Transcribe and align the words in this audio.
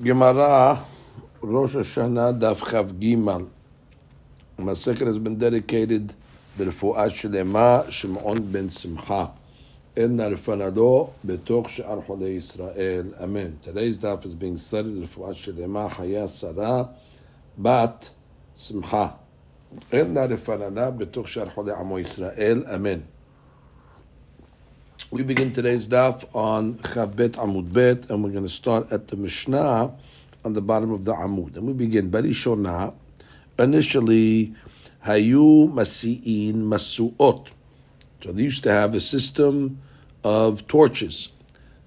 Rosh 0.00 1.74
Hashanah, 1.74 2.38
Daf 2.38 2.60
Chav 2.60 2.92
Gimal. 3.00 3.48
Masechet 4.56 5.08
has 5.08 5.18
been 5.18 5.36
ברפואה 6.56 7.10
שלמה, 7.10 7.80
שמעון 7.88 8.52
בן 8.52 8.70
שמחה. 8.70 9.26
אל 9.98 10.06
נרפנדו 10.06 11.08
בתוך 11.24 11.68
שאר 11.68 12.00
חולי 12.06 12.28
ישראל. 12.28 13.06
אמן. 13.24 13.50
Today's 13.64 14.02
daf 14.02 14.24
is 14.24 14.34
being 14.34 14.58
studied 14.70 15.02
רפואה 15.02 15.34
שלמה, 15.34 15.88
חיה 15.88 16.28
שרה, 16.28 16.82
בת 17.58 18.10
שמחה. 18.56 19.08
אל 19.92 20.04
נרפנדה 20.04 20.90
בתוך 20.90 21.28
שאר 21.28 21.50
חולי 21.50 21.72
עמו 21.72 21.98
ישראל. 21.98 22.64
אמן. 22.74 22.98
We 25.10 25.22
begin 25.22 25.54
today's 25.54 25.88
daf 25.88 26.28
on 26.34 26.74
Chavbet 26.80 27.38
Amud 27.38 27.72
Bet, 27.72 28.10
and 28.10 28.22
we're 28.22 28.28
going 28.28 28.42
to 28.42 28.48
start 28.50 28.92
at 28.92 29.08
the 29.08 29.16
Mishnah 29.16 29.94
on 30.44 30.52
the 30.52 30.60
bottom 30.60 30.92
of 30.92 31.06
the 31.06 31.14
Amud. 31.14 31.56
And 31.56 31.66
we 31.66 31.72
begin 31.72 32.10
Barishona. 32.10 32.92
Initially, 33.58 34.54
Hayu 35.06 35.72
Masi'in 35.72 36.56
Masu'ot. 36.56 37.46
So 38.22 38.32
they 38.32 38.42
used 38.42 38.62
to 38.64 38.70
have 38.70 38.94
a 38.94 39.00
system 39.00 39.80
of 40.24 40.68
torches, 40.68 41.30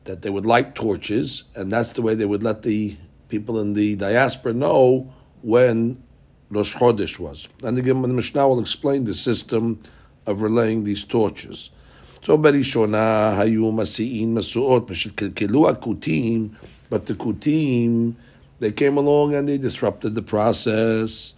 that 0.06 0.24
they 0.24 0.32
would 0.32 0.48
light 0.48 0.74
torches, 0.74 1.44
and 1.54 1.72
that's 1.72 1.92
the 1.92 2.02
way 2.02 2.16
they 2.16 2.26
would 2.26 2.42
let 2.42 2.64
the 2.64 2.98
people 3.30 3.60
in 3.60 3.74
the 3.74 3.98
diaspora 3.98 4.54
know 4.54 5.14
when 5.44 6.02
Rosh 6.50 6.76
Chodesh 6.76 7.20
was. 7.20 7.48
And 7.62 7.78
again, 7.78 8.02
the 8.02 8.08
Mishnah 8.08 8.48
will 8.48 8.60
explain 8.60 9.06
the 9.06 9.14
system 9.14 9.84
of 10.26 10.42
relaying 10.42 10.86
these 10.86 11.04
torches. 11.04 11.70
So 12.24 12.38
Barishona 12.38 13.36
Hayu 13.36 13.72
Masi'in 13.74 14.34
Masu'ot 14.34 14.88
Meshekelu 14.88 15.74
Akutim, 15.74 16.56
but 16.88 17.08
the 17.08 17.16
Kutim, 17.16 18.14
they 18.60 18.72
came 18.72 18.98
along 18.98 19.34
and 19.34 19.50
they 19.50 19.58
disrupted 19.58 20.14
the 20.14 20.22
process, 20.22 21.34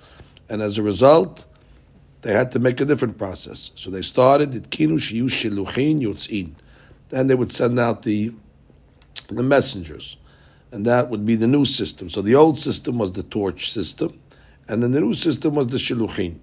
and 0.49 0.61
as 0.61 0.77
a 0.77 0.83
result, 0.83 1.45
they 2.21 2.33
had 2.33 2.52
to 2.52 2.59
make 2.59 2.81
a 2.81 2.85
different 2.85 3.17
process. 3.17 3.71
So 3.75 3.91
they 3.91 4.02
started 4.02 4.55
it 4.55 4.69
kinu 4.71 4.95
shiyu 4.95 5.25
shiluchin 5.25 6.02
yotzin. 6.02 6.52
Then 7.08 7.27
they 7.27 7.36
would 7.36 7.53
send 7.53 7.80
out 7.80 8.02
the 8.03 8.33
the 9.30 9.43
messengers, 9.43 10.17
and 10.73 10.86
that 10.86 11.09
would 11.09 11.25
be 11.25 11.36
the 11.36 11.47
new 11.47 11.63
system. 11.63 12.09
So 12.09 12.21
the 12.21 12.36
old 12.36 12.59
system 12.59 12.97
was 12.97 13.13
the 13.13 13.23
torch 13.23 13.71
system, 13.71 14.19
and 14.67 14.83
then 14.83 14.91
the 14.91 14.99
new 14.99 15.13
system 15.13 15.55
was 15.55 15.67
the 15.67 15.77
shiluchin. 15.77 16.39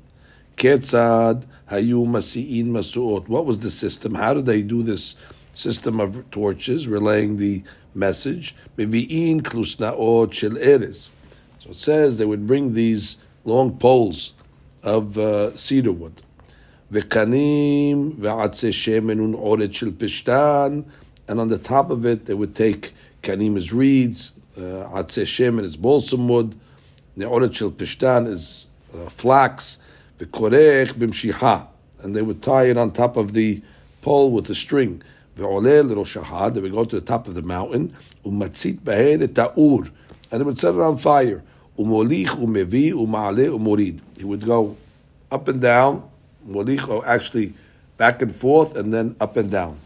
Ketzad 0.56 1.46
hayu 1.70 2.06
masi'in 2.06 2.66
masuot. 2.66 3.28
What 3.28 3.46
was 3.46 3.60
the 3.60 3.70
system? 3.70 4.14
How 4.14 4.34
did 4.34 4.46
they 4.46 4.62
do 4.62 4.82
this 4.82 5.16
system 5.54 6.00
of 6.00 6.30
torches 6.30 6.86
relaying 6.86 7.36
the 7.36 7.62
message? 7.94 8.54
Mevi'in 8.76 9.40
klusnaot 9.40 10.32
shel 10.32 10.56
eres. 10.58 11.10
So 11.58 11.70
it 11.70 11.76
says 11.76 12.18
they 12.18 12.24
would 12.24 12.46
bring 12.46 12.74
these 12.74 13.16
long 13.44 13.78
poles 13.78 14.34
of 14.82 15.18
uh, 15.18 15.54
cedar 15.56 15.92
wood. 15.92 16.22
V'kanim 16.92 18.14
v'atzeh 18.14 18.70
shemenun 18.70 19.34
oret 19.38 19.72
shel 19.74 19.90
pishtan, 19.90 20.84
and 21.28 21.40
on 21.40 21.48
the 21.48 21.58
top 21.58 21.90
of 21.90 22.04
it 22.04 22.26
they 22.26 22.34
would 22.34 22.54
take 22.54 22.94
kanim 23.22 23.56
as 23.56 23.72
reeds, 23.72 24.32
uh, 24.56 24.88
atzeh 24.90 25.24
shemen 25.24 25.64
is 25.64 25.76
balsam 25.76 26.28
wood, 26.28 26.58
the 27.16 27.24
oret 27.24 27.54
shel 27.54 27.70
pishtan 27.70 28.26
is 28.26 28.66
uh, 28.94 29.08
flax, 29.08 29.78
the 30.20 30.26
korech 30.26 30.92
b'mshiha, 30.92 31.66
and 32.02 32.14
they 32.14 32.20
would 32.20 32.42
tie 32.42 32.64
it 32.64 32.76
on 32.76 32.92
top 32.92 33.16
of 33.16 33.32
the 33.32 33.62
pole 34.02 34.30
with 34.30 34.50
a 34.50 34.54
string. 34.54 35.02
Ve'oleh 35.34 35.82
l'rosh 35.82 36.22
hahad, 36.22 36.52
they 36.52 36.60
would 36.60 36.72
go 36.72 36.84
to 36.84 37.00
the 37.00 37.06
top 37.06 37.26
of 37.26 37.34
the 37.34 37.40
mountain, 37.40 37.96
umatzit 38.24 38.80
b'hen 38.80 39.22
et 39.22 39.34
ta'ur, 39.34 39.88
and 40.30 40.40
they 40.40 40.44
would 40.44 40.60
set 40.60 40.74
it 40.74 40.80
on 40.80 40.98
fire. 40.98 41.42
Umolich 41.78 42.26
umevi 42.26 42.92
umale 42.92 43.48
umorid. 43.48 44.00
He 44.18 44.24
would 44.24 44.44
go 44.44 44.76
up 45.32 45.48
and 45.48 45.58
down, 45.58 46.08
molich, 46.46 46.86
or 46.86 46.96
oh, 46.96 47.02
actually 47.06 47.54
back 47.96 48.20
and 48.20 48.34
forth, 48.34 48.76
and 48.76 48.92
then 48.92 49.16
up 49.20 49.38
and 49.38 49.50
down. 49.50 49.80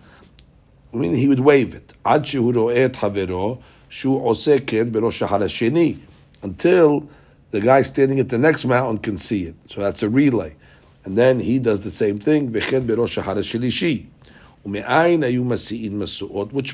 I 0.92 0.96
mean, 0.96 1.14
he 1.14 1.28
would 1.28 1.40
wave 1.40 1.76
it. 1.76 1.94
Ad 2.04 2.24
shehu 2.24 2.52
ro'eh 2.52 2.86
et 2.86 2.94
havero, 2.94 3.62
shu 3.88 4.18
oseh 4.18 4.66
ken 4.66 4.90
berosh 4.90 5.24
hasheni, 5.24 6.00
until 6.42 7.08
the 7.54 7.60
guy 7.60 7.82
standing 7.82 8.18
at 8.18 8.30
the 8.30 8.36
next 8.36 8.64
mountain 8.64 8.98
can 8.98 9.16
see 9.16 9.44
it. 9.44 9.54
So 9.68 9.80
that's 9.80 10.02
a 10.02 10.08
relay. 10.08 10.56
And 11.04 11.16
then 11.16 11.38
he 11.38 11.60
does 11.60 11.82
the 11.82 11.90
same 11.92 12.18
thing. 12.18 12.50
Which 12.50 12.72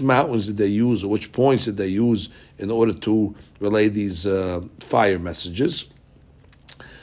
mountains 0.01 0.47
did 0.47 0.57
they 0.57 0.67
use, 0.67 1.05
or 1.05 1.09
which 1.09 1.33
points 1.33 1.67
did 1.67 1.77
they 1.77 1.89
use 1.89 2.31
in 2.57 2.71
order 2.71 2.95
to 2.95 3.35
relay 3.59 3.89
these 3.89 4.27
uh, 4.27 4.63
fire 4.79 5.19
messages? 5.19 5.91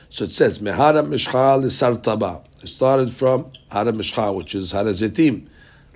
So 0.10 0.24
it 0.24 0.32
says, 0.32 0.58
Mehara 0.58 1.04
Sartaba. 1.04 2.44
It 2.64 2.68
started 2.70 3.12
from 3.12 3.52
Hara 3.70 3.92
Mishcha, 3.92 4.36
which 4.36 4.56
is 4.56 4.72
Hara 4.72 4.94
Zetim. 4.94 5.46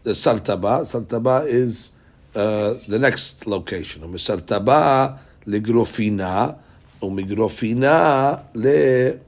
The 0.04 0.12
Sartaba, 0.12 0.86
Sartaba 0.86 1.48
is 1.48 1.90
uh, 2.36 2.76
the 2.88 3.00
next 3.00 3.48
location. 3.48 4.04
Sartaba 4.04 5.18
Ligrofina, 5.48 6.60
Umigrofina 7.03 8.43
Le 8.55 9.19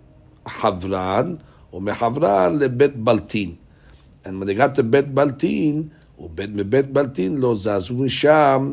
Havran, 0.47 1.38
Umehavran 1.72 2.59
Le 2.59 2.69
Bet 2.69 2.97
Baltin. 3.03 3.56
And 4.25 4.38
when 4.38 4.47
they 4.47 4.54
got 4.54 4.75
to 4.76 4.82
Bet 4.82 5.15
Baltin, 5.15 5.91
ובית 6.21 6.50
מבית 6.54 6.93
בלטין 6.93 7.37
לא 7.37 7.56
זזו 7.56 7.94
משם, 7.94 8.72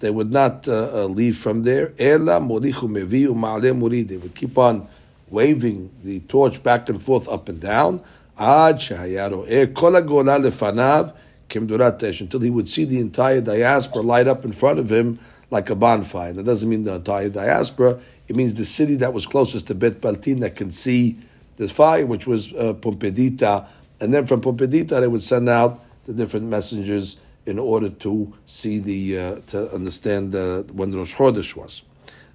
they 0.00 0.10
would 0.10 0.30
not 0.30 0.68
uh, 0.68 0.70
uh, 0.70 1.06
leave 1.06 1.36
from 1.36 1.62
there. 1.64 2.00
אלא 2.00 2.38
מוליך 2.38 2.82
ומביא 2.82 3.30
ומעלה 3.30 3.72
מוריד. 3.72 4.08
They 4.08 4.16
would 4.16 4.34
keep 4.34 4.58
on 4.58 4.86
waving 5.30 5.90
the 6.04 6.20
torch 6.28 6.62
back 6.62 6.88
and 6.88 7.02
forth 7.02 7.28
up 7.28 7.48
and 7.48 7.60
down, 7.60 7.98
עד 8.36 8.80
שהיה 8.80 9.28
רואה 9.28 9.64
כל 9.72 9.96
הגולה 9.96 10.38
לפניו 10.38 11.06
כמדורת 11.48 12.04
אש, 12.04 12.22
until 12.22 12.40
he 12.40 12.50
would 12.50 12.68
see 12.68 12.84
the 12.84 12.98
entire 12.98 13.40
diaspora 13.40 14.02
light 14.02 14.28
up 14.28 14.44
in 14.44 14.52
front 14.52 14.78
of 14.78 14.90
him 14.90 15.18
like 15.50 15.70
a 15.70 15.74
bonfire. 15.74 16.32
That 16.32 16.44
doesn't 16.44 16.68
mean 16.68 16.84
the 16.84 16.94
entire 16.94 17.28
diaspora, 17.28 17.98
it 18.29 18.35
means 18.35 18.53
the 18.53 18.65
city 18.65 18.95
that 18.97 19.11
was 19.11 19.25
closest 19.25 19.67
to 19.67 19.75
Bet 19.75 20.01
Baltin 20.01 20.41
that 20.41 20.55
can 20.55 20.71
see 20.71 21.17
this 21.57 21.71
fire, 21.71 22.05
which 22.05 22.27
was 22.27 22.53
uh, 22.53 22.73
Pumbedita. 22.73 23.67
And 23.99 24.13
then 24.13 24.27
from 24.27 24.39
Pumbedita, 24.41 24.99
they 25.01 25.07
would 25.07 25.23
send 25.23 25.49
out 25.49 25.83
the 26.05 26.13
different 26.13 26.45
messengers 26.45 27.17
in 27.47 27.57
order 27.57 27.89
to 27.89 28.31
see 28.45 28.77
the, 28.77 29.17
uh, 29.17 29.35
to 29.47 29.73
understand 29.73 30.35
uh, 30.35 30.61
when 30.71 30.95
Rosh 30.95 31.15
Chodesh 31.15 31.55
was. 31.55 31.81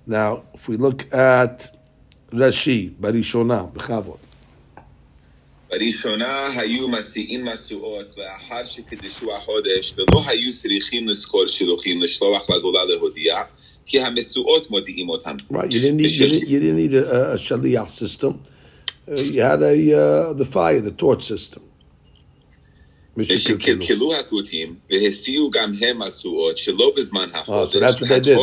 Now, 0.05 0.43
if 0.53 0.67
we 0.67 0.77
look 0.77 1.13
at 1.15 1.75
Rashi, 2.33 2.93
Barishona, 2.95 3.73
Bchavot 3.73 4.19
Barishona 5.71 6.59
היו 6.59 6.89
מסיעים 6.89 7.45
משואות, 7.45 8.19
ואחר 8.19 8.65
שקדשו 8.65 9.35
החודש, 9.35 9.95
ולא 9.97 10.23
היו 10.27 10.53
צריכים 10.53 11.09
לזכור 11.09 11.47
שילוחים 11.47 12.03
לשלוח 12.03 12.51
לגולה 12.51 12.85
להודיע, 12.85 13.35
Right, 15.51 15.71
you 15.71 15.81
didn't 15.81 15.99
need, 15.99 16.11
you 16.11 16.29
didn't, 16.29 16.49
you 16.49 16.61
didn't 16.61 16.77
need 16.77 16.95
a, 16.95 17.33
a 17.33 17.37
shaliach 17.37 17.91
system. 17.91 18.43
Uh, 19.07 19.15
you 19.17 19.43
had 19.43 19.63
a 19.63 19.93
uh, 19.93 20.33
the 20.33 20.47
fire, 20.47 20.81
the 20.81 20.91
torch 20.91 21.25
system. 21.25 21.63
Oh, 27.49 27.67
so 27.67 27.79
that's 27.79 28.01
what 28.01 28.09
they 28.09 28.21
did. 28.21 28.39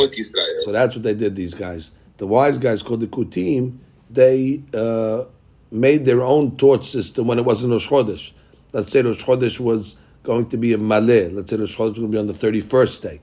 So 0.64 0.72
that's 0.72 0.96
what 0.96 1.04
they 1.04 1.14
did. 1.14 1.36
These 1.36 1.56
guys, 1.56 1.92
the 2.18 2.28
wise 2.28 2.58
guys 2.58 2.82
called 2.82 3.02
the 3.02 3.08
kutim, 3.08 3.80
they 4.10 4.62
uh, 4.74 5.26
made 5.72 6.06
their 6.06 6.22
own 6.22 6.56
torch 6.56 6.86
system 6.90 7.28
when 7.28 7.38
it 7.40 7.44
wasn't 7.44 7.74
Rosh 7.74 7.90
Chodesh. 7.90 8.32
Let's 8.72 8.94
say 8.94 9.02
Rosh 9.02 9.22
Chodesh 9.24 9.60
was 9.60 9.98
going 10.24 10.48
to 10.50 10.58
be 10.58 10.72
a 10.74 10.78
Maleh. 10.78 11.34
Let's 11.34 11.50
say 11.50 11.58
Rosh 11.58 11.76
Chodesh 11.76 11.90
was 11.90 12.00
going 12.00 12.12
to 12.12 12.14
be 12.14 12.20
on 12.20 12.28
the 12.28 12.34
thirty-first 12.34 13.04
day. 13.04 13.20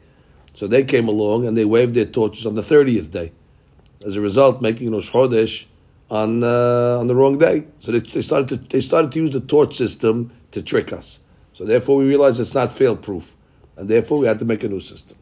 So 0.58 0.68
they 0.68 0.84
came 0.84 1.08
along 1.08 1.40
and 1.48 1.58
they 1.58 1.66
waved 1.66 1.94
their 1.96 2.06
torches 2.06 2.46
on 2.46 2.56
the 2.56 2.64
thirtieth 2.64 3.10
day. 3.12 3.32
As 4.08 4.16
a 4.16 4.22
result, 4.22 4.62
making 4.62 4.92
Rosh 4.92 5.10
Chodesh 5.12 5.66
on 6.10 6.44
uh, 6.44 7.00
on 7.02 7.06
the 7.08 7.16
wrong 7.20 7.36
day. 7.48 7.58
So 7.84 7.88
they, 7.94 8.00
they 8.16 8.22
started 8.22 8.48
to 8.50 8.58
they 8.74 8.82
started 8.82 9.12
to 9.14 9.20
use 9.26 9.32
the 9.32 9.46
torch 9.56 9.74
system 9.84 10.16
to 10.52 10.62
trick 10.62 10.90
us. 11.00 11.08
So 11.58 11.62
therefore, 11.66 11.96
we 11.98 12.06
realized 12.14 12.40
it's 12.40 12.54
not 12.62 12.70
fail-proof, 12.82 13.26
and 13.78 13.84
therefore 13.94 14.18
we 14.22 14.26
had 14.32 14.40
to 14.40 14.46
make 14.46 14.64
a 14.64 14.70
new 14.76 14.80
system. 14.94 15.18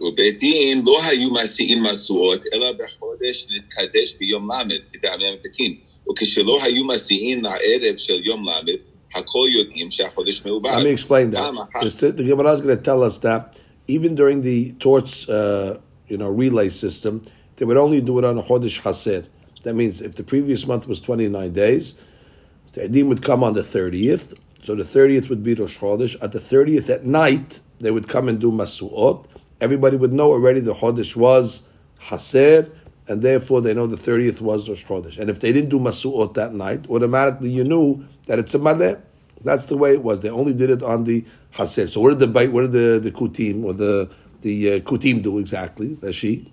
ובית 0.00 0.38
דין 0.38 0.82
לא 0.86 1.02
היו 1.04 1.30
מסיעים 1.32 1.82
משואות, 1.82 2.40
אלא 2.54 2.72
בחודש 2.72 3.46
נתקדש 3.50 4.16
ביום 4.20 4.48
ל' 4.50 4.74
כדאמר 4.92 5.34
פקין. 5.44 5.74
וכשלא 6.10 6.58
היו 6.62 6.84
מסיעים 6.84 7.42
לערב 7.42 7.96
של 7.96 8.24
יום 8.24 8.44
ל', 8.48 8.70
הכל 9.14 9.46
יודעים 9.58 9.90
שהחודש 9.90 10.46
מעובד. 10.46 10.70
Let 10.70 10.82
me 10.82 11.00
explain 11.02 11.32
פעם 11.36 11.54
that. 11.56 11.60
אחת- 11.76 11.82
The, 11.82 12.12
the 12.12 12.24
Gemara 12.24 12.54
is 12.54 12.60
going 12.60 12.76
to 12.78 12.82
tell 12.84 13.02
us 13.02 13.18
that 13.18 13.56
even 13.87 14.15
during 14.15 14.41
the 14.41 14.73
torch, 14.73 15.29
uh, 15.29 15.77
you 16.07 16.17
know, 16.17 16.29
relay 16.29 16.69
system, 16.69 17.23
they 17.57 17.65
would 17.65 17.77
only 17.77 18.01
do 18.01 18.17
it 18.19 18.25
on 18.25 18.37
a 18.37 18.43
Chodesh 18.43 18.81
Haser. 18.81 19.25
That 19.63 19.73
means 19.73 20.01
if 20.01 20.15
the 20.15 20.23
previous 20.23 20.67
month 20.67 20.87
was 20.87 21.01
29 21.01 21.53
days, 21.53 21.99
the 22.73 22.81
Edim 22.81 23.07
would 23.07 23.23
come 23.23 23.43
on 23.43 23.53
the 23.53 23.61
30th. 23.61 24.37
So 24.63 24.75
the 24.75 24.83
30th 24.83 25.29
would 25.29 25.43
be 25.43 25.53
Rosh 25.53 25.77
Chodesh. 25.77 26.21
At 26.21 26.31
the 26.31 26.39
30th 26.39 26.89
at 26.89 27.05
night, 27.05 27.59
they 27.79 27.91
would 27.91 28.07
come 28.07 28.27
and 28.27 28.39
do 28.39 28.51
Masu'ot. 28.51 29.25
everybody 29.61 29.95
would 29.95 30.11
know 30.11 30.31
already 30.31 30.59
the 30.59 30.73
Chodesh 30.73 31.15
was 31.15 31.67
Haser, 32.01 32.69
and 33.07 33.21
therefore 33.21 33.61
they 33.61 33.73
know 33.73 33.87
the 33.87 33.95
30th 33.95 34.41
was 34.41 34.67
Rosh 34.67 34.85
Chodesh. 34.85 35.17
And 35.17 35.29
if 35.29 35.39
they 35.39 35.53
didn't 35.53 35.69
do 35.69 35.79
Masu'ot 35.79 36.33
that 36.33 36.53
night, 36.53 36.89
automatically 36.89 37.49
you 37.49 37.63
knew 37.63 38.05
that 38.27 38.39
it's 38.39 38.53
a 38.55 38.59
Maleh. 38.59 39.01
That's 39.44 39.66
the 39.66 39.76
way 39.76 39.92
it 39.92 40.02
was. 40.02 40.20
They 40.20 40.28
only 40.30 40.52
did 40.52 40.70
it 40.70 40.82
on 40.82 41.04
the 41.04 41.24
Haser. 41.54 41.88
So 41.88 42.00
what 42.00 42.18
did 42.18 42.32
the 42.32 42.50
what 42.50 42.62
did 42.62 42.72
the, 42.72 43.00
the 43.02 43.10
Kutim 43.10 43.64
or 43.64 43.72
the 43.72 44.10
the 44.42 44.74
uh, 44.74 44.80
Kutim 44.80 45.22
do 45.22 45.38
exactly? 45.38 45.94
The 45.94 46.12
she. 46.12 46.46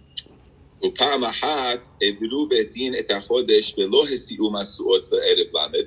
ופעם 0.83 1.23
אחת 1.23 1.87
העבירו 2.01 2.47
בית 2.49 2.71
דין 2.71 2.95
את 2.95 3.11
החודש 3.11 3.75
ולא 3.77 4.03
הסיעו 4.13 4.51
משואות 4.51 5.09
לערב 5.11 5.73
ל', 5.73 5.77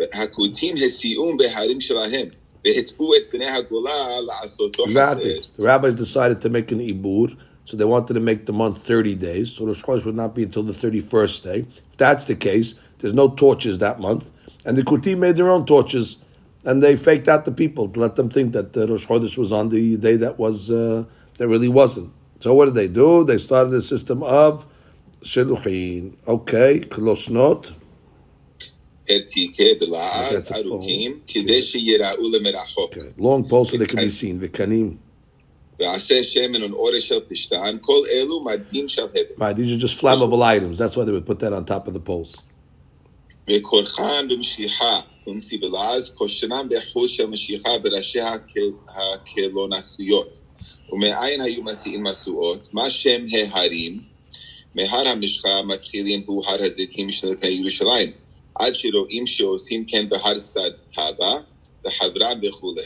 והכותים 0.00 0.74
הסיעום 0.86 1.36
בהרים 1.36 1.80
שלהם, 1.80 2.28
והטעו 2.64 3.14
את 3.14 3.34
בני 3.34 3.46
הגולה 3.46 4.20
לעשותו 4.26 4.84
חסר. 4.84 5.18
The 5.58 5.62
rabbis 5.62 5.94
decided 5.94 6.42
to 6.42 6.48
make 6.50 6.70
an 6.70 6.80
ibur, 6.80 7.36
so 7.64 7.76
they 7.76 7.84
wanted 7.84 8.14
to 8.14 8.20
make 8.20 8.46
the 8.46 8.52
month 8.52 8.86
30 8.86 9.14
days, 9.14 9.52
so 9.52 9.64
Rosh 9.64 9.82
Chodesh 9.82 10.04
would 10.04 10.14
not 10.14 10.34
be 10.34 10.42
until 10.42 10.62
the 10.62 10.74
31st 10.74 11.42
day. 11.42 11.64
If 11.90 11.96
that's 11.96 12.26
the 12.26 12.36
case, 12.36 12.78
there's 12.98 13.14
no 13.14 13.28
torches 13.30 13.78
that 13.78 14.00
month, 14.00 14.30
and 14.66 14.76
the 14.76 14.82
Kutim 14.82 15.18
made 15.18 15.36
their 15.36 15.48
own 15.48 15.64
torches, 15.64 16.22
and 16.63 16.81
they 16.83 16.95
faked 16.95 17.27
out 17.27 17.45
the 17.45 17.51
people 17.51 17.89
to 17.89 17.99
let 17.99 18.15
them 18.15 18.29
think 18.29 18.53
that 18.53 18.75
uh, 18.77 18.87
Rosh 18.87 19.07
Chodesh 19.07 19.37
was 19.37 19.51
on 19.51 19.69
the 19.69 19.97
day 19.97 20.15
that 20.17 20.37
was 20.37 20.69
uh, 20.71 21.05
that 21.37 21.47
really 21.47 21.67
wasn't. 21.67 22.13
So 22.39 22.53
what 22.53 22.65
did 22.65 22.75
they 22.75 22.87
do? 22.87 23.23
They 23.23 23.37
started 23.37 23.73
a 23.73 23.81
system 23.81 24.23
of 24.23 24.65
shiluchin. 25.23 26.15
Okay, 26.27 26.81
klosnot. 26.81 27.73
Long 33.17 33.47
poles 33.47 33.71
so 33.71 33.77
they 33.77 33.85
can 33.85 33.99
be 33.99 34.09
seen. 34.09 34.39
V'kanim. 34.39 34.97
Right, 39.37 39.55
these 39.55 39.73
are 39.73 39.77
just 39.77 39.99
flammable 39.99 40.43
items. 40.43 40.77
That's 40.77 40.95
why 40.95 41.05
they 41.05 41.11
would 41.11 41.25
put 41.25 41.39
that 41.39 41.53
on 41.53 41.65
top 41.65 41.87
of 41.87 41.95
the 41.95 41.99
poles. 41.99 42.43
ומאין 50.91 51.41
היו 51.41 51.63
מסיעים 51.63 52.03
משואות? 52.03 52.67
מה 52.73 52.89
שם 52.89 53.23
ההרים? 53.51 54.01
מהר 54.75 55.07
המשחה 55.07 55.61
מתחילים 55.63 56.23
הוא 56.25 56.45
הר 56.45 56.63
הזיתים 56.63 57.11
שלפני 57.11 57.49
ירושלים, 57.49 58.11
עד 58.55 58.73
שרואים 58.75 59.27
שעושים 59.27 59.85
כן 59.85 60.09
בהר 60.09 60.39
סדתבה 60.39 61.33
וחברם 61.85 62.39
וכולי. 62.43 62.85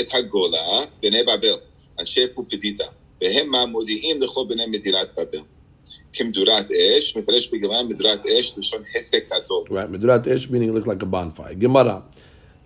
את 0.00 0.14
הגולה, 0.14 0.80
בני 1.02 1.22
בבל, 1.22 1.58
אנשי 2.00 2.20
פופדיטה, 2.34 2.86
והם 3.20 3.70
מודיעים 3.70 4.20
לכל 4.20 4.44
בני 4.48 4.66
מדינת 4.66 5.08
בבל. 5.16 5.55
Right, 9.70 9.90
Midurat 9.90 10.26
Esh 10.26 10.48
meaning 10.48 10.72
look 10.72 10.86
like 10.86 11.02
a 11.02 11.06
bonfire. 11.06 11.54
Gemara. 11.54 12.02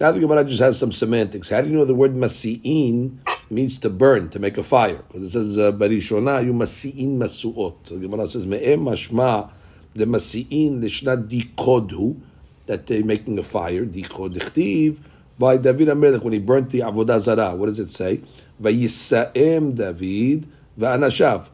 Now 0.01 0.13
the 0.13 0.21
Gemara 0.21 0.45
just 0.45 0.61
has 0.61 0.79
some 0.79 0.93
semantics. 0.93 1.51
How 1.51 1.61
do 1.61 1.69
you 1.69 1.77
know 1.77 1.85
the 1.85 1.95
word 1.95 2.13
masi'in 2.13 3.19
means 3.51 3.79
to 3.81 3.91
burn, 3.91 4.31
to 4.31 4.39
make 4.39 4.57
a 4.57 4.63
fire? 4.63 5.03
Because 5.09 5.25
it 5.25 5.31
says, 5.31 5.59
uh, 5.59 5.73
Barishona, 5.73 6.43
you 6.43 6.55
masi'in 6.55 7.19
masu'ot. 7.19 7.87
So 7.87 7.97
the 7.97 8.09
Gemara 8.09 8.27
says, 8.31 8.47
Me'em 8.47 8.81
mashma, 8.81 9.51
the 9.95 10.07
masi'in 10.07 10.81
lishna 10.81 11.29
dikodhu, 11.29 12.19
that 12.65 12.87
they're 12.87 13.05
making 13.05 13.39
a 13.39 13.43
fire, 13.43 13.85
dikodichtiv, 13.85 15.01
by 15.39 15.59
David 15.59 15.89
Amelech 15.89 16.23
when 16.23 16.33
he 16.33 16.39
burnt 16.39 16.71
the 16.71 16.81
Avodah 16.81 17.21
Zarah. 17.21 17.55
What 17.55 17.67
does 17.67 17.81
it 17.81 17.91
say? 17.91 18.23
Vayisa'em 18.63 19.77
David 19.77 20.49
va'anashav. 20.79 21.47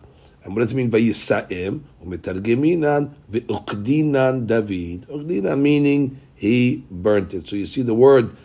And 0.47 0.55
what 0.55 0.63
does 0.63 0.73
it 0.73 0.77
mean 0.77 0.93
vayisa'em? 0.93 1.81
Umetargeminan 2.05 3.13
ve'ukdinan 3.29 4.47
David. 4.47 5.09
Meaning 5.59 6.21
he 6.37 6.85
burnt 6.89 7.35
it. 7.35 7.49
So 7.49 7.57
you 7.57 7.67
see 7.67 7.83
the 7.83 7.95
word 7.95 8.37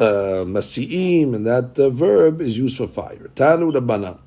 uh, 0.00 0.44
masi'im, 0.44 1.36
and 1.36 1.46
that 1.46 1.78
uh, 1.78 1.88
verb 1.90 2.40
is 2.40 2.58
used 2.58 2.78
for 2.78 2.88
fire. 2.88 3.30
Tanu 3.36 3.72
Rabbana. 3.72 4.18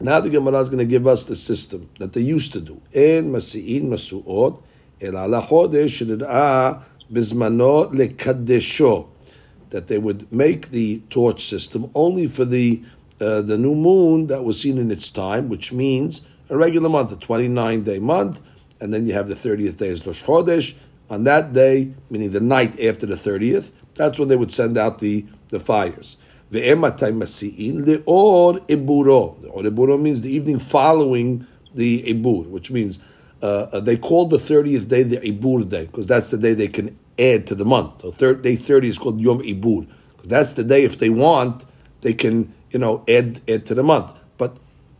Now 0.00 0.20
the 0.20 0.30
Gemara 0.30 0.60
is 0.60 0.70
going 0.70 0.78
to 0.78 0.86
give 0.86 1.06
us 1.06 1.26
the 1.26 1.36
system 1.36 1.90
that 1.98 2.14
they 2.14 2.22
used 2.22 2.54
to 2.54 2.60
do. 2.62 2.80
En 2.94 3.30
masi'in 3.32 3.88
masu'ot 3.88 4.62
el 5.02 5.18
ala 5.18 5.42
chodesh 5.42 6.06
shir'a 6.06 6.82
bizmano. 7.12 7.90
That 9.70 9.88
they 9.88 9.98
would 9.98 10.32
make 10.32 10.70
the 10.70 11.00
torch 11.10 11.46
system 11.46 11.90
only 11.94 12.26
for 12.26 12.46
the 12.46 12.82
uh, 13.20 13.40
the 13.42 13.56
new 13.56 13.74
moon 13.74 14.26
that 14.26 14.44
was 14.44 14.60
seen 14.60 14.78
in 14.78 14.90
its 14.90 15.10
time, 15.10 15.48
which 15.48 15.72
means 15.72 16.26
a 16.48 16.56
regular 16.56 16.88
month, 16.88 17.12
a 17.12 17.16
29 17.16 17.82
day 17.82 17.98
month, 17.98 18.40
and 18.80 18.92
then 18.92 19.06
you 19.06 19.14
have 19.14 19.28
the 19.28 19.34
30th 19.34 19.78
day 19.78 19.88
as 19.88 20.06
Rosh 20.06 20.22
Chodesh, 20.22 20.74
on 21.08 21.24
that 21.24 21.52
day, 21.52 21.94
meaning 22.10 22.32
the 22.32 22.40
night 22.40 22.80
after 22.80 23.06
the 23.06 23.14
30th, 23.14 23.70
that's 23.94 24.18
when 24.18 24.28
they 24.28 24.36
would 24.36 24.52
send 24.52 24.76
out 24.76 24.98
the, 24.98 25.24
the 25.48 25.60
fires. 25.60 26.16
The 26.50 26.68
or 28.06 28.54
iburo. 28.60 29.50
Or 29.50 29.62
iburo 29.62 30.00
means 30.00 30.22
the 30.22 30.30
evening 30.30 30.58
following 30.58 31.46
the 31.74 32.02
ibur, 32.02 32.46
which 32.48 32.70
means 32.70 32.98
uh, 33.42 33.68
uh 33.72 33.80
they 33.80 33.96
called 33.96 34.30
the 34.30 34.38
30th 34.38 34.88
day 34.88 35.02
the 35.02 35.18
ibur 35.18 35.68
day, 35.68 35.86
because 35.86 36.06
that's 36.06 36.30
the 36.30 36.38
day 36.38 36.54
they 36.54 36.68
can 36.68 36.98
add 37.18 37.46
to 37.46 37.54
the 37.54 37.64
month. 37.64 38.02
So 38.02 38.10
third, 38.10 38.42
day 38.42 38.56
30 38.56 38.88
is 38.88 38.98
called 38.98 39.20
yom 39.20 39.40
ibur. 39.40 39.86
That's 40.24 40.54
the 40.54 40.64
day, 40.64 40.84
if 40.84 40.98
they 40.98 41.08
want, 41.08 41.64
they 42.00 42.12
can, 42.12 42.52
you 42.70 42.78
know, 42.78 43.04
add, 43.08 43.40
add 43.48 43.66
to 43.66 43.74
the 43.74 43.82
month. 43.82 44.10
But 44.38 44.56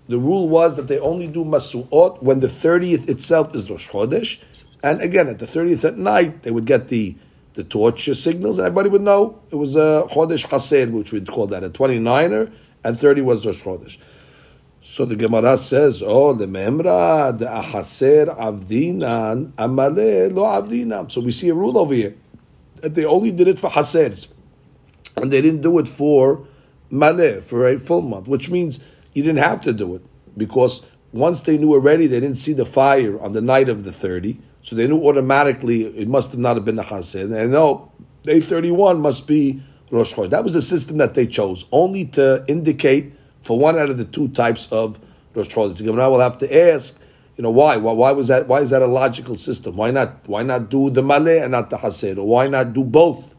the 0.08 0.18
rule 0.18 0.48
was 0.48 0.76
that 0.76 0.88
they 0.88 0.98
only 0.98 1.26
do 1.26 1.44
masu'ot 1.44 2.22
when 2.22 2.40
the 2.40 2.48
30th 2.48 3.08
itself 3.08 3.54
is 3.54 3.70
Rosh 3.70 3.88
Chodesh, 3.88 4.42
and 4.82 5.00
again, 5.00 5.28
at 5.28 5.38
the 5.38 5.46
30th 5.46 5.84
at 5.84 5.98
night, 5.98 6.42
they 6.42 6.50
would 6.50 6.66
get 6.66 6.88
the, 6.88 7.16
the 7.54 7.64
torch 7.64 8.08
signals, 8.14 8.58
and 8.58 8.66
everybody 8.66 8.88
would 8.88 9.02
know 9.02 9.40
it 9.50 9.56
was 9.56 9.74
a 9.74 10.06
Chodesh 10.10 10.48
Chased, 10.48 10.92
which 10.92 11.12
we'd 11.12 11.26
call 11.26 11.46
that 11.48 11.64
a 11.64 11.70
29er, 11.70 12.52
and 12.84 12.98
30 12.98 13.20
was 13.22 13.44
Rosh 13.44 13.62
Chodesh. 13.62 13.98
So 14.88 15.04
the 15.04 15.16
Gemara 15.16 15.58
says, 15.58 16.00
"Oh, 16.06 16.32
the 16.32 16.46
memra 16.46 17.36
the 17.36 17.46
ahaser 17.46 18.38
avdinan 18.38 19.50
amale 19.54 20.32
lo 20.32 20.44
avdinan." 20.44 21.10
So 21.10 21.20
we 21.20 21.32
see 21.32 21.48
a 21.48 21.54
rule 21.54 21.76
over 21.76 21.92
here 21.92 22.14
that 22.82 22.94
they 22.94 23.04
only 23.04 23.32
did 23.32 23.48
it 23.48 23.58
for 23.58 23.68
hasers, 23.68 24.28
and 25.16 25.32
they 25.32 25.42
didn't 25.42 25.62
do 25.62 25.80
it 25.80 25.88
for 25.88 26.46
maleh 26.90 27.42
for 27.42 27.66
a 27.66 27.78
full 27.78 28.02
month, 28.02 28.28
which 28.28 28.50
means 28.50 28.82
you 29.14 29.22
didn't 29.22 29.38
have 29.38 29.60
to 29.62 29.72
do 29.72 29.94
it 29.94 30.02
because 30.36 30.84
once 31.12 31.40
they 31.42 31.56
knew 31.56 31.72
already, 31.72 32.06
they 32.06 32.20
didn't 32.20 32.36
see 32.36 32.52
the 32.52 32.66
fire 32.66 33.20
on 33.20 33.32
the 33.32 33.40
night 33.40 33.68
of 33.68 33.84
the 33.84 33.92
thirty. 33.92 34.38
So 34.62 34.74
they 34.74 34.88
knew 34.88 35.06
automatically 35.06 35.84
it 35.84 36.08
must 36.08 36.36
not 36.36 36.56
have 36.56 36.64
been 36.64 36.76
the 36.76 36.82
Hasid. 36.82 37.34
And 37.34 37.52
no, 37.52 37.92
day 38.24 38.40
31 38.40 39.00
must 39.00 39.28
be 39.28 39.62
Rosh 39.90 40.12
Chodesh. 40.12 40.30
That 40.30 40.42
was 40.42 40.54
the 40.54 40.62
system 40.62 40.96
that 40.98 41.14
they 41.14 41.26
chose, 41.26 41.66
only 41.70 42.06
to 42.06 42.44
indicate 42.48 43.12
for 43.42 43.58
one 43.58 43.78
out 43.78 43.90
of 43.90 43.98
the 43.98 44.04
two 44.04 44.26
types 44.28 44.70
of 44.72 44.98
Rosh 45.34 45.48
Chodesh. 45.48 45.80
Now 45.80 46.10
we'll 46.10 46.20
have 46.20 46.38
to 46.38 46.72
ask, 46.72 47.00
you 47.36 47.44
know, 47.44 47.50
why? 47.50 47.76
why? 47.76 47.92
Why 47.92 48.10
was 48.10 48.28
that? 48.28 48.48
Why 48.48 48.60
is 48.60 48.70
that 48.70 48.82
a 48.82 48.86
logical 48.86 49.36
system? 49.36 49.76
Why 49.76 49.92
not? 49.92 50.26
Why 50.26 50.42
not 50.42 50.68
do 50.68 50.90
the 50.90 51.02
Maleh 51.02 51.42
and 51.42 51.52
not 51.52 51.70
the 51.70 51.78
Hasid? 51.78 52.18
Or 52.18 52.26
why 52.26 52.48
not 52.48 52.72
do 52.72 52.82
both? 52.82 53.35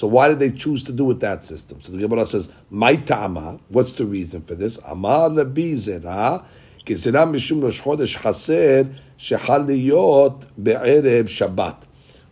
So 0.00 0.06
why 0.06 0.28
did 0.28 0.38
they 0.38 0.50
choose 0.50 0.82
to 0.84 0.92
do 0.92 1.04
with 1.04 1.20
that 1.20 1.44
system? 1.44 1.82
So 1.82 1.92
the 1.92 1.98
Gemara 1.98 2.26
says, 2.26 2.48
"My 2.70 2.96
ta'ama." 2.96 3.60
What's 3.68 3.92
the 3.92 4.06
reason 4.06 4.40
for 4.40 4.54
this? 4.54 4.78
Amar 4.86 5.28
Rabbi 5.28 5.74
Zera, 5.74 6.42
Gezerah 6.86 7.28
mishum 7.28 7.62
Rosh 7.62 7.82
Chodesh 7.82 8.16
Haser 8.16 8.94
shechal 9.18 9.66
liyot 9.66 10.46
be'erev 10.56 11.24
Shabbat, 11.24 11.76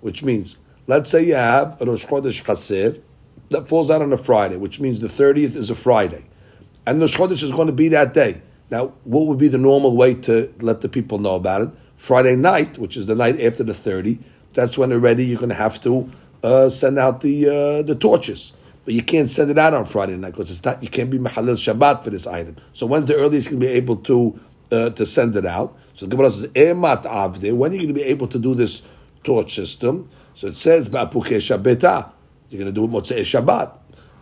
which 0.00 0.22
means, 0.22 0.56
let's 0.86 1.10
say 1.10 1.26
you 1.26 1.34
have 1.34 1.78
a 1.82 1.84
Rosh 1.84 2.06
Chodesh 2.06 2.42
Chaser 2.42 3.02
that 3.50 3.68
falls 3.68 3.90
out 3.90 4.00
on 4.00 4.14
a 4.14 4.16
Friday, 4.16 4.56
which 4.56 4.80
means 4.80 5.00
the 5.00 5.08
30th 5.08 5.54
is 5.54 5.68
a 5.68 5.74
Friday. 5.74 6.24
And 6.86 7.02
Rosh 7.02 7.18
Chodesh 7.18 7.42
is 7.42 7.52
going 7.52 7.66
to 7.66 7.74
be 7.74 7.88
that 7.88 8.14
day. 8.14 8.40
Now, 8.70 8.94
what 9.04 9.26
would 9.26 9.36
be 9.36 9.48
the 9.48 9.58
normal 9.58 9.94
way 9.94 10.14
to 10.14 10.50
let 10.62 10.80
the 10.80 10.88
people 10.88 11.18
know 11.18 11.34
about 11.34 11.60
it? 11.60 11.68
Friday 11.96 12.34
night, 12.34 12.78
which 12.78 12.96
is 12.96 13.06
the 13.06 13.14
night 13.14 13.38
after 13.38 13.62
the 13.62 13.74
30, 13.74 14.20
that's 14.54 14.78
when 14.78 14.90
already 14.90 15.26
you're 15.26 15.38
going 15.38 15.50
to 15.50 15.54
have 15.54 15.82
to 15.82 16.10
uh, 16.42 16.70
send 16.70 16.98
out 16.98 17.20
the 17.20 17.48
uh, 17.48 17.82
the 17.82 17.94
torches. 17.94 18.52
But 18.84 18.94
you 18.94 19.02
can't 19.02 19.28
send 19.28 19.50
it 19.50 19.58
out 19.58 19.74
on 19.74 19.84
Friday 19.84 20.16
night 20.16 20.32
because 20.32 20.50
it's 20.50 20.64
not. 20.64 20.82
You 20.82 20.88
can't 20.88 21.10
be 21.10 21.18
Mahalil 21.18 21.56
Shabbat 21.56 22.04
for 22.04 22.10
this 22.10 22.26
item. 22.26 22.56
So 22.72 22.86
when's 22.86 23.06
the 23.06 23.16
earliest 23.16 23.48
you 23.48 23.50
can 23.50 23.60
be 23.60 23.66
able 23.66 23.96
to 23.96 24.40
uh, 24.72 24.90
to 24.90 25.04
send 25.04 25.36
it 25.36 25.44
out? 25.44 25.76
So 25.94 26.06
the 26.06 26.10
Gemara 26.14 26.30
says, 26.30 26.46
Emat 26.50 27.02
Avde, 27.02 27.52
when 27.54 27.72
are 27.72 27.74
you 27.74 27.80
going 27.80 27.88
to 27.88 27.94
be 27.94 28.04
able 28.04 28.28
to 28.28 28.38
do 28.38 28.54
this 28.54 28.86
torch 29.24 29.56
system? 29.56 30.08
So 30.36 30.46
it 30.46 30.54
says, 30.54 30.88
Ba'apuke 30.88 31.38
Shabbata. 31.38 32.12
You're 32.48 32.62
going 32.62 32.72
to 32.72 32.80
do 32.80 32.84
it 32.84 32.90
Motzei 32.90 33.20
Shabbat. 33.20 33.72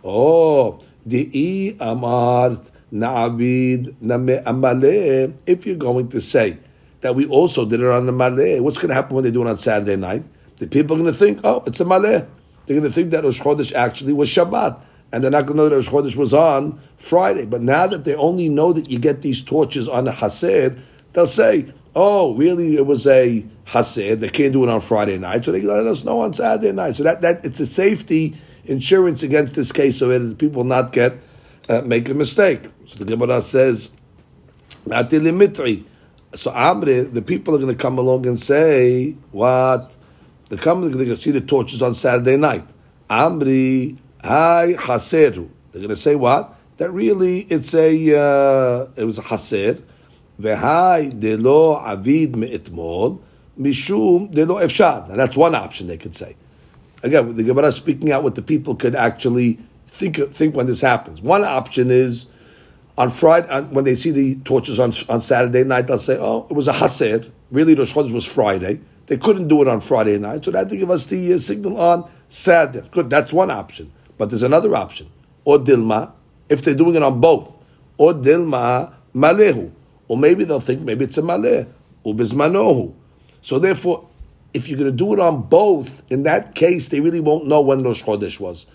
Oh, 0.03 0.83
Di'i 1.07 1.77
Amart 1.77 2.71
Na'avid 2.91 4.01
Name 4.01 4.43
Amale. 4.43 5.35
If 5.45 5.65
you're 5.67 5.75
going 5.75 6.09
to 6.09 6.19
say 6.19 6.57
that 7.01 7.13
we 7.13 7.27
also 7.27 7.69
did 7.69 7.79
it 7.79 7.85
on 7.85 8.05
the 8.07 8.11
Maleh, 8.11 8.59
what's 8.61 8.77
going 8.79 8.89
to 8.89 8.95
happen 8.95 9.15
when 9.15 9.23
they 9.23 9.31
do 9.31 9.43
it 9.43 9.47
on 9.47 9.57
Saturday 9.57 9.95
night? 9.95 10.23
The 10.57 10.67
people 10.67 10.95
are 10.95 10.99
going 10.99 11.11
to 11.11 11.17
think, 11.17 11.39
oh, 11.43 11.63
it's 11.65 11.79
a 11.79 11.85
Maleh. 11.85 12.27
They're 12.65 12.77
going 12.77 12.89
to 12.89 12.93
think 12.93 13.11
that 13.11 13.23
Rosh 13.23 13.39
Chodesh 13.41 13.73
actually 13.73 14.13
was 14.13 14.29
Shabbat. 14.29 14.79
and 15.11 15.23
they're 15.23 15.31
not 15.31 15.45
going 15.45 15.57
to 15.57 15.63
know 15.63 15.69
that 15.69 15.75
Rosh 15.75 15.89
Chodesh 15.89 16.15
was 16.15 16.33
on 16.33 16.79
Friday. 16.97 17.45
But 17.45 17.61
now 17.61 17.87
that 17.87 18.03
they 18.03 18.15
only 18.15 18.49
know 18.49 18.73
that 18.73 18.89
you 18.89 18.99
get 18.99 19.21
these 19.21 19.43
torches 19.43 19.87
on 19.87 20.05
the 20.05 20.11
Hasid, 20.11 20.79
they'll 21.13 21.27
say, 21.27 21.71
oh, 21.95 22.35
really, 22.35 22.75
it 22.75 22.85
was 22.85 23.07
a 23.07 23.45
Hasid. 23.67 24.19
They 24.19 24.29
can't 24.29 24.53
do 24.53 24.63
it 24.63 24.69
on 24.69 24.81
Friday 24.81 25.17
night, 25.17 25.45
so 25.45 25.51
they 25.51 25.61
let 25.61 25.87
us 25.87 26.03
know 26.03 26.21
on 26.21 26.33
Saturday 26.33 26.71
night. 26.71 26.97
So 26.97 27.03
that, 27.03 27.21
that 27.21 27.45
it's 27.45 27.59
a 27.59 27.65
safety 27.65 28.35
insurance 28.65 29.23
against 29.23 29.55
this 29.55 29.71
case 29.71 29.97
so 29.97 30.07
that 30.09 30.37
people 30.37 30.63
not 30.63 30.91
get 30.91 31.13
uh, 31.69 31.81
make 31.81 32.09
a 32.09 32.13
mistake. 32.13 32.63
So 32.85 33.03
the 33.03 33.05
Gemara 33.05 33.41
says. 33.41 33.91
So 34.85 34.91
Amri, 36.51 37.13
the 37.13 37.21
people 37.21 37.55
are 37.55 37.57
going 37.57 37.75
to 37.75 37.81
come 37.81 37.97
along 37.97 38.25
and 38.25 38.39
say, 38.39 39.15
what? 39.31 39.96
They 40.49 40.57
come, 40.57 40.81
to 40.81 41.17
see 41.17 41.31
the 41.31 41.41
torches 41.41 41.81
on 41.81 41.93
Saturday 41.93 42.37
night. 42.37 42.65
Amri, 43.09 43.97
Hi 44.23 44.73
Haseru. 44.77 45.49
They're 45.71 45.81
going 45.81 45.89
to 45.89 45.95
say 45.95 46.15
what? 46.15 46.55
That 46.77 46.91
really 46.91 47.41
it's 47.41 47.73
a 47.73 47.89
uh, 48.17 48.87
it 48.95 49.03
was 49.03 49.17
a 49.17 49.23
Haser. 49.23 49.81
V'hai 50.39 51.19
delo 51.19 51.79
avid 51.79 52.35
me'etmol 52.35 53.19
mishum 53.59 54.31
delo 54.31 54.55
efshar. 54.55 55.09
Now 55.09 55.15
that's 55.15 55.35
one 55.35 55.55
option 55.55 55.87
they 55.87 55.97
could 55.97 56.15
say. 56.15 56.35
Again, 57.03 57.35
the 57.35 57.43
Gemara 57.43 57.71
speaking 57.71 58.11
out 58.11 58.23
what 58.23 58.35
the 58.35 58.41
people 58.41 58.75
could 58.75 58.95
actually 58.95 59.59
think 59.87 60.17
think 60.31 60.55
when 60.55 60.67
this 60.67 60.81
happens. 60.81 61.21
One 61.21 61.43
option 61.43 61.89
is 61.89 62.31
on 62.97 63.09
Friday 63.09 63.47
when 63.71 63.85
they 63.85 63.95
see 63.95 64.11
the 64.11 64.35
torches 64.41 64.79
on 64.79 64.93
on 65.09 65.21
Saturday 65.21 65.63
night, 65.63 65.87
they'll 65.87 65.97
say, 65.97 66.17
"Oh, 66.19 66.45
it 66.49 66.53
was 66.53 66.67
a 66.67 66.73
haser. 66.73 67.31
Really, 67.51 67.73
Rosh 67.73 67.93
Chodesh 67.93 68.13
was 68.13 68.25
Friday. 68.25 68.81
They 69.07 69.17
couldn't 69.17 69.47
do 69.47 69.61
it 69.61 69.67
on 69.67 69.81
Friday 69.81 70.17
night, 70.17 70.45
so 70.45 70.51
they 70.51 70.59
had 70.59 70.69
to 70.69 70.77
give 70.77 70.91
us 70.91 71.05
the 71.05 71.33
uh, 71.33 71.37
signal 71.37 71.79
on 71.79 72.09
Saturday. 72.29 72.87
Good, 72.91 73.09
that's 73.09 73.33
one 73.33 73.49
option. 73.49 73.91
But 74.17 74.29
there's 74.29 74.43
another 74.43 74.75
option. 74.75 75.09
Or 75.45 75.57
Dilma, 75.57 76.11
if 76.49 76.61
they're 76.61 76.75
doing 76.75 76.95
it 76.95 77.03
on 77.03 77.21
both. 77.21 77.57
Or 77.97 78.13
Dilma 78.13 78.93
Malehu. 79.15 79.71
Or 80.07 80.17
maybe 80.17 80.43
they'll 80.43 80.59
think 80.59 80.81
maybe 80.81 81.05
it's 81.05 81.17
a 81.17 81.21
Maleh. 81.21 81.67
Or 82.03 82.13
Bismanohu. 82.13 82.93
So 83.41 83.59
therefore, 83.59 84.07
if 84.53 84.67
you're 84.67 84.77
going 84.77 84.91
to 84.91 84.97
do 84.97 85.13
it 85.13 85.19
on 85.19 85.43
both, 85.43 86.03
in 86.11 86.23
that 86.23 86.55
case, 86.55 86.89
they 86.89 86.99
really 86.99 87.19
won't 87.19 87.47
know 87.47 87.61
when 87.61 87.83
Rosh 87.83 88.03
Chodesh 88.03 88.39
was. 88.39 88.67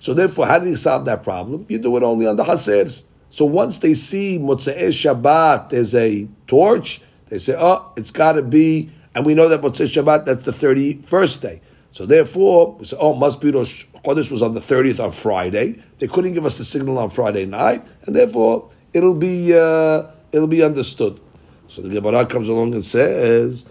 So 0.00 0.14
therefore, 0.14 0.46
how 0.46 0.58
do 0.58 0.68
you 0.68 0.76
solve 0.76 1.04
that 1.06 1.22
problem? 1.22 1.66
You 1.68 1.78
do 1.78 1.96
it 1.96 2.02
only 2.02 2.26
on 2.26 2.36
the 2.36 2.44
Hasers. 2.44 3.02
So 3.30 3.44
once 3.44 3.78
they 3.78 3.94
see 3.94 4.38
Motzei 4.38 4.88
Shabbat, 4.88 5.70
there's 5.70 5.94
a 5.94 6.28
torch, 6.46 7.02
they 7.28 7.38
say, 7.38 7.54
oh, 7.58 7.92
it's 7.96 8.10
got 8.10 8.32
to 8.32 8.42
be, 8.42 8.90
and 9.18 9.26
we 9.26 9.34
know 9.34 9.48
that 9.48 9.62
Motzei 9.62 9.86
Shabbat, 9.86 10.26
that's 10.26 10.44
the 10.44 10.52
31st 10.52 11.40
day. 11.40 11.60
So 11.90 12.06
therefore, 12.06 12.76
we 12.76 12.84
say, 12.84 12.96
oh, 13.00 13.14
must 13.14 13.40
be 13.40 13.50
Rosh 13.50 13.84
Chodesh 14.04 14.30
was 14.30 14.44
on 14.44 14.54
the 14.54 14.60
30th 14.60 15.02
on 15.02 15.10
Friday. 15.10 15.82
They 15.98 16.06
couldn't 16.06 16.34
give 16.34 16.46
us 16.46 16.56
the 16.56 16.64
signal 16.64 16.98
on 16.98 17.10
Friday 17.10 17.44
night, 17.44 17.84
and 18.04 18.14
therefore 18.14 18.70
it'll 18.92 19.16
be 19.16 19.52
uh, 19.52 20.04
it'll 20.30 20.46
be 20.46 20.62
understood. 20.62 21.20
So 21.66 21.82
the 21.82 21.88
Gemara 21.88 22.26
comes 22.26 22.48
along 22.48 22.74
and 22.74 22.84
says 22.84 23.66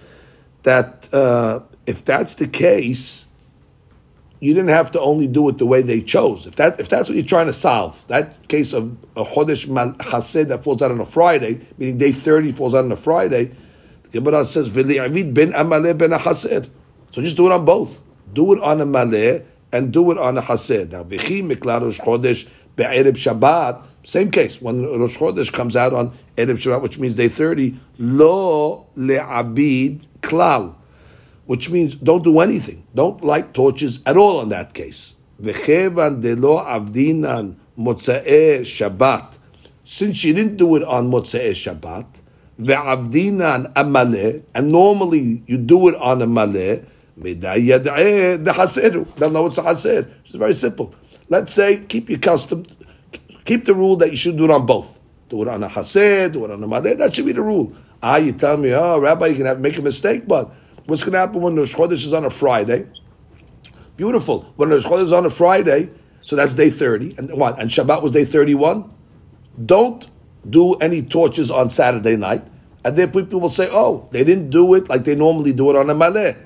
that 0.63 1.08
uh, 1.13 1.62
if 1.86 2.04
that's 2.04 2.36
the 2.36 2.50
case, 2.50 3.27
you 4.42 4.54
didn't 4.54 4.68
have 4.72 4.92
to 4.92 5.00
only 5.00 5.30
do 5.30 5.48
it 5.48 5.60
the 5.60 5.66
way 5.66 5.82
they 5.82 6.01
chose. 6.01 6.46
If 6.46 6.58
that 6.58 6.77
if 6.77 6.89
that's 6.89 7.08
what 7.08 7.16
you're 7.16 7.25
trying 7.25 7.48
to 7.48 7.54
solve, 7.54 8.06
that 8.10 8.50
case 8.50 8.74
of 8.74 8.98
a 9.16 9.24
Chodesh 9.24 9.66
Hased 10.12 10.50
that 10.50 10.66
falls 10.66 10.82
out 10.82 10.92
on 10.92 11.00
a 11.00 11.06
Friday, 11.06 11.66
meaning 11.77 11.98
day 11.98 12.12
30 12.12 12.51
falls 12.51 12.75
out 12.75 12.84
on 12.84 12.92
a 12.92 12.98
Friday, 12.98 13.51
Gemara 14.12 14.46
says, 14.46 14.70
V'li'avid 14.70 15.34
ben 15.34 15.52
amaleh 15.54 15.98
ben 15.98 16.12
hased. 16.12 16.70
So 17.12 17.22
just 17.22 17.38
do 17.38 17.48
it 17.48 17.52
on 17.52 17.66
both. 17.66 18.02
Do 18.34 18.54
it 18.54 18.62
on 18.62 18.82
a 18.82 18.86
maleh 18.86 19.44
and 19.72 19.92
do 19.92 20.12
it 20.12 20.18
on 20.18 20.38
a 20.38 20.42
hased. 20.42 20.92
Now, 20.92 21.04
v'chi 21.04 21.44
miklar 21.44 21.82
Rosh 21.82 22.00
Chodesh 22.00 22.48
be'erev 22.76 23.14
Shabbat, 23.14 23.84
same 24.04 24.32
case. 24.32 24.62
When 24.62 24.84
Rosh 24.84 25.18
Chodesh 25.18 25.52
comes 25.52 25.76
out 25.76 25.94
on 25.94 26.18
Erev 26.38 26.56
Shabbat, 26.56 26.82
which 26.82 26.98
means 26.98 27.16
day 27.16 27.28
30, 27.28 27.76
lo 28.00 28.88
le'abid 28.96 30.06
klal, 30.22 30.76
which 31.46 31.70
means 31.70 31.96
don't 31.96 32.24
do 32.24 32.40
anything. 32.40 32.86
Don't 32.96 33.24
light 33.24 33.54
torches 33.54 34.02
at 34.06 34.16
all 34.16 34.42
in 34.42 34.50
that 34.50 34.74
case. 34.74 35.16
V'chevan 35.42 36.22
de 36.22 36.36
lo 36.36 36.58
avdinan 36.58 37.56
motza'e 37.78 38.62
Shabbat. 38.62 39.40
Since 39.84 40.24
you 40.24 40.34
didn't 40.34 40.58
do 40.58 40.76
it 40.76 40.84
on 40.84 41.12
motza'e 41.12 41.52
Shabbat, 41.52 42.22
ve'avdinan 42.60 43.74
amaleh, 43.74 44.44
and 44.54 44.72
normally 44.72 45.44
you 45.46 45.58
do 45.58 45.88
it 45.90 45.96
on 45.96 46.22
a 46.22 46.28
haseru. 48.54 49.16
They'll 49.16 49.30
know 49.30 49.46
it's 49.48 49.58
a 49.58 49.64
haser. 49.64 50.10
It's 50.26 50.36
very 50.36 50.54
simple. 50.54 50.94
Let's 51.30 51.54
say 51.54 51.84
keep 51.88 52.10
your 52.10 52.20
custom, 52.20 52.66
keep 53.46 53.66
the 53.66 53.74
rule 53.74 53.96
that 53.98 54.12
you 54.12 54.18
should 54.18 54.38
do 54.38 54.46
it 54.46 54.52
on 54.52 54.66
both. 54.66 55.00
Do 55.30 55.42
it 55.42 55.48
on 55.48 55.64
a 55.64 55.70
haser, 55.70 56.32
do 56.32 56.46
it 56.46 56.52
on 56.52 56.64
a 56.64 56.68
maleh. 56.68 56.98
That 56.98 57.16
should 57.16 57.26
be 57.26 57.34
the 57.34 57.42
rule. 57.42 57.74
Ah, 58.02 58.18
you 58.18 58.32
tell 58.32 58.58
me, 58.58 58.74
oh, 58.74 59.00
Rabbi, 59.00 59.28
you 59.28 59.44
can 59.44 59.62
make 59.62 59.78
a 59.78 59.82
mistake, 59.82 60.28
but 60.28 60.52
what's 60.86 61.04
going 61.04 61.14
to 61.14 61.20
happen 61.20 61.42
when 61.42 61.56
the 61.56 61.64
Chodesh 61.64 62.06
is 62.06 62.14
on 62.14 62.26
a 62.26 62.30
Friday? 62.30 62.88
Beautiful. 63.96 64.54
When 64.56 64.70
the 64.70 64.78
Chodesh 64.78 65.06
is 65.06 65.14
on 65.14 65.26
a 65.26 65.32
Friday, 65.32 65.90
so 66.22 66.36
that's 66.36 66.54
day 66.54 66.70
30, 66.70 67.16
and 67.18 67.32
what? 67.34 67.60
And 67.60 67.72
Shabbat 67.72 68.04
was 68.04 68.12
day 68.12 68.26
31? 68.26 68.94
Don't 69.66 70.08
do 70.50 70.75
any 70.75 71.01
torches 71.01 71.51
on 71.51 71.70
Saturday 71.70 72.15
night. 72.15 72.44
And 72.84 72.96
then 72.96 73.12
people 73.12 73.39
will 73.39 73.50
say, 73.50 73.70
oh, 73.72 74.08
they 74.12 74.24
didn't 74.24 74.50
do 74.50 74.74
it 74.74 74.88
like 74.88 75.03
they 75.03 75.15
normally 75.15 75.53
do 75.53 75.70
it 75.70 75.75
on 75.75 75.89
a 75.89 75.96
maleh. 75.96 76.38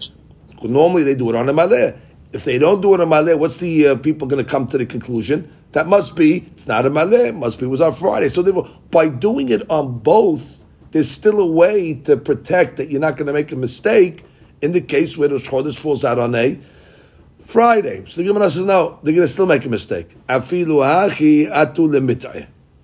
Normally 0.64 1.04
they 1.04 1.16
do 1.16 1.30
it 1.30 1.36
on 1.36 1.48
a 1.50 1.54
maleh. 1.54 1.98
If 2.34 2.46
they 2.46 2.58
don't 2.58 2.82
do 2.82 2.94
it 2.94 3.02
on 3.02 3.08
a 3.08 3.12
maleh, 3.12 3.38
what's 3.38 3.58
the 3.58 3.90
uh, 3.90 3.96
people 3.98 4.28
going 4.28 4.44
to 4.44 4.50
come 4.50 4.68
to 4.68 4.78
the 4.78 4.86
conclusion? 4.86 5.52
That 5.74 5.88
must 5.88 6.16
be, 6.16 6.48
it's 6.52 6.68
not 6.68 6.86
a 6.86 6.90
maleh, 6.90 7.28
it 7.28 7.36
must 7.36 7.60
be, 7.60 7.66
it 7.66 7.70
was 7.70 7.82
on 7.82 7.94
Friday. 7.94 8.30
So 8.30 8.42
they, 8.42 8.52
were, 8.52 8.68
by 8.90 9.10
doing 9.10 9.50
it 9.50 9.70
on 9.70 10.00
both, 10.00 10.60
there's 10.92 11.10
still 11.10 11.40
a 11.40 11.46
way 11.46 11.94
to 12.02 12.18
protect 12.18 12.78
that 12.78 12.90
you're 12.90 13.02
not 13.02 13.18
going 13.18 13.28
to 13.28 13.34
make 13.34 13.52
a 13.52 13.56
mistake 13.56 14.26
in 14.62 14.72
the 14.72 14.82
case 14.82 15.18
where 15.18 15.30
the 15.30 15.38
Chodesh 15.38 15.78
falls 15.78 16.04
out 16.04 16.20
on 16.20 16.36
a 16.36 16.60
Friday. 17.44 18.06
So 18.08 18.22
the 18.22 18.28
Gemara 18.28 18.50
says, 18.50 18.66
no, 18.66 19.00
they're 19.04 19.14
going 19.14 19.28
to 19.28 19.32
still 19.32 19.46
make 19.46 19.66
a 19.66 19.70
mistake. 19.70 20.10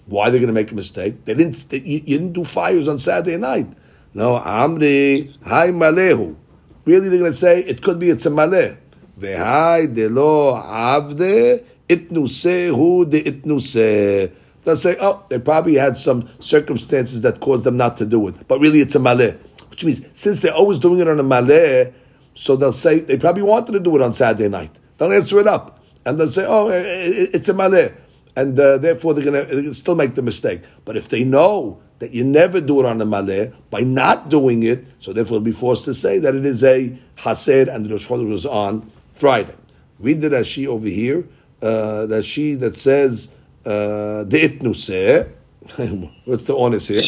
Why 0.08 0.28
are 0.28 0.32
they 0.32 0.40
going 0.40 0.48
to 0.48 0.54
make 0.54 0.72
a 0.72 0.76
mistake? 0.76 1.26
They 1.26 1.36
didn't. 1.36 1.70
They, 1.70 1.80
you, 1.80 2.02
you, 2.06 2.18
didn't 2.18 2.34
do 2.34 2.44
fires 2.44 2.88
on 2.88 2.98
Saturday 2.98 3.38
night. 3.38 3.68
No, 4.14 4.40
Amri, 4.40 5.38
Hai 5.46 5.70
Malehu. 5.70 6.36
Really, 6.86 7.10
they're 7.10 7.20
going 7.20 7.32
to 7.32 7.38
say 7.38 7.60
it 7.64 7.84
could 7.84 8.00
be 8.00 8.10
it's 8.10 8.26
a 8.26 8.30
maleh. 8.30 8.78
Vehai 9.20 9.94
de 9.94 10.08
lo 10.08 10.54
avde 10.56 11.64
itnusehu 11.90 13.10
de 13.10 13.24
itnuseh. 13.24 14.32
They'll 14.64 14.76
say, 14.76 14.96
oh, 15.00 15.26
they 15.30 15.40
probably 15.40 15.76
had 15.76 15.98
some 15.98 16.30
circumstances 16.40 17.22
that 17.22 17.40
caused 17.40 17.64
them 17.64 17.78
not 17.78 17.98
to 17.98 18.06
do 18.06 18.28
it, 18.28 18.48
but 18.48 18.60
really 18.60 18.80
it's 18.80 18.96
a 18.96 19.00
maleh. 19.00 19.38
Which 19.70 19.84
means 19.84 20.06
since 20.14 20.42
they're 20.42 20.54
always 20.54 20.80
doing 20.80 21.00
it 21.00 21.08
on 21.08 21.20
a 21.20 21.24
maleh, 21.24 21.94
so 22.34 22.56
they'll 22.56 22.72
say 22.72 23.00
they 23.00 23.18
probably 23.18 23.44
wanted 23.44 23.74
to 23.74 23.80
do 23.80 23.96
it 23.96 24.02
on 24.02 24.14
Saturday 24.14 24.48
night. 24.48 24.72
They'll 24.98 25.12
answer 25.12 25.40
it 25.40 25.48
up, 25.48 25.84
and 26.06 26.20
they'll 26.20 26.30
say, 26.30 26.46
oh, 26.48 26.70
it's 26.70 27.50
a 27.50 27.54
maleh, 27.54 27.96
and 28.38 28.58
uh, 28.60 28.78
therefore 28.78 29.16
they're 29.16 29.26
going 29.26 29.48
to 29.48 29.74
still 29.74 29.96
make 29.96 30.14
the 30.14 30.22
mistake. 30.22 30.62
But 30.86 30.96
if 30.96 31.10
they 31.10 31.24
know 31.24 31.82
that 31.98 32.12
you 32.12 32.24
never 32.24 32.62
do 32.62 32.80
it 32.80 32.86
on 32.86 33.00
the 33.00 33.06
maleh 33.06 33.52
by 33.72 33.82
not 33.82 34.30
doing 34.30 34.62
it, 34.62 34.86
so 35.00 35.12
therefore 35.12 35.38
you'll 35.38 35.46
be 35.46 35.52
forced 35.52 35.86
to 35.86 35.94
say 35.96 36.20
that 36.20 36.36
it 36.36 36.46
is 36.46 36.64
a 36.64 36.96
haser 37.18 37.68
and 37.74 37.84
the 37.84 37.90
Rosh 37.90 38.08
Chodesh 38.08 38.30
was 38.30 38.46
on 38.46 38.92
Friday. 39.18 39.56
Read 39.98 40.22
the 40.22 40.30
Rashi 40.30 40.68
over 40.68 40.88
here, 40.88 41.28
uh, 41.64 42.06
Rashi 42.08 42.60
that 42.60 42.78
says 42.78 43.34
uh, 43.66 44.24
the 44.24 44.38
itnuseh. 44.48 45.32
What's 46.26 46.44
the 46.44 46.56
honest 46.56 46.90
here? 46.90 47.00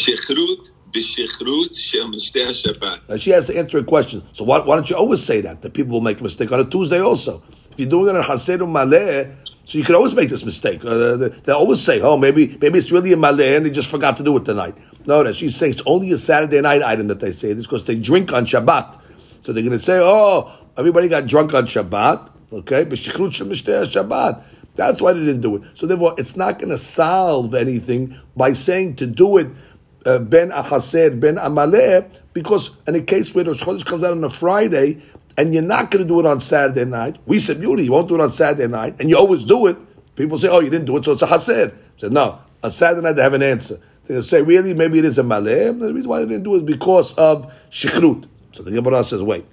Uh, 3.11 3.17
she 3.19 3.29
has 3.29 3.45
to 3.45 3.55
answer 3.55 3.77
a 3.77 3.83
question. 3.83 4.23
So 4.33 4.43
why, 4.43 4.57
why, 4.61 4.75
don't 4.75 4.89
you 4.89 4.95
always 4.95 5.23
say 5.23 5.41
that? 5.41 5.61
That 5.61 5.75
people 5.75 5.91
will 5.93 6.01
make 6.01 6.19
a 6.19 6.23
mistake 6.23 6.51
on 6.51 6.59
a 6.59 6.65
Tuesday 6.65 6.99
also. 6.99 7.43
If 7.73 7.81
you're 7.81 7.89
doing 7.89 8.15
it 8.15 8.17
on 8.17 8.23
Haser 8.23 8.57
Maleh, 8.57 9.35
so 9.69 9.77
you 9.77 9.83
could 9.83 9.93
always 9.93 10.15
make 10.15 10.29
this 10.29 10.43
mistake. 10.43 10.83
Uh, 10.83 11.15
they, 11.15 11.51
always 11.51 11.79
say, 11.79 12.01
"Oh, 12.01 12.17
maybe 12.17 12.57
maybe 12.59 12.79
it's 12.79 12.91
really 12.91 13.13
a 13.13 13.15
maleh 13.15 13.55
and 13.55 13.63
they 13.63 13.69
just 13.69 13.91
forgot 13.91 14.17
to 14.17 14.23
do 14.23 14.35
it 14.37 14.45
tonight." 14.45 14.75
No, 15.05 15.21
that 15.23 15.35
she's 15.35 15.55
saying 15.55 15.73
it's 15.73 15.83
only 15.85 16.11
a 16.11 16.17
Saturday 16.17 16.59
night 16.59 16.81
item 16.81 17.05
that 17.09 17.19
they 17.19 17.31
say 17.31 17.53
this 17.53 17.67
because 17.67 17.85
they 17.85 17.95
drink 17.95 18.33
on 18.33 18.47
Shabbat. 18.47 18.99
So 19.43 19.53
they're 19.53 19.61
going 19.61 19.77
to 19.77 19.77
say, 19.77 19.99
"Oh, 20.01 20.51
everybody 20.75 21.07
got 21.07 21.27
drunk 21.27 21.53
on 21.53 21.67
Shabbat." 21.67 22.31
Okay, 22.51 22.83
Shabbat. 22.85 24.43
That's 24.75 25.01
why 25.03 25.13
they 25.13 25.19
didn't 25.19 25.41
do 25.41 25.57
it. 25.57 25.61
So 25.75 25.85
therefore, 25.85 26.15
it's 26.17 26.35
not 26.35 26.57
going 26.57 26.71
to 26.71 26.77
solve 26.79 27.53
anything 27.53 28.17
by 28.35 28.53
saying 28.53 28.95
to 28.95 29.05
do 29.05 29.37
it 29.37 29.49
uh, 30.03 30.17
ben 30.17 30.49
achaser 30.49 31.11
ben 31.19 31.35
amaleh 31.35 32.09
because 32.33 32.75
in 32.87 32.95
a 32.95 33.01
case 33.01 33.35
where 33.35 33.43
the 33.43 33.53
Chodesh 33.53 33.85
comes 33.85 34.03
out 34.03 34.13
on 34.13 34.23
a 34.23 34.31
Friday 34.31 34.99
and 35.39 35.53
you're 35.53 35.63
not 35.63 35.89
going 35.89 36.03
to 36.03 36.07
do 36.07 36.19
it 36.19 36.25
on 36.25 36.41
Saturday 36.41 36.83
night. 36.83 37.17
We 37.25 37.39
said, 37.39 37.61
beauty, 37.61 37.85
you 37.85 37.93
won't 37.93 38.09
do 38.09 38.15
it 38.15 38.21
on 38.21 38.29
Saturday 38.29 38.67
night, 38.67 38.97
and 38.99 39.09
you 39.09 39.17
always 39.17 39.45
do 39.45 39.67
it. 39.67 39.77
People 40.17 40.37
say, 40.37 40.49
oh, 40.49 40.59
you 40.59 40.69
didn't 40.69 40.87
do 40.87 40.97
it, 40.97 41.05
so 41.05 41.13
it's 41.13 41.21
a 41.21 41.27
hased. 41.27 41.71
I 41.71 41.71
said, 41.95 42.11
no, 42.11 42.41
on 42.61 42.71
Saturday 42.71 43.01
night 43.01 43.13
they 43.13 43.21
have 43.21 43.33
an 43.33 43.41
answer. 43.41 43.79
They 44.03 44.21
say, 44.21 44.41
really, 44.41 44.73
maybe 44.73 44.99
it 44.99 45.05
is 45.05 45.17
a 45.17 45.23
maleh. 45.23 45.79
The 45.79 45.93
reason 45.93 46.09
why 46.09 46.19
they 46.19 46.25
didn't 46.25 46.43
do 46.43 46.55
it 46.55 46.57
is 46.57 46.63
because 46.63 47.13
of 47.17 47.53
shikrut. 47.69 48.27
So 48.51 48.63
the 48.63 48.71
Gemara 48.71 49.01
says, 49.05 49.23
wait, 49.23 49.45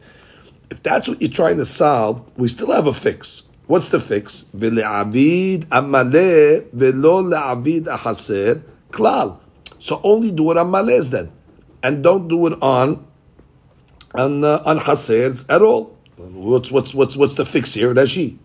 if 0.73 0.83
that's 0.83 1.07
what 1.07 1.23
you're 1.23 1.31
trying 1.31 1.59
to 1.59 1.65
solve, 1.65 2.29
we 2.37 2.49
still 2.49 2.73
have 2.73 2.89
a 2.89 2.93
fix. 2.93 3.45
What's 3.69 3.91
the 3.91 4.01
fix? 4.01 4.45
V'le'avid 4.57 5.67
amaleh 5.67 6.69
v'lo 6.71 7.23
le'avid 7.33 7.85
ahaser 7.85 8.63
klal. 8.91 9.39
So 9.79 10.01
only 10.03 10.33
do 10.33 10.51
it 10.51 10.57
on 10.57 10.73
malez 10.73 11.13
then, 11.13 11.31
and 11.85 12.03
don't 12.03 12.27
do 12.27 12.45
it 12.49 12.61
on 12.61 13.07
on 14.16 14.44
uh, 14.44 14.62
on 14.66 14.80
hasers 14.80 15.46
at 15.50 15.62
all. 15.62 15.98
What's 16.18 16.72
what's 16.72 16.94
what's 16.94 17.16
what's 17.16 17.36
the 17.36 17.46
fix 17.46 17.74
here, 17.74 17.94
Rashi? 17.94 18.38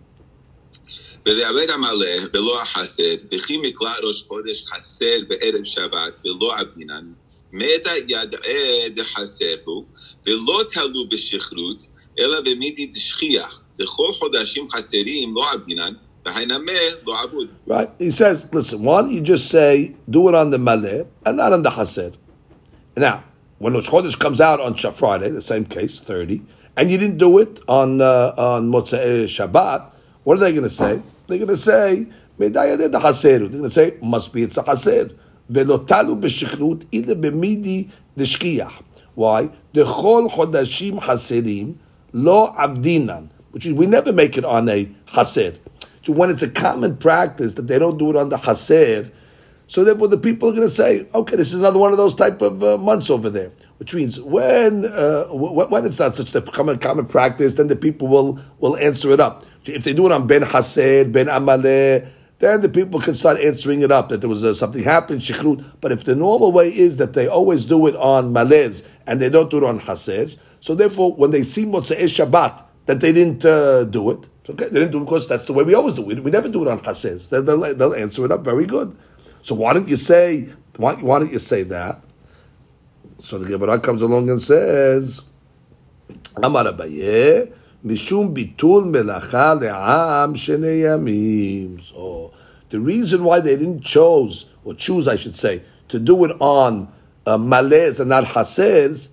ולעבד 1.29 1.71
המלא 1.71 2.29
ולא 2.35 2.63
החסר, 2.63 3.15
וכי 3.33 3.57
מקלע 3.57 3.93
ראש 4.03 4.23
חודש 4.29 4.67
חסר 4.67 5.19
בערב 5.29 5.65
שבת 5.65 6.21
ולא 6.25 6.55
עבדינן, 6.59 7.13
מתה 7.53 7.91
ידעה 8.09 8.89
דחסר 8.95 9.55
בו, 9.65 9.85
ולא 10.27 10.63
תלו 10.73 11.09
בשכרות, 11.09 11.83
אלא 12.19 12.41
במידי 12.41 12.87
דשכיח, 12.87 13.65
דכל 13.79 14.13
חודשים 14.13 14.71
חסרים 14.71 15.35
לא 15.35 15.53
עבדינן, 15.53 15.93
Right. 17.67 17.91
He 17.99 18.11
says, 18.11 18.53
listen, 18.53 18.83
why 18.83 19.03
don't 19.03 19.13
you 19.13 19.21
just 19.21 19.49
say, 19.49 19.95
do 20.11 20.29
it 20.29 20.35
on 20.35 20.51
the 20.51 20.59
maleh 20.59 21.07
and 21.25 21.37
not 21.37 21.53
on 21.53 21.63
the 21.63 21.71
hased? 21.71 22.17
Now, 22.97 23.23
when 23.62 23.76
Rosh 23.76 23.90
Chodesh 23.90 24.18
comes 24.18 24.42
out 24.42 24.60
on 24.60 24.74
Shabbat, 24.74 24.96
Friday, 24.96 25.30
the 25.30 25.40
same 25.40 25.66
case, 25.66 26.02
30, 26.02 26.42
and 26.76 26.90
you 26.90 26.98
didn't 26.98 27.20
do 27.20 27.38
it 27.38 27.60
on 27.68 28.02
uh, 28.02 28.34
on 28.36 28.72
Motzei 28.72 29.26
Shabbat, 29.26 29.86
what 30.24 30.38
are 30.38 30.40
they 30.40 30.52
going 30.52 30.64
to 30.64 30.70
say? 30.70 31.00
They're 31.28 31.38
going 31.38 31.48
to 31.48 31.58
say, 31.58 32.08
Medaya 32.40 32.76
de 32.76 32.90
They're 32.90 33.40
going 33.50 33.62
to 33.62 33.70
say, 33.70 33.98
must 34.02 34.34
be 34.34 34.42
it's 34.42 34.58
a 34.58 34.64
Haser. 34.64 35.16
Velotalu 35.52 36.20
b'shikrut 36.20 36.88
ila 36.92 37.16
b'midi 37.16 37.92
deshkiyah. 38.18 38.72
Why? 39.14 39.52
The 39.74 39.84
chol 39.84 40.32
chodashim 40.32 41.00
haserim 41.00 41.76
lo 42.14 42.56
avdinan. 42.58 43.30
Which 43.52 43.68
is, 43.68 43.74
we 43.74 43.86
never 43.86 44.12
make 44.12 44.40
it 44.40 44.46
on 44.46 44.70
a 44.70 44.86
haser. 45.10 45.60
So 46.04 46.14
when 46.14 46.32
it's 46.32 46.42
a 46.42 46.50
common 46.50 46.98
practice 46.98 47.54
that 47.54 47.68
they 47.68 47.78
don't 47.78 48.00
do 48.00 48.10
it 48.10 48.16
on 48.16 48.30
the 48.30 48.38
haser, 48.38 49.12
so 49.72 49.86
therefore 49.86 50.10
the 50.10 50.18
people 50.18 50.50
are 50.50 50.52
going 50.52 50.64
to 50.64 50.70
say, 50.70 51.08
okay, 51.16 51.38
this 51.38 51.54
is 51.54 51.62
another 51.62 51.80
one 51.80 51.94
of 51.94 51.98
those 51.98 52.14
type 52.14 52.42
of 52.42 52.62
uh, 52.62 52.78
months 52.78 53.10
over 53.10 53.30
there. 53.30 53.54
Which 53.78 53.94
means 53.94 54.20
when 54.20 54.84
uh, 54.84 55.28
when 55.28 55.86
it's 55.86 55.98
not 55.98 56.14
such 56.14 56.36
a 56.36 56.42
common 56.42 56.78
common 56.78 57.06
practice, 57.06 57.56
then 57.56 57.70
the 57.70 57.78
people 57.78 58.10
will 58.10 58.38
will 58.60 58.76
answer 58.76 59.12
it 59.12 59.22
up. 59.22 59.46
If 59.64 59.86
they 59.86 59.94
do 59.94 60.08
it 60.08 60.12
on 60.12 60.28
Ben 60.28 60.42
Haser, 60.42 61.10
Ben 61.10 61.28
Amaleh, 61.28 62.06
then 62.40 62.60
the 62.60 62.68
people 62.68 63.00
can 63.00 63.16
start 63.16 63.40
answering 63.40 63.82
it 63.82 63.92
up 63.92 64.10
that 64.10 64.20
there 64.20 64.30
was 64.30 64.44
uh, 64.44 64.54
something 64.54 64.84
happened, 64.84 65.22
shichrut. 65.22 65.64
But 65.80 65.94
if 65.94 66.04
the 66.04 66.18
normal 66.18 66.52
way 66.52 66.68
is 66.76 66.98
that 66.98 67.14
they 67.14 67.28
always 67.28 67.66
do 67.66 67.88
it 67.88 67.96
on 67.96 68.34
malez 68.34 68.86
and 69.08 69.22
they 69.22 69.30
don't 69.30 69.50
do 69.50 69.60
it 69.60 69.64
on 69.64 69.80
haser, 69.80 70.38
so 70.60 70.76
therefore 70.76 71.14
when 71.14 71.32
they 71.32 71.44
see 71.44 71.66
Motzei 71.66 72.04
Shabbat 72.04 72.62
that 72.88 73.00
they 73.00 73.14
didn't 73.14 73.46
uh, 73.46 73.86
do 73.86 74.12
it, 74.12 74.28
okay, 74.50 74.68
they 74.68 74.82
didn't 74.82 74.92
do 74.92 74.98
it 74.98 75.06
because 75.06 75.30
that's 75.30 75.46
the 75.46 75.54
way 75.54 75.64
we 75.64 75.76
always 75.76 75.96
do 75.96 76.10
it. 76.12 76.22
We 76.22 76.30
never 76.30 76.50
do 76.50 76.62
it 76.62 76.68
on. 76.68 76.82
They'll, 76.84 77.42
they'll, 77.42 77.74
they'll, 77.74 77.94
answer 77.94 78.26
it 78.26 78.32
up 78.34 78.44
very 78.44 78.66
good. 78.66 78.98
So 79.42 79.56
why 79.56 79.74
don't 79.74 79.90
you 79.90 79.98
say 79.98 80.50
why, 80.78 80.96
why 80.96 81.20
don't 81.20 81.32
you 81.32 81.40
say 81.40 81.64
that? 81.64 82.02
So 83.20 83.38
the 83.38 83.48
Gemara 83.48 83.80
comes 83.80 84.02
along 84.02 84.30
and 84.30 84.42
says, 84.42 85.26
Amar 86.38 86.66
Abaye, 86.66 87.54
Mishum 87.86 88.34
bitul 88.34 88.86
melacha 88.86 89.60
le'am. 89.62 90.36
So 91.84 92.34
the 92.70 92.80
reason 92.80 93.24
why 93.24 93.40
they 93.42 93.56
didn't 93.58 93.82
choose 93.82 94.50
or 94.64 94.74
choose, 94.74 95.08
I 95.08 95.18
should 95.18 95.36
say, 95.36 95.64
to 95.90 96.00
do 96.00 96.24
it 96.26 96.36
on 96.40 96.92
uh, 97.28 97.36
and 97.36 97.50
not 97.50 98.24
hasers, 98.24 99.10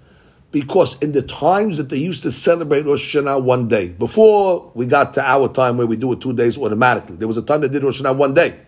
because 0.51 0.99
in 1.03 1.13
the 1.13 1.21
times 1.21 1.77
that 1.77 1.91
they 1.91 1.99
used 1.99 2.23
to 2.23 2.33
celebrate 2.33 2.87
Rosh 2.87 3.15
Hashanah 3.15 3.43
one 3.43 3.69
day, 3.69 3.89
before 3.91 4.71
we 4.75 4.87
got 4.87 5.13
to 5.15 5.23
our 5.23 5.49
time 5.49 5.77
where 5.77 5.87
we 5.87 5.97
do 5.97 6.13
it 6.13 6.23
two 6.23 6.33
days 6.33 6.57
automatically, 6.57 7.17
there 7.17 7.29
was 7.29 7.37
a 7.37 7.43
time 7.43 7.61
they 7.61 7.69
did 7.69 7.83
Rosh 7.83 8.01
Hashanah 8.01 8.17
one 8.17 8.33
day. 8.33 8.59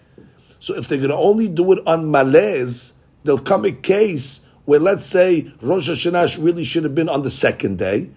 So 0.60 0.76
if 0.76 0.86
they're 0.86 0.98
going 0.98 1.10
to 1.10 1.16
only 1.16 1.48
do 1.48 1.72
it 1.72 1.86
on 1.86 2.04
malez, 2.04 2.92
there'll 3.24 3.40
come 3.40 3.64
a 3.64 3.72
case 3.72 4.46
where 4.66 4.78
let's 4.78 5.06
say 5.06 5.52
Rosh 5.60 5.88
Hashanah 5.90 6.42
really 6.42 6.64
should 6.64 6.84
have 6.84 6.94
been 6.94 7.08
on 7.08 7.22
the 7.22 7.30
second 7.30 7.78
day, 7.78 8.10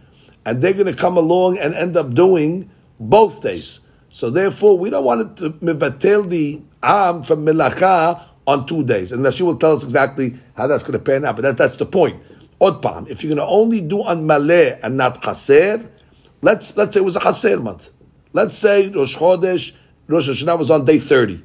and 0.45 0.61
they're 0.61 0.73
going 0.73 0.85
to 0.85 0.93
come 0.93 1.17
along 1.17 1.57
and 1.57 1.73
end 1.73 1.97
up 1.97 2.13
doing 2.13 2.69
both 2.99 3.41
days. 3.41 3.79
So 4.09 4.29
therefore, 4.29 4.77
we 4.77 4.89
don't 4.89 5.03
want 5.03 5.37
to 5.37 5.49
mevatel 5.51 6.29
the 6.29 6.61
am 6.83 7.23
from 7.23 7.45
melacha 7.45 8.21
on 8.45 8.65
two 8.65 8.83
days. 8.85 9.11
And 9.11 9.33
she 9.33 9.41
will 9.41 9.57
tell 9.57 9.75
us 9.75 9.83
exactly 9.83 10.35
how 10.55 10.67
that's 10.67 10.83
going 10.83 10.93
to 10.93 10.99
pan 10.99 11.25
out. 11.25 11.37
But 11.37 11.43
that, 11.43 11.57
that's 11.57 11.77
the 11.77 11.85
point. 11.85 12.21
Odpan, 12.59 13.09
if 13.09 13.23
you're 13.23 13.35
going 13.35 13.45
to 13.45 13.51
only 13.51 13.81
do 13.81 14.03
on 14.03 14.25
maleh 14.27 14.79
and 14.83 14.97
not 14.97 15.21
chaser, 15.21 15.89
let's 16.41 16.77
let's 16.77 16.93
say 16.93 16.99
it 16.99 17.03
was 17.03 17.15
a 17.15 17.19
chaser 17.19 17.59
month. 17.59 17.91
Let's 18.33 18.57
say 18.57 18.89
Rosh 18.89 19.17
Chodesh, 19.17 19.75
Rosh 20.07 20.29
Hashanah 20.29 20.59
was 20.59 20.69
on 20.69 20.85
day 20.85 20.99
30. 20.99 21.41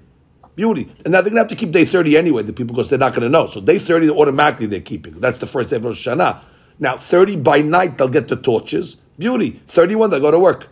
Beauty. 0.58 0.92
And 1.04 1.12
now 1.12 1.20
they're 1.20 1.30
going 1.30 1.34
to 1.34 1.42
have 1.42 1.48
to 1.50 1.54
keep 1.54 1.70
day 1.70 1.84
30 1.84 2.16
anyway, 2.16 2.42
the 2.42 2.52
people, 2.52 2.74
because 2.74 2.90
they're 2.90 2.98
not 2.98 3.12
going 3.12 3.22
to 3.22 3.28
know. 3.28 3.46
So 3.46 3.60
day 3.60 3.78
30, 3.78 4.10
automatically 4.10 4.66
they're 4.66 4.80
keeping. 4.80 5.20
That's 5.20 5.38
the 5.38 5.46
first 5.46 5.70
day 5.70 5.76
of 5.76 5.84
Rosh 5.84 6.08
Hashanah. 6.08 6.40
Now, 6.80 6.96
30 6.96 7.42
by 7.42 7.62
night, 7.62 7.96
they'll 7.96 8.08
get 8.08 8.26
the 8.26 8.34
torches. 8.34 8.96
Beauty. 9.16 9.62
31, 9.68 10.10
they 10.10 10.18
go 10.18 10.32
to 10.32 10.38
work. 10.40 10.66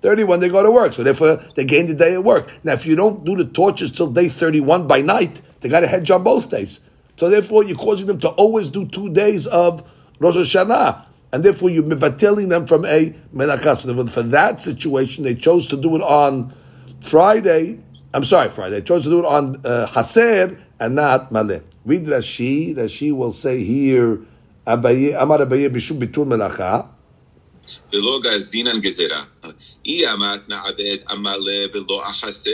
31, 0.00 0.40
they 0.40 0.48
go 0.48 0.64
to 0.64 0.72
work. 0.72 0.92
So 0.94 1.04
therefore, 1.04 1.40
they 1.54 1.64
gain 1.64 1.86
the 1.86 1.94
day 1.94 2.14
at 2.14 2.24
work. 2.24 2.50
Now, 2.64 2.72
if 2.72 2.84
you 2.84 2.96
don't 2.96 3.24
do 3.24 3.36
the 3.36 3.44
torches 3.44 3.92
till 3.92 4.10
day 4.10 4.28
31 4.28 4.88
by 4.88 5.02
night, 5.02 5.40
they 5.60 5.68
got 5.68 5.80
to 5.80 5.86
hedge 5.86 6.10
on 6.10 6.24
both 6.24 6.50
days. 6.50 6.80
So 7.16 7.28
therefore, 7.28 7.62
you're 7.62 7.78
causing 7.78 8.08
them 8.08 8.18
to 8.22 8.28
always 8.30 8.70
do 8.70 8.88
two 8.88 9.08
days 9.12 9.46
of 9.46 9.88
Rosh 10.18 10.34
Hashanah. 10.34 11.04
And 11.32 11.44
therefore, 11.44 11.70
you're 11.70 12.10
telling 12.10 12.48
them 12.48 12.66
from 12.66 12.84
a 12.86 13.14
melachah. 13.32 13.78
So 13.78 14.04
for 14.08 14.22
that 14.24 14.60
situation, 14.60 15.22
they 15.22 15.36
chose 15.36 15.68
to 15.68 15.76
do 15.76 15.94
it 15.94 16.02
on 16.02 16.52
Friday. 17.04 17.78
I'm 18.13 18.25
sorry, 18.25 18.49
Friday. 18.49 18.79
They 18.79 18.85
chose 18.85 19.03
to 19.03 19.09
do 19.09 19.19
it 19.19 19.25
on 19.25 19.61
uh, 19.65 19.87
Haser 19.87 20.59
and 20.79 20.95
not 20.95 21.31
Maleh. 21.31 21.61
Read 21.85 22.05
Rashi. 22.05 22.75
Rashi 22.75 23.11
will 23.15 23.33
say 23.33 23.63
here, 23.63 24.25
אביי, 24.67 25.21
אמר 25.21 25.43
אביי 25.43 25.69
בשום 25.69 25.99
ביטול 25.99 26.27
מלאכה. 26.27 26.81
ולא 27.93 28.19
גזדינן 28.23 28.79
גזירה. 28.79 29.23
אי 29.85 30.13
אמת 30.13 30.49
נעבד 30.49 30.97
עמלה 31.09 31.65
ולא 31.73 32.09
אחסר, 32.09 32.51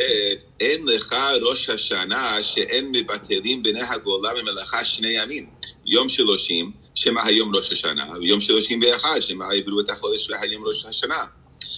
אין 0.60 0.86
לך 0.86 1.16
ראש 1.42 1.70
השנה 1.70 2.44
שאין 2.44 2.92
מבטלים 2.92 3.64
בני 3.64 3.82
הגולה 3.82 4.30
ממלאכה 4.42 4.84
שני 4.84 5.08
ימים. 5.08 5.50
יום 5.86 6.10
שלושים, 6.10 6.72
שמא 6.94 7.22
היום 7.26 7.56
ראש 7.56 7.72
השנה, 7.72 8.06
ויום 8.20 8.42
שלושים 8.42 8.82
ואחד, 8.84 9.20
שמא 9.22 9.46
יבלו 9.54 9.80
את 9.80 9.90
החודש 9.90 10.30
והיום 10.30 10.64
ראש 10.66 10.86
השנה. 10.86 11.24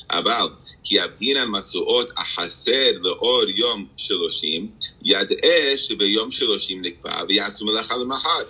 אבל 0.09 0.47
כי 0.83 1.03
אבדינן 1.03 1.47
משואות 1.51 2.09
החסר 2.17 2.91
לאור 3.01 3.43
יום 3.55 3.85
שלושים, 3.97 4.71
ידעה 5.03 5.77
שביום 5.77 6.31
שלושים 6.31 6.81
נקבע 6.81 7.23
ויעשו 7.27 7.65
מלאכה 7.65 7.95
למחר. 7.97 8.43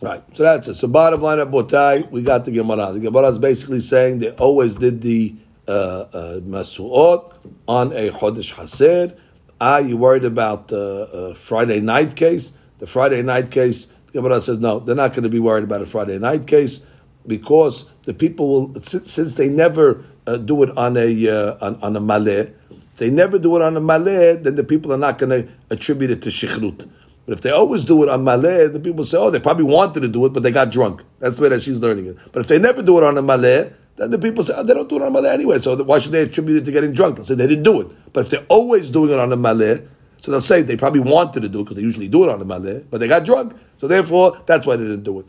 Right. 0.00 0.22
So 0.34 0.42
that's 0.42 0.68
it. 0.68 0.74
So 0.74 0.88
bottom 0.88 1.22
line 1.22 1.38
of 1.38 1.48
Botai, 1.48 2.10
we 2.10 2.22
got 2.22 2.44
the 2.44 2.50
Gemara. 2.50 2.92
The 2.92 3.00
Gemara 3.00 3.30
is 3.30 3.38
basically 3.38 3.80
saying 3.80 4.18
they 4.18 4.30
always 4.32 4.76
did 4.76 5.00
the 5.00 5.34
uh, 5.66 5.70
uh, 5.70 6.40
Masu'ot 6.40 7.32
on 7.66 7.92
a 7.92 8.10
Chodesh 8.10 8.52
Haser. 8.54 9.16
Ah, 9.60 9.78
you 9.78 9.96
worried 9.96 10.24
about 10.24 10.68
the 10.68 11.08
uh, 11.12 11.16
uh, 11.16 11.34
Friday 11.34 11.80
night 11.80 12.14
case? 12.16 12.52
The 12.78 12.86
Friday 12.86 13.22
night 13.22 13.50
case, 13.50 13.86
the 14.06 14.12
Gemara 14.12 14.40
says 14.40 14.60
no, 14.60 14.78
they're 14.78 14.94
not 14.94 15.12
going 15.12 15.24
to 15.24 15.30
be 15.30 15.40
worried 15.40 15.64
about 15.64 15.82
a 15.82 15.86
Friday 15.86 16.18
night 16.18 16.46
case 16.46 16.86
because 17.25 17.89
the 18.03 18.13
people 18.13 18.49
will, 18.49 18.83
since, 18.83 19.35
they 19.35 19.49
never 19.49 20.05
uh, 20.27 20.37
do 20.37 20.63
it 20.63 20.77
on 20.77 20.97
a 20.97 21.27
uh, 21.27 21.57
on, 21.61 21.75
on 21.81 21.95
a 21.95 22.01
maleh, 22.01 22.53
they 22.97 23.09
never 23.09 23.39
do 23.39 23.55
it 23.55 23.61
on 23.61 23.75
a 23.77 23.81
maleh, 23.81 24.43
then 24.43 24.55
the 24.55 24.63
people 24.63 24.93
are 24.93 24.97
not 24.97 25.17
going 25.17 25.29
to 25.29 25.51
attribute 25.69 26.11
it 26.11 26.21
to 26.23 26.29
shichrut. 26.29 26.89
But 27.25 27.33
if 27.33 27.41
they 27.41 27.51
always 27.51 27.85
do 27.85 28.03
it 28.03 28.09
on 28.09 28.23
maleh, 28.23 28.71
the 28.71 28.79
people 28.79 29.03
say, 29.05 29.17
oh, 29.17 29.29
they 29.29 29.39
probably 29.39 29.63
wanted 29.63 30.01
to 30.01 30.09
do 30.09 30.25
it, 30.25 30.33
but 30.33 30.43
they 30.43 30.51
got 30.51 30.71
drunk. 30.71 31.01
That's 31.19 31.37
the 31.37 31.43
way 31.43 31.49
that 31.49 31.63
she's 31.63 31.79
learning 31.79 32.07
it. 32.07 32.17
But 32.31 32.41
if 32.41 32.47
they 32.47 32.59
never 32.59 32.83
do 32.83 32.97
it 32.97 33.03
on 33.03 33.17
a 33.17 33.23
maleh, 33.23 33.73
then 33.95 34.11
the 34.11 34.17
people 34.17 34.43
say, 34.43 34.53
oh, 34.55 34.63
they 34.63 34.73
don't 34.73 34.89
do 34.89 34.97
it 34.97 35.01
on 35.01 35.15
a 35.15 35.19
maleh 35.19 35.31
anyway, 35.31 35.61
so 35.61 35.81
why 35.83 35.99
should 35.99 36.11
they 36.11 36.23
attribute 36.23 36.61
it 36.61 36.65
to 36.65 36.71
getting 36.71 36.93
drunk? 36.93 37.15
They'll 37.15 37.25
say 37.25 37.35
they 37.35 37.47
didn't 37.47 37.63
do 37.63 37.81
it. 37.81 37.87
But 38.11 38.25
if 38.25 38.31
they're 38.31 38.45
always 38.49 38.91
doing 38.91 39.11
it 39.11 39.19
on 39.19 39.31
a 39.31 39.37
maleh, 39.37 39.87
so 40.21 40.31
they'll 40.31 40.41
say 40.41 40.61
they 40.61 40.77
probably 40.77 41.01
wanted 41.01 41.41
to 41.41 41.49
do 41.49 41.61
it 41.61 41.63
because 41.63 41.77
they 41.77 41.81
usually 41.81 42.07
do 42.07 42.23
it 42.23 42.29
on 42.29 42.41
a 42.41 42.45
maleh, 42.45 42.85
but 42.89 42.99
they 42.99 43.07
got 43.07 43.25
drunk. 43.25 43.53
So 43.77 43.87
therefore, 43.87 44.41
that's 44.45 44.65
why 44.65 44.75
they 44.75 44.83
didn't 44.83 45.03
do 45.03 45.19
it. 45.21 45.25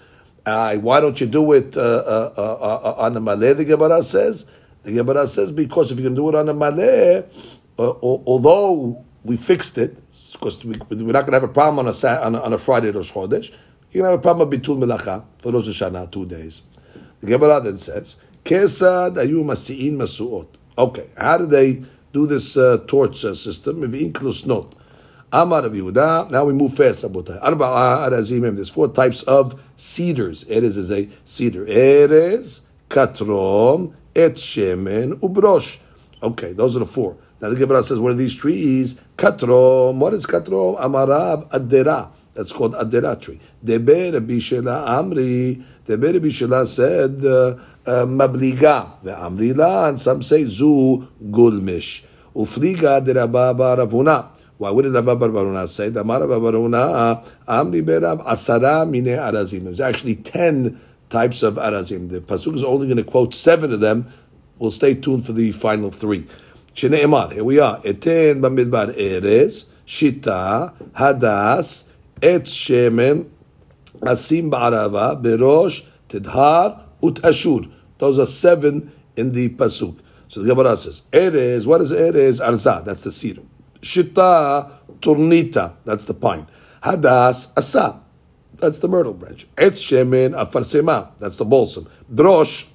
Uh, 0.46 0.76
why 0.76 1.00
don't 1.00 1.20
you 1.20 1.26
do 1.26 1.52
it 1.52 1.76
uh, 1.76 1.80
uh, 1.80 2.34
uh, 2.36 2.40
uh 2.40 2.94
on 2.98 3.14
the 3.14 3.20
maleh, 3.20 3.56
the 3.56 3.64
Gemara 3.64 4.02
says? 4.02 4.50
The 4.82 4.92
Gemara 4.92 5.26
says 5.26 5.52
because 5.52 5.90
if 5.90 5.98
you 5.98 6.04
can 6.04 6.14
do 6.14 6.28
it 6.28 6.34
on 6.34 6.46
maleh, 6.46 7.26
uh, 7.78 7.90
although 8.00 9.04
we 9.24 9.36
fixed 9.38 9.78
it, 9.78 9.98
because 10.32 10.62
we, 10.64 10.74
are 10.74 10.78
not 10.78 11.26
going 11.26 11.26
to 11.26 11.32
have 11.32 11.44
a 11.44 11.48
problem 11.48 11.86
on 11.86 11.94
a, 11.94 12.08
on 12.24 12.34
a, 12.34 12.40
on 12.40 12.52
a 12.52 12.58
Friday 12.58 12.90
Rosh 12.90 13.10
Chodesh, 13.12 13.52
you're 13.90 14.02
going 14.02 14.04
to 14.04 14.10
have 14.10 14.18
a 14.18 14.22
problem 14.22 14.50
Bitul 14.50 14.76
Melacha 14.78 15.24
for 15.38 15.52
Rosh 15.52 15.68
Hashanah, 15.68 16.10
two 16.10 16.26
days. 16.26 16.62
The 17.20 17.26
Gemara 17.26 17.60
then 17.60 17.78
says, 17.78 18.20
Kesad 18.44 19.14
ayu 19.14 19.42
masi'in 19.44 19.96
masu'ot. 19.96 20.48
Okay, 20.76 21.06
how 21.16 21.38
do 21.38 21.46
they 21.46 21.84
do 22.12 22.26
this 22.26 22.56
uh, 22.56 22.84
torch 22.86 23.24
uh, 23.24 23.34
system? 23.34 23.80
not. 23.80 24.74
Amar 25.32 25.62
Yehuda. 25.62 26.30
Now 26.30 26.44
we 26.44 26.52
move 26.52 26.76
fast, 26.76 27.02
Rabotai. 27.02 27.42
Arba'a 27.42 28.08
arazimim. 28.08 28.54
There's 28.54 28.70
four 28.70 28.88
types 28.88 29.22
of 29.24 29.60
cedars. 29.76 30.44
Erez 30.44 30.76
is 30.76 30.90
a 30.90 31.08
cedar. 31.24 31.64
Erez, 31.66 32.62
katrom, 32.88 33.94
et 34.14 34.34
shemen 34.34 35.14
ubrosh. 35.20 35.78
Okay, 36.22 36.52
those 36.52 36.76
are 36.76 36.80
the 36.80 36.86
four. 36.86 37.16
Now 37.40 37.50
the 37.50 37.56
Gemara 37.56 37.82
says, 37.82 37.98
what 37.98 38.12
are 38.12 38.16
these 38.16 38.34
trees? 38.34 39.00
Katrom. 39.18 39.96
What 39.96 40.14
is 40.14 40.24
katrom? 40.24 40.80
Amarab 40.80 41.50
adera. 41.50 42.10
That's 42.32 42.52
called 42.52 42.74
adera 42.74 43.20
tree. 43.20 43.40
Deber 43.62 44.20
Bishela 44.20 44.88
Amri. 44.88 45.62
Deber 45.86 46.14
Bishela 46.20 46.66
said 46.66 47.24
uh, 47.24 47.56
uh, 47.86 48.06
mabliga. 48.06 49.02
The 49.02 49.10
amrila, 49.10 49.90
and 49.90 50.00
some 50.00 50.22
say 50.22 50.44
zu 50.44 51.06
gulmish. 51.22 52.04
Ufliga 52.34 53.04
derababa 53.04 53.76
ravuna. 53.76 54.28
Why 54.58 54.70
would 54.70 54.86
Rabba 54.86 55.16
Barbaruna 55.16 55.68
say? 55.68 55.88
The 55.88 56.00
Amara 56.00 56.26
Barbaruna 56.26 57.26
Amri 57.48 57.84
Berab 57.84 58.24
Asara 58.24 58.88
Mine 58.88 59.16
Arazim. 59.16 59.64
There's 59.64 59.80
actually 59.80 60.16
ten 60.16 60.80
types 61.10 61.42
of 61.42 61.54
Arazim. 61.54 62.08
The 62.08 62.20
Pasuk 62.20 62.54
is 62.54 62.62
only 62.62 62.86
going 62.86 62.98
to 62.98 63.04
quote 63.04 63.34
seven 63.34 63.72
of 63.72 63.80
them. 63.80 64.12
We'll 64.58 64.70
stay 64.70 64.94
tuned 64.94 65.26
for 65.26 65.32
the 65.32 65.50
final 65.50 65.90
three. 65.90 66.26
Shneimar, 66.74 67.32
here 67.32 67.44
we 67.44 67.58
are. 67.58 67.80
Eten 67.84 68.40
bamidbar 68.40 68.96
eres, 68.96 69.70
shita, 69.86 70.74
hadas, 70.92 71.88
et 72.22 72.42
shemen, 72.42 73.28
asim 74.00 74.50
ba'arava, 74.50 75.20
berosh, 75.20 75.84
tidhar, 76.08 76.80
utashur. 77.02 77.70
Those 77.98 78.18
are 78.18 78.26
seven 78.26 78.92
in 79.16 79.32
the 79.32 79.50
pasuk. 79.50 79.98
So 80.28 80.42
the 80.42 80.48
Gemara 80.48 80.76
says, 80.76 81.02
eres, 81.12 81.66
what 81.66 81.80
is 81.80 81.92
eres? 81.92 82.40
Arza, 82.40 82.84
that's 82.84 83.04
the 83.04 83.12
cedar. 83.12 83.42
Shita, 83.84 84.70
turnita, 85.00 85.74
that's 85.84 86.06
the 86.06 86.14
pine. 86.14 86.46
Hadas, 86.82 87.52
asa, 87.54 88.00
that's 88.56 88.78
the 88.78 88.88
myrtle 88.88 89.12
branch. 89.12 89.46
Et 89.58 89.72
shemen, 89.74 90.32
afarsema, 90.32 91.10
that's 91.18 91.36
the 91.36 91.44
balsam. 91.44 91.86
Brosh, 92.12 92.66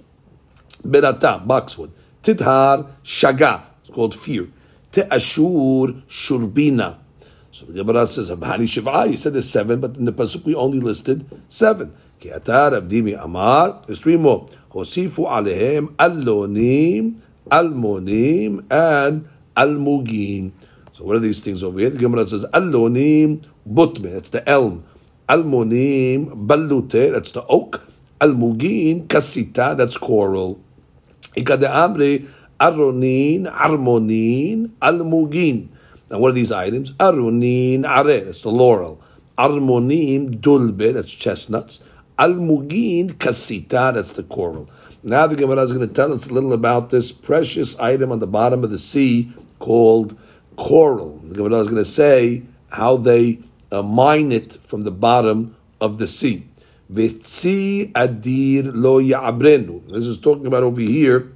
berata, 0.83 1.45
boxwood. 1.45 1.91
Tithar 2.21 2.91
shaga, 3.03 3.63
it's 3.81 3.89
called 3.89 4.13
fear. 4.13 4.49
Te'ashur 4.91 6.03
shurbina. 6.07 6.97
So 7.51 7.65
the 7.65 7.73
Gemara 7.73 8.05
says, 8.05 8.29
Abhani 8.29 8.69
Shiva. 8.69 8.89
Ah, 8.89 9.03
you 9.05 9.17
said 9.17 9.33
there's 9.33 9.49
seven, 9.49 9.79
but 9.79 9.97
in 9.97 10.05
the 10.05 10.11
Pasuk 10.11 10.45
we 10.45 10.53
only 10.53 10.79
listed 10.79 11.25
seven. 11.49 11.95
Kiatar 12.21 12.79
Abdimi 12.79 13.21
Amar. 13.21 13.81
There's 13.87 13.99
three 13.99 14.17
more. 14.17 14.47
Hosifu 14.71 15.27
alehem 15.27 15.95
allonim, 15.95 17.15
almonim, 17.49 18.65
and 18.71 19.27
almugin. 19.57 20.51
So 20.99 21.05
what 21.05 21.15
are 21.15 21.19
these 21.19 21.39
things 21.39 21.63
over 21.63 21.79
here? 21.79 21.89
The 21.89 21.97
Gemara 21.97 22.27
says, 22.27 22.43
allonim 22.51 23.45
butme. 23.65 24.11
That's 24.11 24.31
the 24.31 24.47
elm. 24.49 24.83
Almonim 25.29 26.45
balute. 26.45 27.13
That's 27.13 27.31
the 27.31 27.45
oak. 27.45 27.89
Almugin 28.19 29.07
kasita. 29.07 29.77
That's 29.77 29.95
coral. 29.95 30.59
Ikade 31.37 31.69
amri 31.69 32.27
aronin, 32.59 33.49
armonin, 33.49 34.71
almugin. 34.81 35.69
Now, 36.11 36.19
what 36.19 36.31
are 36.31 36.33
these 36.33 36.51
items? 36.51 36.91
Aronin, 36.93 37.87
are, 37.87 38.03
that's 38.03 38.41
the 38.41 38.51
laurel. 38.51 39.01
Armonin, 39.37 40.41
dulbe, 40.41 40.93
that's 40.93 41.13
chestnuts. 41.13 41.81
Almugin, 42.17 43.13
kasita, 43.13 43.93
that's 43.93 44.11
the 44.11 44.23
coral. 44.23 44.69
Now, 45.01 45.27
the 45.27 45.37
Gemara 45.37 45.61
is 45.61 45.71
going 45.71 45.87
to 45.87 45.93
tell 45.93 46.11
us 46.11 46.27
a 46.27 46.33
little 46.33 46.51
about 46.51 46.89
this 46.89 47.13
precious 47.13 47.79
item 47.79 48.11
on 48.11 48.19
the 48.19 48.27
bottom 48.27 48.65
of 48.65 48.69
the 48.69 48.79
sea 48.79 49.31
called 49.59 50.19
coral. 50.59 51.17
The 51.23 51.35
Gemara 51.35 51.61
is 51.61 51.69
going 51.69 51.83
to 51.83 51.89
say 51.89 52.43
how 52.69 52.97
they 52.97 53.39
uh, 53.71 53.81
mine 53.81 54.31
it 54.31 54.53
from 54.53 54.81
the 54.83 54.91
bottom 54.91 55.55
of 55.81 55.97
the 55.97 56.07
sea. 56.07 56.45
Vitzi 56.91 57.91
adir 57.93 58.71
lo 58.73 59.01
ya'abrenu. 59.01 59.87
This 59.87 60.05
is 60.05 60.19
talking 60.19 60.45
about 60.45 60.63
over 60.63 60.81
here 60.81 61.31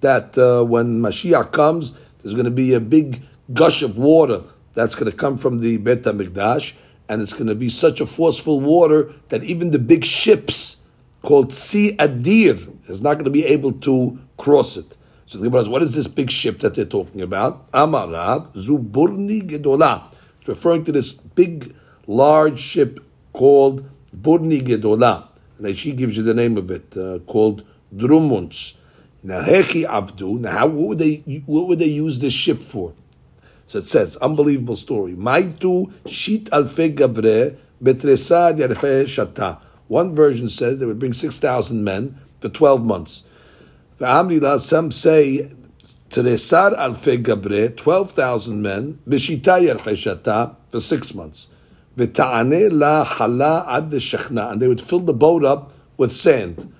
that 0.00 0.38
uh, 0.38 0.64
when 0.64 1.00
Mashiach 1.00 1.52
comes, 1.52 1.94
there's 2.22 2.34
going 2.34 2.44
to 2.46 2.50
be 2.50 2.72
a 2.72 2.80
big 2.80 3.22
gush 3.52 3.82
of 3.82 3.98
water 3.98 4.42
that's 4.74 4.94
going 4.94 5.10
to 5.10 5.16
come 5.16 5.38
from 5.38 5.60
the 5.60 5.76
Bet 5.76 6.02
HaMikdash, 6.02 6.74
and 7.08 7.20
it's 7.20 7.32
going 7.32 7.48
to 7.48 7.54
be 7.54 7.68
such 7.68 8.00
a 8.00 8.06
forceful 8.06 8.60
water 8.60 9.12
that 9.28 9.42
even 9.42 9.70
the 9.70 9.78
big 9.78 10.04
ships 10.04 10.76
called 11.22 11.52
Sea 11.52 11.96
Adir 11.98 12.88
is 12.88 13.02
not 13.02 13.14
going 13.14 13.24
to 13.24 13.30
be 13.30 13.44
able 13.44 13.72
to 13.72 14.18
cross 14.36 14.76
it. 14.76 14.96
So 15.28 15.36
the 15.36 15.44
Gemara 15.44 15.64
says, 15.64 15.68
what 15.68 15.82
is 15.82 15.94
this 15.94 16.06
big 16.06 16.30
ship 16.30 16.60
that 16.60 16.74
they're 16.74 16.86
talking 16.86 17.20
about? 17.20 17.70
Amarav 17.72 18.54
Zuburni 18.54 19.42
Gedola. 19.46 20.10
It's 20.38 20.48
referring 20.48 20.84
to 20.84 20.92
this 20.92 21.12
big, 21.12 21.74
large 22.06 22.58
ship 22.58 22.98
called 23.34 23.86
Burni 24.16 24.62
Gedola. 24.62 25.28
And 25.58 25.76
she 25.76 25.92
gives 25.92 26.16
you 26.16 26.22
the 26.22 26.32
name 26.32 26.56
of 26.56 26.70
it, 26.70 26.96
uh, 26.96 27.18
called 27.26 27.62
Drumunts. 27.94 28.78
Now, 29.22 29.42
Hechi 29.42 29.84
Abdu. 29.84 30.38
Now, 30.38 30.50
how, 30.50 30.66
what 30.68 30.88
would 30.88 30.98
they 30.98 31.16
what 31.44 31.68
would 31.68 31.80
they 31.80 31.86
use 31.86 32.20
this 32.20 32.32
ship 32.32 32.62
for? 32.62 32.94
So 33.66 33.80
it 33.80 33.84
says, 33.84 34.16
unbelievable 34.18 34.76
story. 34.76 35.12
Maitu 35.12 35.92
shit 36.06 36.44
alfe 36.44 36.94
gabre 36.94 37.58
betresad 37.82 38.58
yarhe 38.58 39.04
shata. 39.04 39.60
One 39.88 40.14
version 40.14 40.48
says 40.48 40.78
they 40.78 40.86
would 40.86 40.98
bring 40.98 41.12
six 41.12 41.38
thousand 41.38 41.84
men 41.84 42.18
for 42.40 42.48
twelve 42.48 42.82
months. 42.82 43.24
Some 44.00 44.92
say 44.92 45.50
Teresar 46.08 46.78
alfe 46.78 47.20
gabre, 47.20 47.76
twelve 47.76 48.12
thousand 48.12 48.62
men, 48.62 49.00
b'shita 49.08 49.60
yarhe 49.60 49.82
shata 49.82 50.54
for 50.70 50.78
six 50.78 51.14
months. 51.14 51.48
V'ta'ane 51.96 52.70
la 52.70 53.02
hala 53.02 53.66
ad 53.68 53.90
shechna, 53.90 54.52
and 54.52 54.62
they 54.62 54.68
would 54.68 54.80
fill 54.80 55.00
the 55.00 55.12
boat 55.12 55.44
up 55.44 55.72
with 55.96 56.12
sand. 56.12 56.72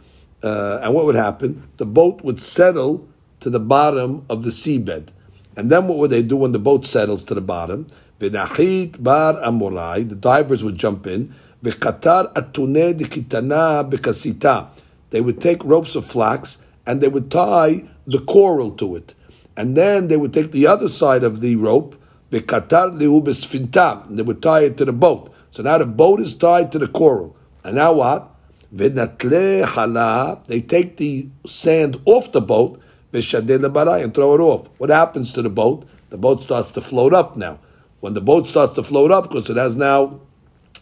Uh, 0.45 0.79
and 0.81 0.95
what 0.95 1.07
would 1.07 1.17
happen? 1.17 1.69
The 1.79 1.87
boat 1.87 2.23
would 2.23 2.41
settle 2.41 3.09
to 3.41 3.51
the 3.51 3.59
bottom 3.59 4.25
of 4.31 4.45
the 4.45 4.51
seabed. 4.51 5.09
And 5.57 5.71
then 5.71 5.89
what 5.89 5.99
would 5.99 6.11
they 6.11 6.23
do 6.23 6.37
when 6.37 6.53
the 6.53 6.61
boat 6.61 6.87
settles 6.87 7.25
to 7.25 7.35
the 7.35 7.41
bottom? 7.41 7.89
V'nachit 8.21 9.03
bar 9.03 9.35
amorai, 9.35 10.09
the 10.09 10.15
divers 10.15 10.63
would 10.63 10.79
jump 10.79 11.05
in. 11.09 11.35
V'katar 11.65 12.33
atune 12.35 12.97
dikitana 12.97 13.91
bekasita. 13.91 14.69
They 15.11 15.21
would 15.21 15.41
take 15.41 15.65
ropes 15.65 15.97
of 15.97 16.07
flax 16.07 16.59
and 16.89 17.01
they 17.03 17.09
would 17.09 17.31
tie 17.31 17.85
the 18.07 18.19
coral 18.21 18.71
to 18.73 18.97
it. 18.97 19.15
And 19.57 19.77
then 19.77 20.09
they 20.09 20.17
would 20.17 20.33
take 20.33 20.53
the 20.53 20.67
other 20.67 20.89
side 20.89 21.23
of 21.23 21.43
the 21.43 21.55
rope, 21.57 21.95
and 22.33 22.99
they 22.99 23.09
would 23.09 24.43
tie 24.43 24.63
it 24.63 24.77
to 24.79 24.85
the 24.87 24.93
boat. 24.93 25.35
So 25.51 25.63
now 25.63 25.77
the 25.79 25.87
boat 25.87 26.21
is 26.21 26.35
tied 26.35 26.73
to 26.73 26.79
the 26.79 26.87
coral. 26.87 27.37
And 27.63 27.77
now 27.77 27.93
what? 27.93 28.31
They 28.73 28.89
take 30.61 30.97
the 30.97 31.29
sand 31.47 32.01
off 32.07 32.33
the 32.33 32.41
boat, 32.41 32.81
and 33.13 33.23
throw 34.15 34.35
it 34.35 34.41
off. 34.41 34.69
What 34.79 34.91
happens 34.91 35.33
to 35.33 35.43
the 35.43 35.51
boat? 35.51 35.85
The 36.09 36.17
boat 36.17 36.43
starts 36.43 36.73
to 36.73 36.81
float 36.81 37.13
up 37.13 37.37
now. 37.37 37.59
When 38.01 38.15
the 38.15 38.23
boat 38.23 38.49
starts 38.49 38.75
to 38.77 38.83
float 38.83 39.11
up, 39.11 39.29
because 39.29 39.51
it 39.51 39.59
has 39.59 39.77
now 39.77 40.21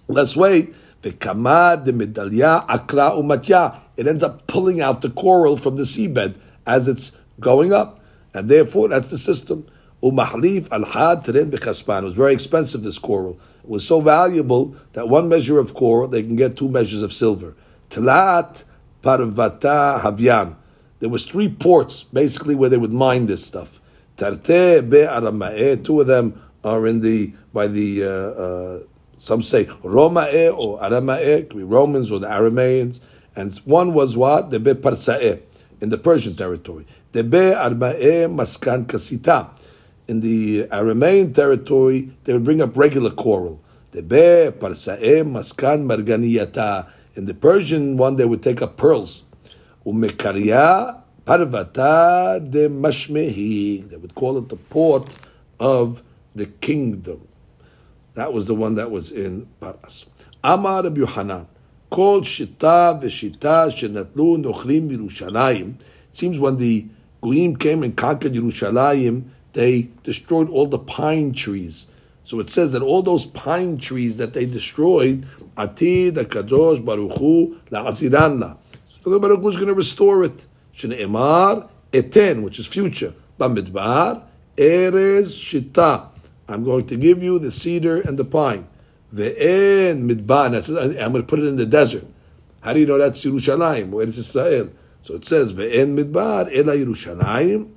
less 0.07 0.37
weight, 0.37 0.73
the 1.03 1.11
kamad, 1.11 1.85
the 1.85 1.93
medalya, 1.93 2.65
akra 2.69 3.11
umatya, 3.11 3.81
it 3.97 4.07
ends 4.07 4.23
up 4.23 4.47
pulling 4.47 4.81
out 4.81 5.03
the 5.03 5.11
coral 5.11 5.57
from 5.57 5.77
the 5.77 5.85
seabed 5.85 6.37
as 6.67 6.89
it's 6.89 7.17
going 7.41 7.73
up. 7.73 8.01
And 8.35 8.49
therefore, 8.49 8.89
that's 8.89 9.09
the 9.09 9.19
system. 9.19 9.67
Umahlif 10.03 10.71
al-had 10.71 11.25
teren 11.25 11.51
b'chaspan. 11.51 12.03
It 12.03 12.05
was 12.05 12.15
very 12.15 12.35
expensive, 12.35 12.83
this 12.83 12.99
coral. 12.99 13.41
It 13.63 13.71
was 13.71 13.87
so 13.87 14.01
valuable 14.01 14.77
that 14.93 15.09
one 15.09 15.29
measure 15.29 15.59
of 15.59 15.75
coral, 15.75 16.09
they 16.09 16.23
can 16.23 16.37
get 16.37 16.57
two 16.57 16.69
measures 16.69 17.03
of 17.03 17.13
silver. 17.13 17.55
Tlat 17.91 18.65
Parvata 19.03 20.01
Havyan. 20.01 20.57
There 21.01 21.09
was 21.09 21.27
three 21.27 21.49
ports 21.49 22.03
basically 22.03 22.55
where 22.55 22.69
they 22.69 22.77
would 22.77 22.93
mine 22.93 23.27
this 23.27 23.45
stuff. 23.45 23.81
Tarte 24.17 24.89
Be 24.89 24.99
Aramae. 24.99 25.85
Two 25.85 26.01
of 26.01 26.07
them 26.07 26.43
are 26.65 26.87
in 26.87 27.01
the 27.01 27.33
by 27.53 27.67
the 27.67 28.03
uh, 28.03 28.09
uh, 28.09 28.79
some 29.17 29.43
say 29.43 29.67
Romae 29.83 30.57
or 30.57 30.81
Aramae, 30.81 31.49
could 31.49 31.57
be 31.57 31.63
Romans 31.63 32.11
or 32.11 32.19
the 32.19 32.27
Aramaeans, 32.27 33.01
and 33.37 33.55
one 33.59 33.93
was 33.93 34.17
what 34.17 34.51
the 34.51 34.59
Be 34.59 34.73
Parsae 34.73 35.43
in 35.81 35.91
the 35.91 35.99
Persian 35.99 36.35
territory. 36.35 36.87
The 37.13 37.23
Be 37.23 37.37
Aramae 37.37 38.27
Maskan 38.35 38.87
Kasita. 38.87 39.51
In 40.09 40.21
the 40.21 40.65
Aramean 40.69 41.35
territory, 41.35 42.13
they 42.25 42.33
would 42.33 42.45
bring 42.45 42.63
up 42.63 42.77
regular 42.77 43.11
coral. 43.11 43.61
The 43.93 44.03
Be 44.03 44.57
Parsae 44.59 45.23
Maskan 45.23 45.85
Marganiyata. 45.87 46.89
In 47.15 47.27
the 47.27 47.35
Persian 47.35 47.99
one, 47.99 48.17
they 48.17 48.25
would 48.25 48.43
take 48.43 48.63
up 48.63 48.79
pearls. 48.79 49.25
Umekaria 49.85 51.03
parvata 51.27 52.39
de 52.51 52.69
mashmehi. 52.69 53.89
They 53.89 53.97
would 53.97 54.15
call 54.15 54.39
it 54.39 54.49
the 54.49 54.57
port 54.57 55.15
of 55.61 56.03
the 56.35 56.47
kingdom. 56.47 57.29
That 58.15 58.33
was 58.33 58.47
the 58.47 58.55
one 58.55 58.77
that 58.77 58.91
was 58.91 59.13
in 59.13 59.47
Paras. 59.61 60.07
Amar 60.43 60.85
Rabbi 60.85 61.03
Kol 61.91 62.23
shita 62.23 63.01
v'shita 63.01 63.71
shenatlu 63.71 64.45
nochrim 64.45 64.91
Yerushalayim. 64.91 65.75
Seems 66.13 66.39
when 66.39 66.57
the 66.59 66.87
Goyim 67.23 67.57
came 67.57 67.83
and 67.83 67.97
conquered 67.97 68.35
Yerushalayim, 68.35 69.25
they 69.53 69.89
destroyed 70.03 70.51
all 70.51 70.67
the 70.67 70.79
pine 70.79 71.33
trees. 71.33 71.87
So 72.25 72.41
it 72.41 72.51
says 72.51 72.73
that 72.73 72.83
all 72.83 73.03
those 73.03 73.25
pine 73.25 73.79
trees 73.79 74.17
that 74.17 74.33
they 74.35 74.47
destroyed, 74.47 75.27
Atid, 75.57 76.15
Kadosh, 76.15 76.85
Baruch 76.85 77.19
Hu, 77.19 77.59
La'aziran 77.71 78.41
la. 78.41 78.57
So 79.05 79.11
the 79.11 79.21
Baruch 79.21 79.45
is 79.45 79.57
going 79.57 79.69
to 79.69 79.75
restore 79.75 80.25
it. 80.25 80.47
Shne'emar 80.75 81.69
eten, 81.95 82.43
which 82.43 82.59
is 82.59 82.67
future. 82.67 83.15
Bamidbar, 83.39 84.23
erez 84.57 85.31
shita. 85.33 86.09
I'm 86.49 86.65
going 86.65 86.87
to 86.89 86.97
give 86.97 87.23
you 87.23 87.39
the 87.39 87.53
cedar 87.53 88.01
and 88.01 88.19
the 88.19 88.25
pine. 88.25 88.67
Ve'en 89.17 90.09
midbar. 90.09 90.47
I'm 91.03 91.13
going 91.13 91.23
to 91.25 91.29
put 91.29 91.39
it 91.39 91.47
in 91.47 91.57
the 91.57 91.67
desert. 91.67 92.07
How 92.61 92.73
do 92.75 92.81
you 92.81 92.87
know 92.87 92.99
that's 92.99 93.25
Yerushalayim? 93.25 93.89
Where 93.89 94.07
is 94.07 94.19
Israel? 94.19 94.71
So 95.01 95.15
it 95.15 95.25
says 95.25 95.55
ve'en 95.55 95.97
midbar 95.99 96.55
ela 96.55 96.77
Yerushalayim. 96.77 97.71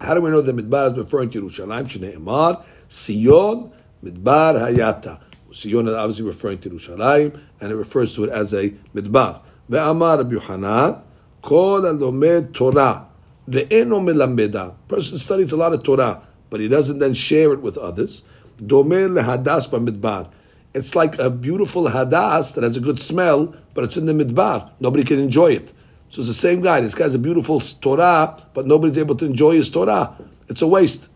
How 0.00 0.14
do 0.14 0.20
we 0.20 0.30
know 0.30 0.40
that 0.40 0.56
midbar 0.56 0.90
is 0.90 0.98
referring 0.98 1.30
to 1.30 1.42
Yerushalayim? 1.42 1.86
Shne'emar 1.86 2.64
Sion 2.88 3.72
midbar 4.02 4.58
hayata. 4.58 5.20
Sion 5.52 5.86
is 5.86 5.94
obviously 5.94 6.24
referring 6.24 6.58
to 6.58 6.70
Yerushalayim, 6.70 7.40
and 7.60 7.70
it 7.70 7.76
refers 7.76 8.14
to 8.16 8.24
it 8.24 8.30
as 8.30 8.52
a 8.52 8.70
midbar. 8.94 9.40
Ve'amar 9.70 10.18
Rabbi 10.18 10.32
Yohanan, 10.34 11.02
kol 11.42 11.82
alomed 11.82 12.52
Torah. 12.52 13.06
Ve'eno 13.48 14.00
melameda. 14.02 14.74
Person 14.88 15.18
studies 15.18 15.52
a 15.52 15.56
lot 15.56 15.72
of 15.72 15.84
Torah, 15.84 16.22
but 16.50 16.58
he 16.58 16.66
doesn't 16.66 16.98
then 16.98 17.14
share 17.14 17.52
it 17.52 17.60
with 17.60 17.78
others. 17.78 18.24
Domeh 18.58 19.08
lehadas 19.08 19.68
b'midbar. 19.68 20.30
It's 20.74 20.94
like 20.96 21.18
a 21.18 21.30
beautiful 21.30 21.84
hadas 21.84 22.54
that 22.54 22.64
has 22.64 22.76
a 22.76 22.80
good 22.80 22.98
smell, 22.98 23.54
but 23.74 23.84
it's 23.84 23.96
in 23.96 24.06
the 24.06 24.12
midbar. 24.12 24.70
Nobody 24.80 25.04
can 25.04 25.20
enjoy 25.20 25.52
it. 25.52 25.72
So 26.10 26.20
it's 26.20 26.28
the 26.28 26.34
same 26.34 26.62
guy. 26.62 26.80
This 26.80 26.94
guy's 26.94 27.14
a 27.14 27.18
beautiful 27.18 27.60
Torah, 27.60 28.42
but 28.54 28.66
nobody's 28.66 28.98
able 28.98 29.14
to 29.16 29.24
enjoy 29.24 29.52
his 29.52 29.70
Torah. 29.70 30.16
It's 30.48 30.62
a 30.62 30.66
waste. 30.66 31.08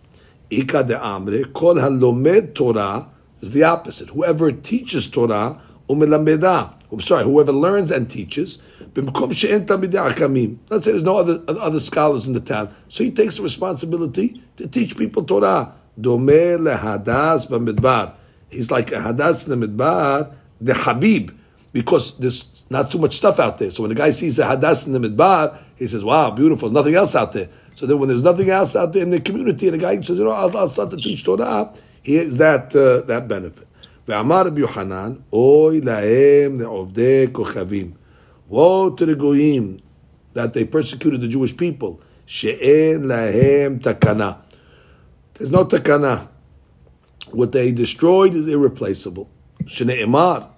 Ika 0.50 0.84
de 0.84 0.94
amre, 0.94 1.52
kol 1.52 1.74
halomed 1.74 2.54
Torah 2.54 3.08
is 3.40 3.52
the 3.52 3.64
opposite. 3.64 4.10
Whoever 4.10 4.50
teaches 4.52 5.10
Torah, 5.10 5.60
umelameda. 5.88 6.74
I'm 6.90 7.00
sorry, 7.00 7.24
whoever 7.24 7.52
learns 7.52 7.90
and 7.90 8.10
teaches, 8.10 8.62
let's 8.96 9.34
say 9.34 9.48
there's 10.92 11.02
no 11.02 11.18
other 11.18 11.42
other 11.46 11.80
scholars 11.80 12.26
in 12.26 12.32
the 12.32 12.40
town, 12.40 12.74
so 12.88 13.04
he 13.04 13.10
takes 13.10 13.36
the 13.36 13.42
responsibility 13.42 14.42
to 14.56 14.66
teach 14.66 14.96
people 14.96 15.22
Torah. 15.22 15.74
Dome 16.00 16.28
lehadas 16.28 17.46
b'midbar 17.46 18.14
He's 18.49 18.69
like 18.71 18.91
a 18.91 18.95
hadas 18.95 19.47
in 19.47 19.59
the 19.59 19.67
midbar, 19.67 20.33
the 20.61 20.73
habib, 20.73 21.31
because 21.71 22.17
there's 22.17 22.63
not 22.69 22.91
too 22.91 22.99
much 22.99 23.17
stuff 23.17 23.39
out 23.39 23.57
there. 23.57 23.71
So 23.71 23.83
when 23.83 23.89
the 23.89 23.95
guy 23.95 24.11
sees 24.11 24.39
a 24.39 24.43
hadas 24.43 24.87
in 24.87 24.93
the 24.93 24.99
midbar, 24.99 25.57
he 25.75 25.87
says, 25.87 26.03
"Wow, 26.03 26.31
beautiful! 26.31 26.69
Nothing 26.69 26.95
else 26.95 27.15
out 27.15 27.33
there." 27.33 27.49
So 27.75 27.87
then, 27.87 27.99
when 27.99 28.07
there's 28.09 28.23
nothing 28.23 28.49
else 28.49 28.75
out 28.75 28.93
there 28.93 29.03
in 29.03 29.09
the 29.09 29.19
community, 29.19 29.67
and 29.67 29.75
the 29.75 29.81
guy 29.81 29.95
says, 30.01 30.17
"You 30.17 30.25
know, 30.25 30.31
I'll, 30.31 30.55
I'll 30.55 30.69
start 30.69 30.91
to 30.91 30.97
teach 30.97 31.23
Torah," 31.23 31.73
he 32.03 32.15
has 32.15 32.37
that 32.37 32.75
uh, 32.75 33.05
that 33.07 33.27
benefit. 33.27 33.67
ואמר 34.07 34.47
רבי 34.47 34.61
יוחנן, 34.61 35.13
אוי 35.33 35.81
להם 35.81 36.61
לעובדי 36.61 37.25
כוכבים. 37.31 37.91
Woe 38.51 38.89
to 38.97 39.05
the 39.05 39.15
goyim 39.15 39.79
that 40.33 40.53
they 40.53 40.65
persecuted 40.65 41.21
the 41.21 41.27
Jewish 41.27 41.55
people. 41.57 41.99
שאין 42.25 43.03
להם 43.03 43.77
תקנה. 43.81 44.31
There's 45.35 45.51
no 45.51 45.63
takana. 45.63 46.27
What 47.34 47.52
they 47.52 47.72
destroyed 47.72 48.34
is 48.34 48.46
irreplaceable. 48.46 49.28
Shneimar, 49.64 50.48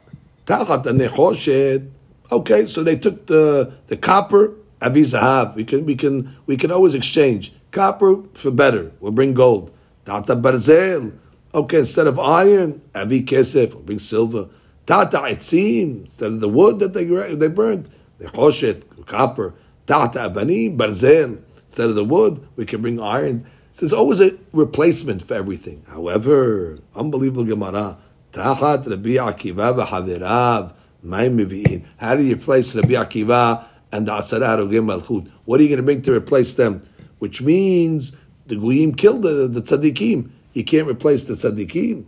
tachat 0.46 0.84
anechoshed. 0.84 1.88
Okay, 2.32 2.66
so 2.66 2.82
they 2.82 2.96
took 2.96 3.26
the 3.26 3.74
the 3.88 3.96
copper 3.96 4.54
avizahav. 4.80 5.54
We 5.54 5.64
can 5.64 5.84
we 5.84 5.96
can 5.96 6.36
we 6.46 6.56
can 6.56 6.70
always 6.70 6.94
exchange 6.94 7.52
copper 7.70 8.22
for 8.34 8.50
better. 8.50 8.92
We'll 9.00 9.12
bring 9.12 9.34
gold. 9.34 9.72
Tata 10.04 10.36
barzel. 10.36 11.12
Okay, 11.52 11.80
instead 11.80 12.06
of 12.06 12.18
iron, 12.18 12.80
avi 12.94 13.22
kesef. 13.22 13.74
We'll 13.74 13.82
bring 13.82 13.98
silver. 13.98 14.48
Tata 14.86 15.18
etzim. 15.18 16.02
Instead 16.02 16.32
of 16.32 16.40
the 16.40 16.48
wood 16.48 16.78
that 16.78 16.94
they 16.94 17.04
they 17.04 17.48
burned, 17.48 17.90
nechoshet 18.20 19.06
copper. 19.06 19.54
Tata 19.86 20.20
abanim 20.20 20.76
barzel. 20.76 21.42
Instead 21.66 21.88
of 21.88 21.94
the 21.94 22.04
wood, 22.04 22.46
we 22.56 22.66
can 22.66 22.82
bring 22.82 23.00
iron. 23.00 23.46
So 23.72 23.86
there's 23.86 23.92
always 23.92 24.20
a 24.20 24.36
replacement 24.52 25.22
for 25.22 25.34
everything. 25.34 25.84
However, 25.88 26.78
unbelievable 26.94 27.44
Gemara. 27.44 27.98
Tachat 28.32 28.88
Rabbi 28.88 29.10
Akiva 29.10 29.74
v'havirav 29.74 30.72
ma'im 31.04 31.84
How 31.96 32.16
do 32.16 32.22
you 32.22 32.34
replace 32.34 32.74
Rabbi 32.74 32.94
Akiva 32.94 33.64
and 33.92 34.06
the 34.06 34.12
Asara 34.12 34.58
Harogim 34.58 34.86
Malchut? 34.86 35.30
What 35.44 35.60
are 35.60 35.62
you 35.62 35.68
going 35.68 35.78
to 35.78 35.82
bring 35.82 36.02
to 36.02 36.14
replace 36.14 36.54
them? 36.54 36.86
Which 37.18 37.42
means 37.42 38.16
the 38.46 38.56
Goyim 38.56 38.94
killed 38.94 39.22
the, 39.22 39.48
the 39.48 39.62
tzaddikim. 39.62 40.30
You 40.52 40.64
can't 40.64 40.88
replace 40.88 41.24
the 41.24 41.34
tzaddikim. 41.34 42.06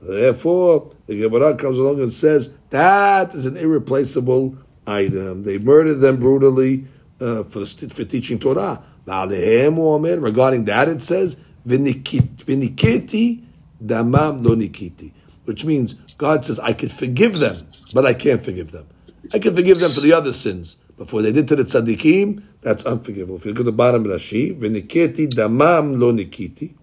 Therefore, 0.00 0.92
the 1.06 1.20
Gemara 1.20 1.56
comes 1.56 1.78
along 1.78 2.00
and 2.02 2.12
says 2.12 2.56
that 2.70 3.34
is 3.34 3.46
an 3.46 3.56
irreplaceable 3.56 4.56
item. 4.86 5.44
They 5.44 5.58
murdered 5.58 5.96
them 5.96 6.18
brutally 6.18 6.86
uh, 7.20 7.44
for, 7.44 7.64
for 7.64 8.04
teaching 8.04 8.38
Torah. 8.38 8.82
Regarding 9.05 10.65
that, 10.65 10.87
it 10.89 11.01
says 11.01 11.37
vinikiti 11.67 13.43
damam 13.83 14.43
lo 14.43 14.55
nikiti, 14.55 15.11
which 15.45 15.65
means 15.65 15.93
God 16.17 16.45
says 16.45 16.59
I 16.59 16.73
can 16.73 16.89
forgive 16.89 17.37
them, 17.37 17.55
but 17.93 18.05
I 18.05 18.13
can't 18.13 18.43
forgive 18.43 18.71
them. 18.71 18.87
I 19.33 19.39
can 19.39 19.55
forgive 19.55 19.79
them 19.79 19.91
for 19.91 20.01
the 20.01 20.13
other 20.13 20.33
sins, 20.33 20.77
but 20.97 21.09
for 21.09 21.17
what 21.17 21.23
they 21.23 21.31
did 21.31 21.47
to 21.49 21.55
the 21.55 21.63
tzaddikim, 21.63 22.43
that's 22.61 22.85
unforgivable. 22.85 23.35
If 23.37 23.45
you 23.45 23.51
look 23.51 23.59
at 23.59 23.65
the 23.65 23.71
bottom 23.71 24.05
of 24.05 24.11
Rashi, 24.11 24.57
vinikiti 24.57 25.27
damam 25.29 25.99
lo 25.99 26.11
nikiti. 26.11 26.73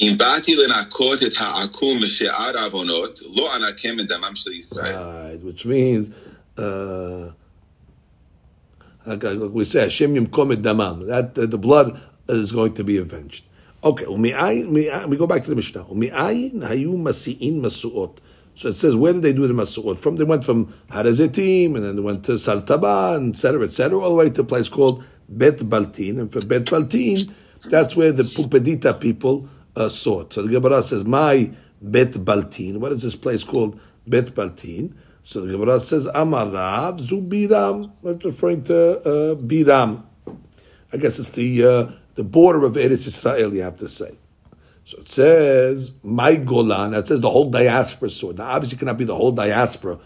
אם 0.00 0.14
באתי 0.18 0.56
לנקות 0.56 1.22
את 1.22 1.32
העקום 1.38 1.98
משאר 2.02 2.52
עוונות, 2.64 3.20
לא 3.34 3.56
אנקם 3.56 4.00
את 4.00 4.06
דמם 4.06 4.34
של 4.34 4.52
ישראל. 4.52 4.94
Right, 4.94 5.42
which 5.44 5.66
means, 5.66 6.10
uh, 6.56 7.32
like 9.05 9.23
we 9.51 9.65
say, 9.65 9.81
Hashem 9.81 10.15
yimkom 10.15 10.53
et 10.53 10.61
damam. 10.61 11.07
That 11.07 11.37
uh, 11.37 11.45
the 11.45 11.57
blood 11.57 11.99
is 12.29 12.51
going 12.51 12.73
to 12.75 12.83
be 12.83 12.97
avenged. 12.97 13.45
Okay, 13.83 14.05
we 14.05 14.31
go 14.31 15.27
back 15.27 15.43
to 15.43 15.49
the 15.49 15.55
Mishnah. 15.55 15.85
hayu 15.85 16.93
masi'in 16.93 17.61
masuot. 17.61 18.17
So 18.53 18.69
it 18.69 18.73
says, 18.73 18.95
where 18.95 19.13
did 19.13 19.23
they 19.23 19.33
do 19.33 19.47
the 19.47 19.53
masuot? 19.53 19.99
From 19.99 20.17
they 20.17 20.23
went 20.23 20.43
from 20.43 20.67
Harazetim, 20.89 21.75
and 21.75 21.83
then 21.83 21.95
they 21.95 22.01
went 22.01 22.25
to 22.25 22.33
Sartaba, 22.33 23.17
and 23.17 23.33
etc., 23.33 23.63
etc., 23.63 23.99
all 23.99 24.09
the 24.09 24.15
way 24.15 24.29
to 24.29 24.41
a 24.41 24.43
place 24.43 24.69
called 24.69 25.03
Bet 25.27 25.57
Baltin. 25.57 26.19
And 26.19 26.31
for 26.31 26.45
Bet 26.45 26.65
Baltin, 26.65 27.33
that's 27.71 27.95
where 27.95 28.11
the 28.11 28.21
Pumbedita 28.21 28.99
people 28.99 29.49
uh, 29.75 29.89
saw 29.89 30.21
it. 30.21 30.33
So 30.33 30.43
the 30.43 30.59
Gemara 30.59 30.83
says, 30.83 31.03
"My 31.05 31.51
Bet 31.81 32.11
Baltin." 32.11 32.77
What 32.77 32.91
is 32.91 33.01
this 33.01 33.15
place 33.15 33.43
called? 33.43 33.79
Bet 34.05 34.35
Baltin. 34.35 34.93
So 35.23 35.41
the 35.41 35.51
Gemara 35.51 35.79
says, 35.79 36.05
"Amarav 36.07 36.99
Zubiram." 36.99 37.91
That's 38.03 38.25
referring 38.25 38.63
to 38.65 38.99
uh, 38.99 39.35
Biram. 39.35 40.03
I 40.91 40.97
guess 40.97 41.19
it's 41.19 41.31
the 41.31 41.63
uh, 41.63 41.91
the 42.15 42.23
border 42.23 42.65
of 42.65 42.73
Eretz 42.73 43.07
Israel. 43.07 43.53
You 43.53 43.61
have 43.61 43.77
to 43.77 43.89
say. 43.89 44.17
So 44.85 44.99
it 44.99 45.09
says, 45.09 45.93
"My 46.03 46.35
Golan." 46.35 46.91
That 46.91 47.07
says 47.07 47.21
the 47.21 47.29
whole 47.29 47.51
diaspora 47.51 48.09
saw. 48.09 48.31
Now, 48.31 48.49
obviously, 48.51 48.79
cannot 48.79 48.97
be 48.97 49.05
the 49.05 49.15
whole 49.15 49.31
diaspora. 49.31 49.99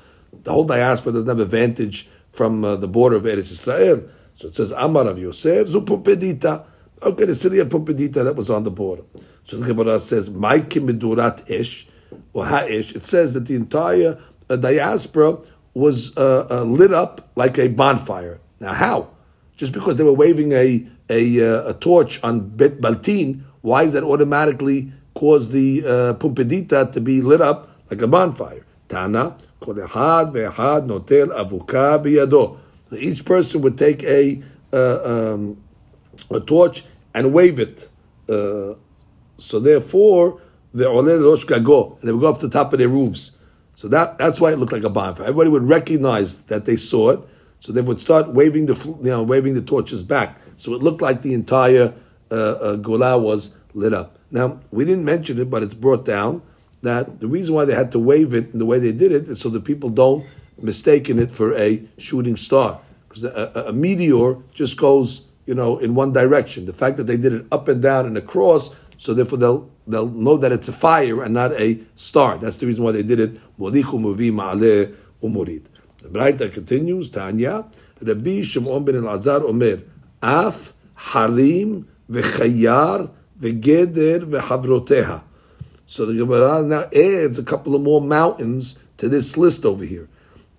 The 0.44 0.52
whole 0.52 0.66
diaspora 0.66 1.14
doesn't 1.14 1.30
have 1.30 1.40
advantage 1.40 2.10
from 2.34 2.66
uh, 2.66 2.76
the 2.76 2.88
border 2.88 3.16
of 3.16 3.24
Eretz 3.24 3.52
Israel. 3.52 4.04
So 4.36 4.50
it 4.50 4.56
says, 4.56 4.74
"Amarav 4.74 5.20
Yosef 5.20 5.70
Zupupedita." 5.70 6.66
Okay, 7.02 7.26
the 7.26 7.36
city 7.36 7.60
of 7.60 7.70
Pumbedita 7.70 8.24
that 8.24 8.36
was 8.36 8.50
on 8.50 8.64
the 8.64 8.72
border. 8.72 9.04
So 9.46 9.58
the 9.58 9.66
Gemara 9.66 10.00
says, 10.00 10.30
"Ma'ike 10.30 10.82
midurat 10.86 11.50
ish 11.50 11.88
or 12.34 12.46
ha'ish." 12.46 12.96
It 12.96 13.06
says 13.06 13.34
that 13.34 13.48
the 13.48 13.56
entire 13.56 14.18
uh, 14.50 14.56
diaspora 14.56 15.38
was 15.74 16.16
uh, 16.18 16.48
uh, 16.50 16.64
lit 16.64 16.94
up 16.94 17.30
like 17.36 17.58
a 17.58 17.68
bonfire. 17.68 18.40
Now, 18.60 18.74
how? 18.74 19.10
Just 19.58 19.74
because 19.74 19.98
they 19.98 20.04
were 20.04 20.14
waving 20.14 20.52
a 20.54 20.88
a, 21.08 21.40
uh, 21.40 21.70
a 21.70 21.74
torch 21.76 22.24
on 22.24 22.50
Bet 22.50 22.82
Baltin, 22.82 23.44
why 23.62 23.84
is 23.84 23.94
that 23.94 24.04
automatically 24.04 24.92
cause 25.14 25.52
the 25.52 25.84
uh, 25.86 26.14
Pumbedita 26.16 26.92
to 26.94 27.00
be 27.00 27.22
lit 27.22 27.42
up 27.42 27.70
like 27.92 28.02
a 28.02 28.08
bonfire? 28.08 28.66
Tana, 28.90 29.38
kol 29.60 29.76
echad 29.76 30.32
notel 30.34 31.28
avuka 31.28 32.04
biyado. 32.04 32.58
Each 32.98 33.24
person 33.26 33.62
would 33.62 33.78
take 33.78 34.04
a 34.04 34.42
uh, 34.74 35.34
um, 35.34 35.62
a 36.32 36.40
torch 36.40 36.86
and 37.14 37.34
wave 37.34 37.60
it. 37.60 37.90
So 38.28 39.60
therefore, 39.60 40.42
the 40.74 40.90
rosh 40.90 41.46
gago, 41.46 42.00
they 42.02 42.12
would 42.12 42.22
go 42.22 42.30
up 42.30 42.40
to 42.40 42.48
the 42.48 42.54
top 42.54 42.74
of 42.74 42.80
their 42.80 42.90
roofs. 42.90 43.35
So 43.86 43.90
that 43.90 44.18
that's 44.18 44.42
why 44.42 44.52
it 44.52 44.58
looked 44.58 44.72
like 44.72 44.84
a 44.84 44.90
bonfire. 44.90 45.28
Everybody 45.28 45.52
would 45.52 45.70
recognize 45.70 46.40
that 46.46 46.66
they 46.66 46.76
saw 46.76 47.12
it, 47.12 47.20
so 47.60 47.72
they 47.72 47.84
would 47.84 48.02
start 48.02 48.30
waving 48.30 48.66
the 48.66 48.74
you 48.74 49.12
know 49.12 49.22
waving 49.22 49.54
the 49.54 49.62
torches 49.62 50.02
back. 50.02 50.40
So 50.58 50.74
it 50.74 50.82
looked 50.82 51.04
like 51.04 51.22
the 51.22 51.36
entire 51.36 51.94
uh, 52.32 52.34
uh, 52.34 52.76
gola 52.78 53.20
was 53.20 53.56
lit 53.76 53.94
up. 53.94 54.18
Now 54.32 54.60
we 54.72 54.86
didn't 54.86 55.06
mention 55.06 55.40
it, 55.40 55.52
but 55.52 55.62
it's 55.62 55.76
brought 55.76 56.04
down 56.04 56.42
that 56.82 57.20
the 57.20 57.28
reason 57.28 57.54
why 57.54 57.66
they 57.66 57.76
had 57.76 57.92
to 57.92 58.00
wave 58.00 58.34
it 58.34 58.54
and 58.54 58.60
the 58.60 58.66
way 58.66 58.80
they 58.80 58.92
did 58.92 59.12
it 59.12 59.28
is 59.30 59.40
so 59.40 59.50
that 59.50 59.64
people 59.64 59.92
don't 59.92 60.26
mistaken 60.60 61.20
it 61.20 61.32
for 61.32 61.54
a 61.54 61.84
shooting 62.00 62.38
star 62.38 62.80
because 63.08 63.24
a, 63.24 63.52
a, 63.54 63.60
a 63.66 63.74
meteor 63.74 64.38
just 64.56 64.80
goes 64.80 65.28
you 65.46 65.54
know, 65.54 65.78
in 65.78 65.94
one 65.94 66.12
direction. 66.12 66.66
The 66.66 66.74
fact 66.74 66.98
that 66.98 67.04
they 67.04 67.18
did 67.18 67.34
it 67.34 67.46
up 67.52 67.68
and 67.68 67.82
down 67.82 68.08
and 68.08 68.18
across, 68.18 68.76
so 68.98 69.14
therefore 69.14 69.38
they'll 69.38 69.70
they'll 69.88 70.08
know 70.08 70.38
that 70.38 70.52
it's 70.52 70.68
a 70.68 70.74
fire 70.74 71.24
and 71.24 71.34
not 71.34 71.52
a 71.54 71.80
star. 71.96 72.38
That's 72.38 72.58
the 72.58 72.68
reason 72.68 72.84
why 72.84 72.92
they 72.92 73.04
did 73.04 73.20
it. 73.20 73.40
The 73.58 73.72
Braita 76.12 76.54
continues, 76.54 77.10
Tanya, 77.10 77.66
Rabbi 78.02 78.42
Shimon 78.42 78.84
ben 78.86 78.96
Elazar 78.96 79.44
Omer, 79.44 79.80
Af 80.22 80.74
Harim 80.96 81.88
v'chayar 82.10 83.10
v'geder 83.40 84.20
v'havroteha. 84.26 85.24
So 85.88 86.06
the 86.06 86.16
Gemara 86.16 86.64
now 86.64 86.90
adds 86.96 87.38
a 87.38 87.44
couple 87.44 87.76
of 87.76 87.82
more 87.82 88.02
mountains 88.02 88.80
to 88.98 89.08
this 89.08 89.38
list 89.38 89.66
over 89.66 89.84
here. 89.84 90.10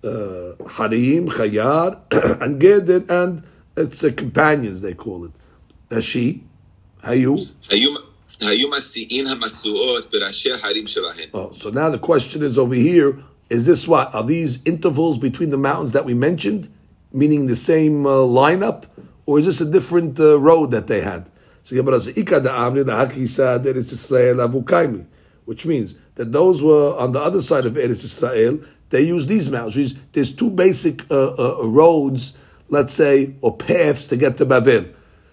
Uh, 0.03 0.53
harim, 0.69 1.27
Chayar, 1.27 1.99
and 2.41 2.61
Geder, 2.61 3.09
and 3.09 3.43
it's 3.75 4.03
uh, 4.03 4.11
companions, 4.15 4.81
they 4.81 4.93
call 4.93 5.25
it. 5.25 5.31
Ashi, 5.89 6.41
Hayu. 7.03 7.49
Hayu. 7.63 8.06
Oh, 11.33 11.51
so 11.53 11.69
now 11.69 11.89
the 11.89 11.97
question 11.97 12.43
is 12.43 12.57
over 12.57 12.75
here: 12.75 13.19
Is 13.49 13.65
this 13.65 13.87
what 13.87 14.13
are 14.13 14.23
these 14.23 14.63
intervals 14.63 15.17
between 15.17 15.49
the 15.49 15.57
mountains 15.57 15.91
that 15.93 16.05
we 16.05 16.13
mentioned, 16.13 16.69
meaning 17.11 17.47
the 17.47 17.55
same 17.55 18.05
uh, 18.05 18.09
lineup, 18.09 18.85
or 19.25 19.39
is 19.39 19.45
this 19.45 19.61
a 19.61 19.65
different 19.69 20.19
uh, 20.19 20.39
road 20.39 20.71
that 20.71 20.87
they 20.87 21.01
had? 21.01 21.29
So 21.63 21.75
which 25.45 25.65
means 25.65 25.95
that 26.15 26.31
those 26.31 26.63
were 26.63 26.95
on 26.97 27.11
the 27.11 27.19
other 27.19 27.41
side 27.41 27.65
of 27.65 27.73
Eretz 27.73 28.03
Israel. 28.03 28.59
They 28.89 29.01
used 29.01 29.27
these 29.27 29.49
mountains. 29.49 29.95
There's 30.13 30.33
two 30.33 30.49
basic 30.49 31.09
uh, 31.11 31.33
uh, 31.33 31.65
roads, 31.67 32.37
let's 32.69 32.93
say, 32.93 33.35
or 33.41 33.57
paths 33.57 34.07
to 34.07 34.17
get 34.17 34.37
to 34.37 34.45
Babel. 34.45 34.85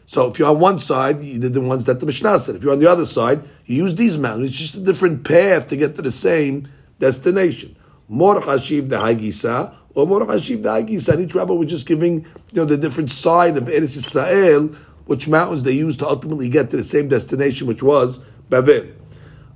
So 0.06 0.30
if 0.30 0.38
you're 0.38 0.48
on 0.48 0.60
one 0.60 0.78
side, 0.78 1.22
you 1.22 1.38
did 1.38 1.54
the 1.54 1.60
ones 1.60 1.86
that 1.86 2.00
the 2.00 2.06
Mishnah 2.06 2.38
said. 2.38 2.56
If 2.56 2.62
you're 2.62 2.72
on 2.72 2.78
the 2.78 2.90
other 2.90 3.06
side, 3.06 3.42
you 3.66 3.76
use 3.76 3.94
these 3.96 4.18
mountains. 4.18 4.50
It's 4.50 4.58
just 4.58 4.74
a 4.74 4.80
different 4.80 5.24
path 5.24 5.68
to 5.68 5.76
get 5.76 5.96
to 5.96 6.02
the 6.02 6.12
same 6.12 6.68
destination. 6.98 7.76
More 8.08 8.40
hashiv 8.40 8.90
the 8.90 8.96
Hagisa, 8.96 9.74
or 9.94 10.06
more 10.06 10.26
hashiv 10.26 10.62
the 10.62 10.68
Hagisa. 10.68 11.18
Each 11.18 11.34
rabbi 11.34 11.52
was 11.52 11.70
just 11.70 11.86
giving, 11.86 12.20
you 12.20 12.26
know, 12.52 12.64
the 12.66 12.76
different 12.76 13.10
side 13.10 13.56
of 13.56 13.64
Eretz 13.64 13.96
Israel, 13.96 14.68
which 15.06 15.26
mountains 15.26 15.62
they 15.62 15.72
used 15.72 16.00
to 16.00 16.08
ultimately 16.08 16.48
get 16.48 16.70
to 16.70 16.76
the 16.76 16.84
same 16.84 17.08
destination, 17.08 17.66
which 17.66 17.82
was 17.82 18.24
Bavel. 18.50 18.92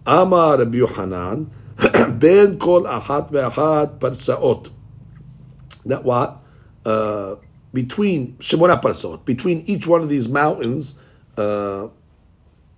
Amar 0.06 0.58
Rabbi 0.58 0.78
Yohanan, 0.78 1.50
ben 2.18 2.58
kol 2.58 2.84
ahat 2.84 3.30
ve'ahat 3.30 3.98
parsaot. 3.98 4.70
That 5.84 6.04
what? 6.04 6.38
Uh, 6.84 7.37
between 7.72 8.35
Shemona 8.35 8.81
Parsot, 8.81 9.24
between 9.24 9.62
each 9.66 9.87
one 9.87 10.02
of 10.02 10.09
these 10.09 10.28
mountains, 10.28 10.98
uh, 11.37 11.88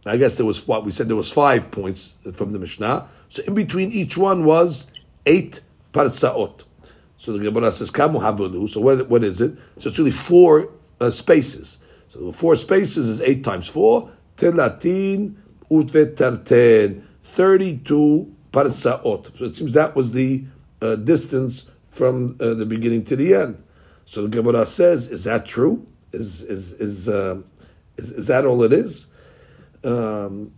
I 0.06 0.16
guess 0.16 0.36
there 0.36 0.46
was 0.46 0.66
what 0.66 0.84
we 0.84 0.90
said 0.90 1.08
there 1.08 1.16
was 1.16 1.30
five 1.30 1.70
points 1.70 2.18
from 2.34 2.52
the 2.52 2.58
Mishnah. 2.58 3.08
So 3.28 3.42
in 3.46 3.54
between 3.54 3.92
each 3.92 4.16
one 4.16 4.44
was 4.44 4.92
eight 5.26 5.60
parsaot. 5.92 6.64
So 7.18 7.32
the 7.32 7.38
Gemara 7.38 7.70
says 7.70 7.90
kamu 7.90 8.20
habulu. 8.20 8.68
So 8.68 8.80
what, 8.80 9.08
what 9.08 9.22
is 9.22 9.40
it? 9.40 9.56
So 9.78 9.90
it's 9.90 9.98
really 9.98 10.10
four 10.10 10.70
uh, 11.00 11.10
spaces. 11.10 11.78
So 12.08 12.30
the 12.30 12.32
four 12.32 12.56
spaces 12.56 13.08
is 13.08 13.20
eight 13.20 13.44
times 13.44 13.68
four. 13.68 14.10
Telatin 14.36 15.36
uvetarten. 15.70 17.02
Thirty-two 17.22 18.34
parsaot. 18.52 19.38
So 19.38 19.44
it 19.44 19.54
seems 19.54 19.74
that 19.74 19.94
was 19.94 20.12
the 20.12 20.44
uh, 20.80 20.96
distance 20.96 21.70
from 21.92 22.36
uh, 22.40 22.54
the 22.54 22.66
beginning 22.66 23.04
to 23.04 23.16
the 23.16 23.34
end. 23.34 23.62
So 24.10 24.22
the 24.26 24.28
Gemara 24.28 24.66
says, 24.66 25.08
is 25.08 25.22
that 25.22 25.46
true? 25.46 25.86
Is 26.10 26.42
is 26.42 26.72
is 26.72 27.08
uh, 27.08 27.42
is, 27.96 28.10
is, 28.10 28.26
that 28.26 28.44
all 28.44 28.64
it 28.64 28.72
is? 28.72 29.06
Um, 29.84 30.50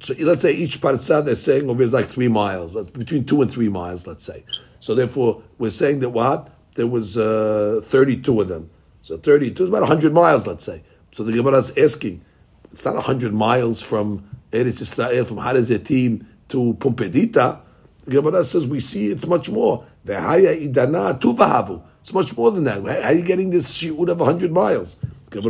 so 0.00 0.12
let's 0.18 0.42
say 0.42 0.52
each 0.52 0.82
parsa 0.82 1.24
they're 1.24 1.34
saying 1.34 1.70
over 1.70 1.82
is 1.82 1.94
like 1.94 2.04
three 2.04 2.28
miles, 2.28 2.76
between 2.90 3.24
two 3.24 3.40
and 3.40 3.50
three 3.50 3.70
miles, 3.70 4.06
let's 4.06 4.22
say. 4.22 4.44
So 4.80 4.94
therefore, 4.94 5.42
we're 5.56 5.70
saying 5.70 6.00
that 6.00 6.10
what 6.10 6.50
there 6.74 6.86
was 6.86 7.16
uh, 7.16 7.80
thirty-two 7.84 8.42
of 8.42 8.48
them. 8.48 8.68
So 9.00 9.16
thirty-two 9.16 9.62
is 9.62 9.70
about 9.70 9.88
hundred 9.88 10.12
miles, 10.12 10.46
let's 10.46 10.66
say. 10.66 10.82
So 11.12 11.22
the 11.22 11.32
Gemara 11.32 11.60
is 11.60 11.78
asking, 11.78 12.22
it's 12.70 12.84
not 12.84 13.02
hundred 13.02 13.32
miles 13.32 13.80
from 13.80 14.28
Eretz 14.52 14.82
Israel, 14.82 15.24
from 15.24 15.38
Harazetim 15.38 16.26
to 16.48 16.74
Pumbedita. 16.74 17.60
The 18.04 18.10
Gemara 18.10 18.44
says 18.44 18.68
we 18.68 18.80
see 18.80 19.06
it's 19.06 19.26
much 19.26 19.48
more. 19.48 19.86
V'haya 20.04 20.70
idana 20.70 21.18
tuvahavu. 21.18 21.80
It's 22.04 22.12
much 22.12 22.36
more 22.36 22.50
than 22.50 22.64
that. 22.64 22.84
How 22.84 23.08
are 23.08 23.14
you 23.14 23.22
getting 23.22 23.48
this 23.48 23.72
shi'ud 23.72 24.10
of 24.10 24.20
100 24.20 24.52
miles? 24.52 25.00
Today 25.30 25.48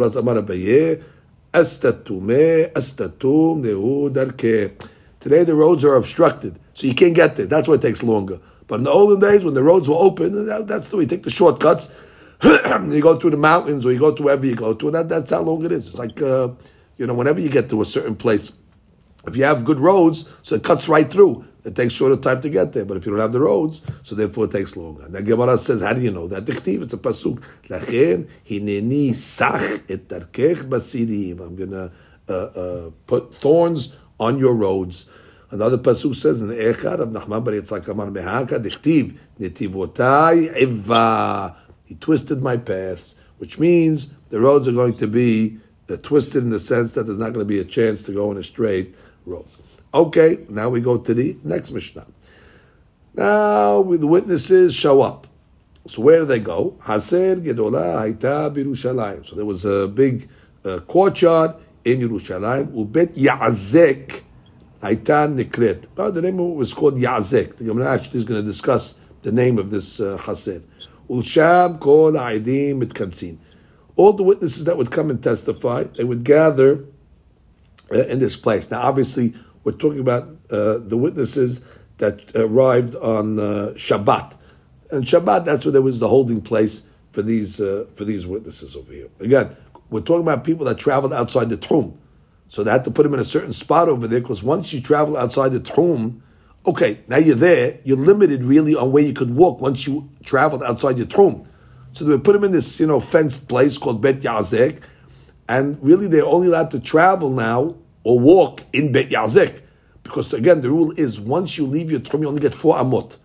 the 5.43 5.55
roads 5.57 5.85
are 5.85 5.97
obstructed, 5.97 6.61
so 6.75 6.87
you 6.87 6.95
can't 6.95 7.17
get 7.17 7.35
there. 7.35 7.47
That's 7.47 7.67
why 7.67 7.75
it 7.75 7.83
takes 7.83 8.05
longer. 8.05 8.39
But 8.69 8.77
in 8.77 8.85
the 8.85 8.93
olden 8.93 9.19
days, 9.19 9.43
when 9.43 9.55
the 9.55 9.65
roads 9.65 9.89
were 9.89 9.97
open, 9.97 10.47
that's 10.47 10.91
the 10.91 10.97
way 10.97 11.03
you 11.03 11.09
take 11.09 11.25
the 11.25 11.31
shortcuts. 11.31 11.91
you 12.45 13.03
go 13.03 13.19
through 13.19 13.31
the 13.31 13.37
mountains 13.37 13.85
or 13.85 13.93
you 13.93 13.99
go 13.99 14.15
to 14.15 14.23
wherever 14.23 14.47
you 14.47 14.55
go 14.55 14.75
to, 14.75 14.87
and 14.87 14.95
that, 14.95 15.09
that's 15.09 15.33
how 15.33 15.41
long 15.41 15.65
it 15.65 15.73
is. 15.73 15.89
It's 15.89 15.99
like, 15.99 16.23
uh, 16.23 16.51
you 16.99 17.09
know, 17.09 17.15
whenever 17.15 17.41
you 17.41 17.49
get 17.49 17.69
to 17.71 17.83
a 17.83 17.85
certain 17.85 18.15
place, 18.15 18.53
if 19.27 19.35
you 19.35 19.43
have 19.43 19.65
good 19.65 19.81
roads, 19.81 20.29
so 20.43 20.55
it 20.55 20.63
cuts 20.63 20.89
right 20.89 21.11
through. 21.11 21.47
It 21.65 21.75
takes 21.75 21.95
shorter 21.95 22.17
time 22.17 22.43
to 22.43 22.51
get 22.51 22.75
there, 22.75 22.85
but 22.85 22.99
if 22.99 23.07
you 23.07 23.13
don't 23.13 23.21
have 23.21 23.33
the 23.33 23.41
roads, 23.41 23.83
so 24.03 24.15
therefore 24.15 24.45
it 24.45 24.51
takes 24.51 24.77
longer. 24.77 25.05
And 25.05 25.27
Gemara 25.27 25.57
says, 25.57 25.81
how 25.81 25.95
do 25.95 26.03
you 26.03 26.11
know 26.11 26.29
that? 26.29 26.47
It's 26.47 26.93
a 26.93 26.99
pasuk. 26.99 27.43
Sach 29.15 29.81
et. 29.89 30.11
I'm 31.41 31.57
gonna 31.57 31.93
uh, 32.29 32.33
uh, 32.33 32.91
put 33.07 33.35
thorns 33.41 33.97
on 34.21 34.39
your 34.39 34.55
roads. 34.55 35.09
Another 35.51 35.79
pasuk 35.79 36.15
says 36.15 36.43
in 36.43 36.49
Echad 36.49 36.99
of 37.01 37.09
Nachman 37.11 37.43
Bar 37.43 37.55
Yitzchak 37.55 37.89
Amar 37.89 38.09
Mehaka 38.09 38.63
Dichtiv 38.63 39.17
netivotai 39.41 40.55
eva. 40.57 41.57
He 41.85 41.95
twisted 41.95 42.43
my 42.43 42.59
paths, 42.59 43.19
which 43.39 43.59
means 43.59 44.15
the 44.29 44.41
roads 44.41 44.69
are 44.69 44.73
going 44.73 44.97
to 44.99 45.07
be 45.07 45.59
uh, 45.89 45.97
twisted 45.97 46.43
in 46.43 46.51
the 46.51 46.61
sense 46.61 46.93
that 46.93 47.07
there's 47.07 47.19
not 47.19 47.33
going 47.33 47.47
to 47.47 47.49
be 47.49 47.59
a 47.59 47.65
chance 47.65 48.03
to 48.03 48.13
go 48.13 48.31
in 48.31 48.37
a 48.37 48.43
straight 48.43 48.95
road. 49.25 49.47
Okay, 49.95 50.45
now 50.49 50.69
we 50.69 50.81
go 50.81 50.99
to 50.99 51.15
the 51.15 51.37
next 51.45 51.71
Mishnah. 51.71 52.05
Now 53.15 53.81
the 53.85 54.09
witnesses 54.09 54.75
show 54.75 55.03
up. 55.03 55.29
So 55.87 56.03
where 56.03 56.19
do 56.19 56.25
they 56.25 56.41
go? 56.41 56.77
Haser 56.83 57.41
Gedola 57.41 58.03
Haita 58.03 58.53
Birushalayim. 58.53 59.25
So 59.25 59.37
there 59.37 59.45
was 59.45 59.65
a 59.65 59.87
big 59.87 60.29
uh, 60.65 60.81
courtyard 60.81 61.55
in 61.85 62.01
Yerushalayim. 62.01 62.75
Ubet 62.75 63.15
Yazek 63.15 64.23
Haita 64.83 65.33
Nikret. 65.33 65.87
Oh, 65.97 66.11
the 66.11 66.23
name 66.23 66.41
of 66.41 66.51
it 66.51 66.55
was 66.55 66.75
called 66.75 66.97
Yazek. 66.99 67.59
The 67.59 67.65
Gemara 67.65 67.95
actually 67.95 68.19
is 68.19 68.25
going 68.25 68.41
to 68.41 68.47
discuss 68.47 68.99
the 69.23 69.31
name 69.31 69.59
of 69.59 69.71
this 69.71 70.01
uh, 70.01 70.19
Haser. 70.19 70.65
Ulsham 71.09 71.79
Kol 71.79 72.13
Aidim 72.15 72.83
Mitkansin. 72.83 73.37
All 73.95 74.13
the 74.13 74.25
witnesses 74.25 74.65
that 74.65 74.77
would 74.77 74.91
come 74.91 75.09
and 75.11 75.23
testify, 75.23 75.85
they 75.85 76.03
would 76.03 76.25
gather 76.25 76.85
uh, 77.93 78.07
in 78.07 78.19
this 78.19 78.35
place. 78.35 78.73
Now, 78.73 78.81
obviously, 78.81 79.35
we're 79.65 79.73
talking 79.73 80.01
about 80.01 80.29
uh, 80.51 80.79
the 80.79 80.97
witnesses 80.97 81.65
that 81.99 82.35
arrived 82.37 82.95
on 82.97 83.39
uh, 83.39 83.43
Shabbat, 83.75 84.37
and 84.91 85.05
Shabbat 85.05 85.45
that's 85.45 85.65
where 85.65 85.73
there 85.73 85.83
was 85.83 86.01
the 86.01 86.09
holding 86.09 86.41
place 86.41 86.87
for 87.13 87.23
these 87.23 87.61
uh, 87.61 87.87
for 87.95 88.05
these 88.05 88.27
witnesses 88.27 88.77
over 88.77 88.93
here. 88.93 89.09
Again, 89.21 89.57
we're 89.91 90.01
talking 90.01 90.23
about 90.23 90.45
people 90.45 90.67
that 90.67 90.79
traveled 90.79 91.13
outside 91.13 91.49
the 91.49 91.57
techum, 91.57 91.97
so 92.49 92.63
they 92.63 92.71
had 92.71 92.85
to 92.85 92.91
put 92.91 93.05
them 93.05 93.15
in 93.15 93.21
a 93.21 93.25
certain 93.25 93.53
spot 93.53 93.89
over 93.89 94.07
there 94.07 94.21
because 94.21 94.43
once 94.43 94.73
you 94.73 94.81
travel 94.81 95.17
outside 95.17 95.51
the 95.51 95.61
techum. 95.61 96.21
okay, 96.67 97.01
now 97.09 97.17
you're 97.17 97.35
there, 97.35 97.79
you're 97.85 97.97
limited 97.97 98.43
really 98.43 98.75
on 98.75 98.93
where 98.93 99.03
you 99.03 99.13
could 99.15 99.35
walk 99.35 99.61
once 99.61 99.87
you 99.87 100.09
traveled 100.25 100.63
outside 100.63 100.97
your 100.99 101.07
techum. 101.07 101.47
So 101.93 102.05
they 102.05 102.19
put 102.19 102.33
them 102.33 102.45
in 102.45 102.53
this 102.53 102.81
you 102.81 102.87
know 102.87 103.01
fenced 103.01 103.49
place 103.49 103.79
called 103.79 104.03
Bet 104.03 104.21
Yazek, 104.21 104.81
and 105.49 105.79
really 105.83 106.09
they're 106.09 106.27
only 106.27 106.49
allowed 106.49 106.71
to 106.73 106.81
travel 106.81 107.31
now 107.31 107.77
or 108.05 108.21
walk 108.21 108.63
in 108.73 108.93
Bet 108.93 109.09
Yazek. 109.09 109.61
Because 110.03 110.33
again, 110.33 110.61
the 110.61 110.71
rule 110.71 110.93
is 110.93 111.19
once 111.19 111.59
you 111.59 111.67
leave 111.67 111.91
your 111.91 112.01
techum, 112.01 112.21
you 112.21 112.29
only 112.29 112.41
get 112.41 112.55
four 112.55 112.77
Amot. 112.77 113.17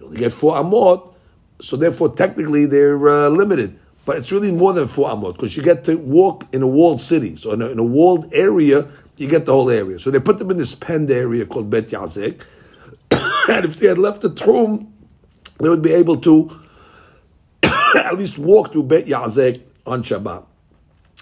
You 0.00 0.06
only 0.06 0.18
get 0.18 0.32
four 0.32 0.56
Amot, 0.56 1.14
so 1.62 1.76
therefore 1.76 2.14
technically 2.14 2.66
they're 2.66 3.08
uh, 3.08 3.28
limited. 3.28 3.78
But 4.04 4.18
it's 4.18 4.30
really 4.30 4.52
more 4.52 4.72
than 4.72 4.88
four 4.88 5.08
Amot 5.08 5.34
because 5.34 5.56
you 5.56 5.62
get 5.62 5.84
to 5.84 5.96
walk 5.96 6.44
in 6.52 6.62
a 6.62 6.66
walled 6.66 7.00
city. 7.00 7.36
So 7.36 7.52
in 7.52 7.62
a, 7.62 7.68
in 7.68 7.78
a, 7.78 7.84
walled 7.84 8.32
area, 8.34 8.88
you 9.16 9.28
get 9.28 9.46
the 9.46 9.52
whole 9.52 9.70
area. 9.70 9.98
So 9.98 10.10
they 10.10 10.20
put 10.20 10.38
them 10.38 10.50
in 10.50 10.58
this 10.58 10.74
penned 10.74 11.10
area 11.10 11.46
called 11.46 11.70
Bet 11.70 11.88
Yazek. 11.88 12.42
and 13.10 13.64
if 13.64 13.76
they 13.78 13.86
had 13.86 13.98
left 13.98 14.22
the 14.22 14.30
techum, 14.30 14.88
they 15.58 15.68
would 15.68 15.82
be 15.82 15.92
able 15.92 16.18
to 16.18 16.60
at 17.96 18.16
least 18.18 18.38
walk 18.38 18.72
through 18.72 18.84
Bet 18.84 19.06
Yazek 19.06 19.62
on 19.86 20.02
Shabbat. 20.02 20.44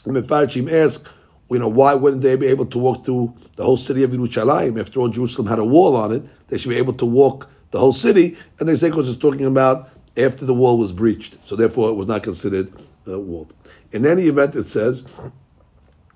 And 0.07 0.17
Mefarshim 0.17 0.71
ask, 0.73 1.07
you 1.52 1.60
know, 1.60 1.68
why 1.68 1.96
wouldn't 1.96 2.22
they 2.22 2.36
be 2.36 2.48
able 2.48 2.68
to 2.68 2.78
walk 2.78 3.06
through 3.06 3.36
the 3.56 3.64
whole 3.64 3.78
city 3.78 4.04
of 4.04 4.12
Yerushalayim? 4.12 4.80
After 4.80 5.00
all, 5.00 5.10
Jerusalem 5.10 5.48
had 5.48 5.60
a 5.60 5.66
wall 5.66 5.96
on 5.96 6.12
it. 6.12 6.24
They 6.48 6.58
should 6.58 6.70
be 6.70 6.78
able 6.78 6.94
to 6.94 7.06
walk 7.06 7.50
the 7.72 7.80
whole 7.80 7.94
city. 7.94 8.38
And 8.60 8.70
they 8.70 8.76
say 8.76 8.90
because 8.90 9.10
it's 9.10 9.18
talking 9.18 9.46
about 9.46 9.90
after 10.16 10.46
the 10.46 10.54
wall 10.54 10.78
was 10.78 10.92
breached. 10.92 11.38
So 11.48 11.56
therefore, 11.56 11.90
it 11.90 11.94
was 11.94 12.08
not 12.08 12.24
considered 12.24 12.72
uh, 13.08 13.20
walled. 13.20 13.54
In 13.92 14.06
any 14.06 14.24
event, 14.24 14.56
it 14.56 14.66
says, 14.66 15.04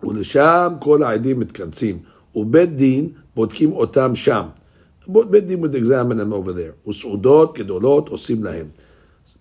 ולשם 0.03 0.73
כל 0.79 1.03
העדים 1.03 1.39
מתכנסים, 1.39 1.99
ובית 2.35 2.75
דין 2.75 3.09
בודקים 3.35 3.71
אותם 3.71 4.15
שם. 4.15 4.45
בית 5.07 5.45
דין 5.45 5.63
would 5.63 5.75
examine 5.75 6.17
them 6.17 6.33
over 6.33 6.53
there. 6.53 6.89
וסעודות 6.89 7.57
גדולות 7.57 8.09
עושים 8.09 8.43
להם. 8.43 8.67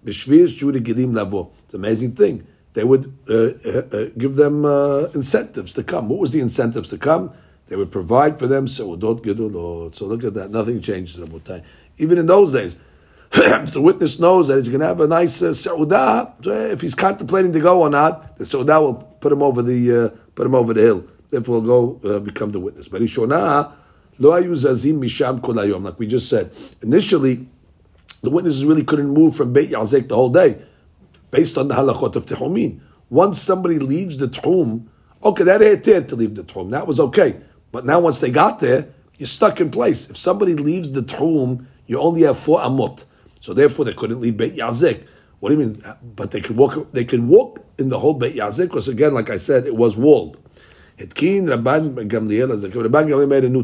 בשביל 0.05 0.49
שיהיו 0.49 0.69
רגילים 0.75 1.17
לבוא. 1.17 1.47
It's 1.69 1.75
an 1.75 1.79
amazing 1.79 2.19
thing 2.21 2.43
they 2.78 2.84
would 2.84 3.12
uh, 3.28 3.34
uh, 3.34 3.82
uh 3.92 4.06
give 4.20 4.36
them 4.36 4.64
uh, 4.64 5.06
incentives 5.16 5.74
to 5.74 5.84
come. 5.84 6.10
What 6.10 6.20
was 6.20 6.32
the 6.32 6.42
incentives 6.42 6.92
to 6.92 7.00
come? 7.00 7.34
They 7.70 7.76
would 7.76 7.92
provide 7.92 8.38
for 8.38 8.46
them 8.46 8.68
seudot 8.68 9.24
gedolot. 9.24 9.96
So 9.96 10.06
look 10.06 10.24
at 10.24 10.36
that. 10.36 10.52
Nothing 10.52 10.80
changes, 10.80 11.18
Rabotai. 11.18 11.64
Even 11.98 12.20
in 12.20 12.28
those 12.28 12.54
days, 12.54 12.78
if 13.34 13.72
the 13.78 13.82
witness 13.82 14.20
knows 14.20 14.48
that 14.50 14.58
he's 14.58 14.70
going 14.70 14.82
to 14.82 14.86
have 14.86 15.02
a 15.02 15.08
nice 15.08 15.42
uh, 15.42 15.54
seudah, 15.54 16.72
if 16.72 16.82
he's 16.82 16.94
contemplating 16.94 17.52
to 17.54 17.60
go 17.60 17.82
or 17.82 17.90
not, 17.90 18.38
the 18.38 18.44
seudah 18.44 18.80
will 18.80 18.94
put 18.94 19.32
him 19.32 19.42
over 19.42 19.64
the 19.64 19.80
uh, 19.98 20.10
put 20.36 20.46
him 20.46 20.54
over 20.54 20.72
the 20.76 20.82
hill. 20.82 21.04
Therefore, 21.32 21.60
will 21.62 21.98
go 21.98 22.16
uh, 22.16 22.20
become 22.20 22.52
the 22.52 22.60
witness. 22.60 22.88
But 22.88 23.02
Ishonah, 23.02 23.74
lo 24.20 24.42
zazim 24.54 25.00
misham 25.00 25.42
kolayom. 25.42 25.82
Like 25.82 25.98
we 25.98 26.06
just 26.06 26.30
said, 26.30 26.52
initially, 26.84 27.48
the 28.22 28.30
witnesses 28.30 28.66
really 28.66 28.84
couldn't 28.84 29.10
move 29.10 29.36
from 29.36 29.52
Beit 29.52 29.72
Yazek 29.72 30.10
the 30.10 30.16
whole 30.16 30.30
day, 30.30 30.62
based 31.32 31.58
on 31.58 31.68
the 31.68 31.76
halachot 31.76 32.16
of 32.16 32.26
tehomin, 32.26 32.80
Once 33.10 33.42
somebody 33.42 33.80
leaves 33.80 34.18
the 34.18 34.28
techum, 34.28 34.88
okay, 35.24 35.44
that 35.44 35.62
had 35.62 35.84
to 36.10 36.16
leave 36.16 36.36
the 36.36 36.44
techum, 36.44 36.72
that 36.72 36.86
was 36.88 37.00
okay. 37.00 37.40
But 37.72 37.86
now 37.86 38.00
once 38.00 38.20
they 38.20 38.32
got 38.32 38.60
there, 38.60 38.90
you're 39.18 39.28
stuck 39.28 39.60
in 39.62 39.72
place. 39.72 40.10
If 40.10 40.18
somebody 40.18 40.54
leaves 40.54 40.92
the 40.92 41.02
techum, 41.02 41.66
you 41.86 42.00
only 42.00 42.22
have 42.24 42.38
four 42.38 42.60
amot. 42.60 43.06
So 43.40 43.54
therefore 43.54 43.86
they 43.86 43.94
couldn't 43.94 44.20
leave 44.22 44.38
Beit 44.38 44.56
Yazik. 44.56 45.06
What 45.40 45.50
do 45.50 45.56
you 45.56 45.66
mean? 45.66 45.84
But 46.16 46.32
they 46.32 46.42
could 46.42 46.58
walk 46.58 46.92
they 46.92 47.06
could 47.06 47.28
walk 47.28 47.64
in 47.78 47.90
the 47.90 48.00
whole 48.00 48.16
Beit 48.16 48.36
Yazik, 48.36 48.68
because 48.70 48.88
again, 48.88 49.14
like 49.14 49.30
I 49.30 49.38
said, 49.38 49.66
it 49.66 49.76
was 49.76 49.96
walled. 49.96 50.38
made 50.98 51.14
a 53.44 53.50
new 53.50 53.64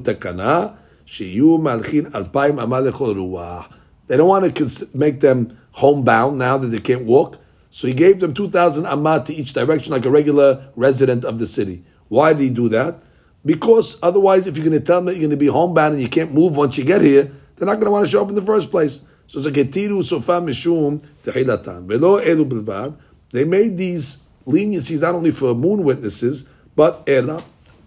They 4.07 4.17
don't 4.17 4.27
want 4.27 4.55
to 4.55 4.87
make 4.93 5.19
them 5.19 5.57
homebound 5.71 6.37
now 6.37 6.57
that 6.59 6.67
they 6.67 6.79
can't 6.79 7.05
walk. 7.05 7.42
So 7.73 7.87
he 7.87 7.95
gave 7.95 8.19
them 8.19 8.35
2,000 8.35 8.85
amat 8.85 9.25
to 9.25 9.33
each 9.33 9.53
direction, 9.53 9.93
like 9.93 10.05
a 10.05 10.11
regular 10.11 10.63
resident 10.75 11.25
of 11.25 11.39
the 11.39 11.47
city. 11.47 11.83
Why 12.07 12.33
did 12.33 12.43
he 12.43 12.49
do 12.51 12.69
that? 12.69 12.99
Because 13.43 13.97
otherwise, 14.03 14.45
if 14.45 14.55
you're 14.55 14.65
going 14.65 14.79
to 14.79 14.85
tell 14.85 14.97
them 14.97 15.05
that 15.05 15.13
you're 15.13 15.21
going 15.21 15.31
to 15.31 15.37
be 15.37 15.47
homebound 15.47 15.93
and 15.93 16.01
you 16.01 16.07
can't 16.07 16.31
move 16.31 16.55
once 16.55 16.77
you 16.77 16.83
get 16.83 17.01
here, 17.01 17.31
they're 17.55 17.65
not 17.65 17.75
going 17.75 17.85
to 17.85 17.91
want 17.91 18.05
to 18.05 18.11
show 18.11 18.21
up 18.21 18.29
in 18.29 18.35
the 18.35 18.43
first 18.43 18.69
place. 18.69 19.03
So 19.25 19.39
it's 19.39 19.47
like 19.47 19.55
etiru 19.55 20.05
sofa 20.05 20.33
mishum 20.33 21.01
tehilatan. 21.23 21.87
Velo 21.87 22.19
elu. 22.19 22.95
They 23.31 23.43
made 23.43 23.75
these 23.75 24.21
leniencies 24.45 25.01
not 25.01 25.15
only 25.15 25.31
for 25.31 25.55
moon 25.55 25.83
witnesses, 25.83 26.47
but 26.75 27.01
ela 27.07 27.43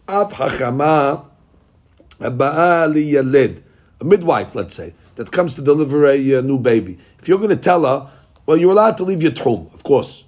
av 0.09 0.33
hachama 0.33 1.27
liyaled. 2.19 3.63
A 4.01 4.05
midwife, 4.05 4.57
let's 4.57 4.75
say, 4.75 4.95
that 5.15 5.31
comes 5.31 5.55
to 5.55 5.63
deliver 5.63 6.07
a, 6.07 6.33
a 6.33 6.43
new 6.43 6.59
baby. 6.59 6.99
If 7.21 7.29
you're 7.29 7.39
going 7.39 7.51
to 7.51 7.57
tell 7.57 7.85
her, 7.85 8.11
well, 8.47 8.57
you're 8.57 8.71
allowed 8.71 8.97
to 8.99 9.05
leave 9.05 9.23
your 9.23 9.33
techum, 9.33 9.73
of 9.75 9.83
course. 9.83 10.25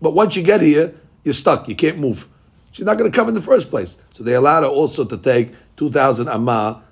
But 0.00 0.14
once 0.14 0.36
you 0.36 0.42
get 0.42 0.60
here, 0.60 0.94
you're 1.24 1.34
stuck. 1.34 1.68
You 1.68 1.76
can't 1.76 1.98
move. 1.98 2.26
She's 2.72 2.86
not 2.86 2.98
going 2.98 3.10
to 3.10 3.16
come 3.16 3.28
in 3.28 3.34
the 3.34 3.42
first 3.42 3.70
place. 3.70 4.00
So 4.14 4.24
they 4.24 4.34
allowed 4.34 4.62
her 4.62 4.68
also 4.68 5.04
to 5.04 5.16
take 5.16 5.52
2,000 5.76 6.28
amah 6.28 6.82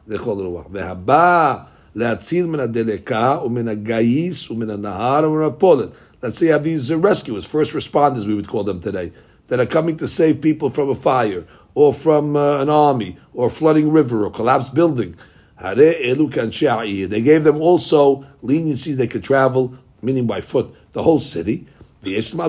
Let's 6.22 6.38
say 6.38 6.46
have 6.46 6.64
these 6.64 6.94
rescuers, 6.94 7.44
first 7.44 7.72
responders 7.72 8.26
we 8.26 8.34
would 8.34 8.48
call 8.48 8.64
them 8.64 8.80
today, 8.80 9.12
that 9.48 9.60
are 9.60 9.66
coming 9.66 9.96
to 9.98 10.08
save 10.08 10.40
people 10.40 10.70
from 10.70 10.90
a 10.90 10.94
fire 10.94 11.46
or 11.74 11.92
from 11.92 12.36
uh, 12.36 12.58
an 12.58 12.68
army 12.68 13.16
or 13.34 13.48
a 13.48 13.50
flooding 13.50 13.90
river 13.90 14.24
or 14.24 14.30
collapsed 14.30 14.74
building. 14.74 15.16
They 15.58 17.20
gave 17.22 17.44
them 17.44 17.60
also 17.60 18.26
leniency; 18.42 18.92
they 18.92 19.06
could 19.06 19.24
travel, 19.24 19.78
meaning 20.02 20.26
by 20.26 20.40
foot, 20.40 20.74
the 20.92 21.02
whole 21.02 21.18
city. 21.18 21.66
Even 22.04 22.46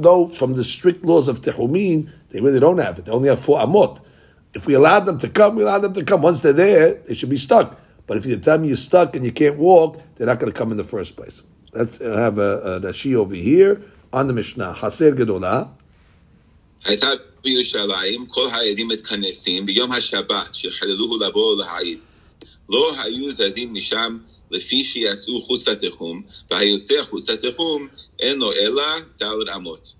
though 0.00 0.28
from 0.28 0.54
the 0.54 0.64
strict 0.64 1.04
laws 1.04 1.28
of 1.28 1.40
Tehumin, 1.40 2.10
they 2.30 2.40
really 2.40 2.58
don't 2.58 2.78
have 2.78 2.98
it. 2.98 3.04
They 3.04 3.12
only 3.12 3.28
have 3.28 3.40
four 3.40 3.60
amot. 3.60 4.00
If 4.54 4.66
we 4.66 4.74
allow 4.74 5.00
them 5.00 5.18
to 5.20 5.28
come, 5.28 5.56
we 5.56 5.62
allow 5.62 5.78
them 5.78 5.94
to 5.94 6.04
come. 6.04 6.22
Once 6.22 6.42
they're 6.42 6.52
there, 6.52 6.94
they 6.94 7.14
should 7.14 7.30
be 7.30 7.38
stuck. 7.38 7.78
But 8.06 8.16
if 8.16 8.26
you 8.26 8.36
tell 8.38 8.58
me 8.58 8.68
you're 8.68 8.76
stuck 8.76 9.14
and 9.14 9.24
you 9.24 9.32
can't 9.32 9.56
walk, 9.56 10.00
they're 10.16 10.26
not 10.26 10.40
going 10.40 10.52
to 10.52 10.58
come 10.58 10.70
in 10.70 10.76
the 10.76 10.84
first 10.84 11.16
place. 11.16 11.42
Let's 11.72 12.00
uh, 12.00 12.16
have 12.16 12.38
a, 12.38 12.82
a 12.82 13.14
over 13.14 13.34
here 13.34 13.82
on 14.12 14.26
the 14.26 14.34
Mishnah. 14.34 14.74
Haser 14.78 15.14
Gedolah. 15.14 15.70
הייתה 16.85 17.07
בירושלים 17.43 18.25
כל 18.25 18.47
העדים 18.51 18.87
מתכנסים 18.87 19.65
ביום 19.65 19.91
השבת 19.91 20.55
שחללוהו 20.55 21.17
לבוא 21.17 21.57
להעיד. 21.57 21.99
לא 22.69 22.91
היו 23.03 23.29
זזים 23.29 23.73
משם 23.73 24.17
לפי 24.51 24.83
שיצאו 24.83 25.41
חוץ 25.41 25.67
לתחום, 25.67 26.21
והיוצא 26.51 27.03
חוץ 27.03 27.29
לתחום 27.29 27.87
אין 28.19 28.39
לו 28.39 28.51
אלא 28.51 28.83
דלת 29.19 29.55
אמות. 29.55 29.95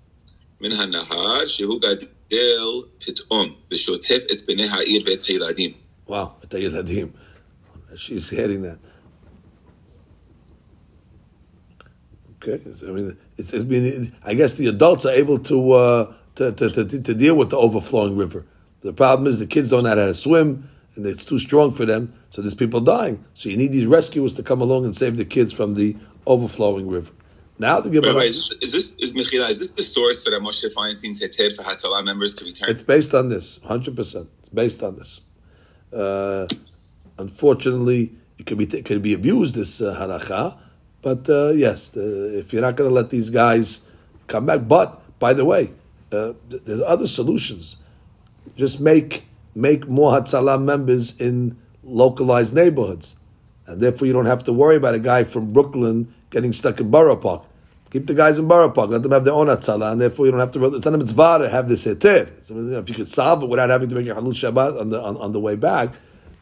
מן 0.60 0.72
הנהר 0.72 1.46
שהוא 1.46 1.80
גדל 1.80 2.06
פתאום 2.98 3.54
ושוטף 3.70 4.18
את 4.32 4.42
בני 4.46 4.68
העיר 4.68 5.02
ואת 5.06 5.22
הילדים. 5.22 5.72
וואו, 6.08 6.26
את 6.44 6.54
הילדים. 6.54 7.08
She's 7.94 8.30
hearing 8.30 8.62
that. 8.62 8.78
Okay, 12.40 12.60
I 12.86 12.90
mean, 12.92 13.16
it's, 13.36 13.52
it's 13.52 13.64
been, 13.64 14.12
I 14.22 14.34
guess 14.34 14.52
the 14.52 14.68
adults 14.68 15.04
are 15.06 15.16
able 15.22 15.38
to, 15.40 15.72
uh, 15.72 16.12
to, 16.35 16.51
to, 16.51 16.69
to, 16.69 17.01
to, 17.01 17.13
deal 17.13 17.35
with 17.35 17.49
the 17.49 17.57
overflowing 17.57 18.17
river. 18.17 18.45
The 18.81 18.93
problem 18.93 19.27
is 19.27 19.39
the 19.39 19.47
kids 19.47 19.69
don't 19.69 19.83
know 19.83 19.89
how 19.89 19.95
to 19.95 20.13
swim, 20.13 20.69
and 20.95 21.05
it's 21.05 21.25
too 21.25 21.39
strong 21.39 21.71
for 21.71 21.85
them, 21.85 22.13
so 22.29 22.41
there's 22.41 22.55
people 22.55 22.81
dying. 22.81 23.23
So 23.33 23.49
you 23.49 23.57
need 23.57 23.71
these 23.71 23.85
rescuers 23.85 24.33
to 24.35 24.43
come 24.43 24.61
along 24.61 24.85
and 24.85 24.95
save 24.95 25.17
the 25.17 25.25
kids 25.25 25.53
from 25.53 25.75
the 25.75 25.95
overflowing 26.25 26.87
river. 26.87 27.11
Now 27.59 27.79
the 27.79 27.89
Gemara. 27.89 28.13
Rabbi, 28.13 28.25
is 28.25 28.49
this 28.59 28.73
is 28.73 28.97
this 28.97 29.01
is 29.01 29.13
Mechila, 29.13 29.49
is 29.49 29.59
this 29.59 29.71
the 29.71 29.83
source 29.83 30.23
for 30.23 30.31
the 30.31 30.37
Moshe 30.37 30.65
Feinstein's 30.73 31.21
heter 31.21 31.55
for 31.55 31.63
Hatzalah 31.63 32.03
members 32.03 32.35
to 32.35 32.45
return? 32.45 32.69
It's 32.69 32.81
based 32.81 33.13
on 33.13 33.29
this, 33.29 33.59
hundred 33.63 33.95
percent. 33.95 34.29
It's 34.39 34.49
based 34.49 34.81
on 34.81 34.97
this. 34.97 35.21
Uh, 35.93 36.47
unfortunately, 37.19 38.15
it 38.39 38.47
could 38.47 38.57
be 38.57 38.65
it 38.65 38.85
could 38.85 39.01
be 39.03 39.13
abused 39.13 39.55
this 39.55 39.81
uh, 39.81 39.95
halacha, 39.95 40.57
but 41.03 41.29
uh, 41.29 41.49
yes, 41.49 41.91
the, 41.91 42.39
if 42.39 42.51
you're 42.53 42.63
not 42.63 42.75
going 42.75 42.89
to 42.89 42.93
let 42.93 43.11
these 43.11 43.29
guys 43.29 43.87
come 44.27 44.47
back, 44.47 44.67
but 44.67 45.19
by 45.19 45.33
the 45.33 45.45
way, 45.45 45.71
uh, 46.13 46.33
there's 46.47 46.81
other 46.81 47.07
solutions. 47.07 47.77
Just 48.55 48.79
make 48.79 49.25
make 49.55 49.87
more 49.87 50.11
Hatzalah 50.11 50.61
members 50.61 51.19
in 51.19 51.57
localized 51.83 52.53
neighborhoods, 52.53 53.17
and 53.67 53.81
therefore 53.81 54.07
you 54.07 54.13
don't 54.13 54.25
have 54.25 54.43
to 54.45 54.53
worry 54.53 54.75
about 54.75 54.95
a 54.95 54.99
guy 54.99 55.23
from 55.23 55.53
Brooklyn 55.53 56.13
getting 56.29 56.53
stuck 56.53 56.79
in 56.79 56.91
Borough 56.91 57.15
Park. 57.15 57.43
Keep 57.91 58.07
the 58.07 58.15
guys 58.15 58.39
in 58.39 58.47
Borough 58.47 58.71
Park. 58.71 58.89
Let 58.89 59.03
them 59.03 59.11
have 59.11 59.23
their 59.23 59.33
own 59.33 59.47
Hatzalah, 59.47 59.91
and 59.91 60.01
therefore 60.01 60.25
you 60.25 60.31
don't 60.31 60.39
have 60.39 60.51
to. 60.51 60.59
Not 60.59 60.85
a 60.85 60.97
mitzvah 60.97 61.39
to 61.39 61.49
have 61.49 61.69
this 61.69 61.85
heter. 61.85 62.29
So, 62.43 62.57
if 62.57 62.89
you 62.89 62.95
could 62.95 63.09
solve 63.09 63.43
it 63.43 63.49
without 63.49 63.69
having 63.69 63.89
to 63.89 63.95
make 63.95 64.07
a 64.07 64.15
halul 64.15 64.33
Shabbat 64.33 64.79
on 64.79 64.89
the 64.89 65.01
on, 65.01 65.17
on 65.17 65.31
the 65.31 65.39
way 65.39 65.55
back, 65.55 65.89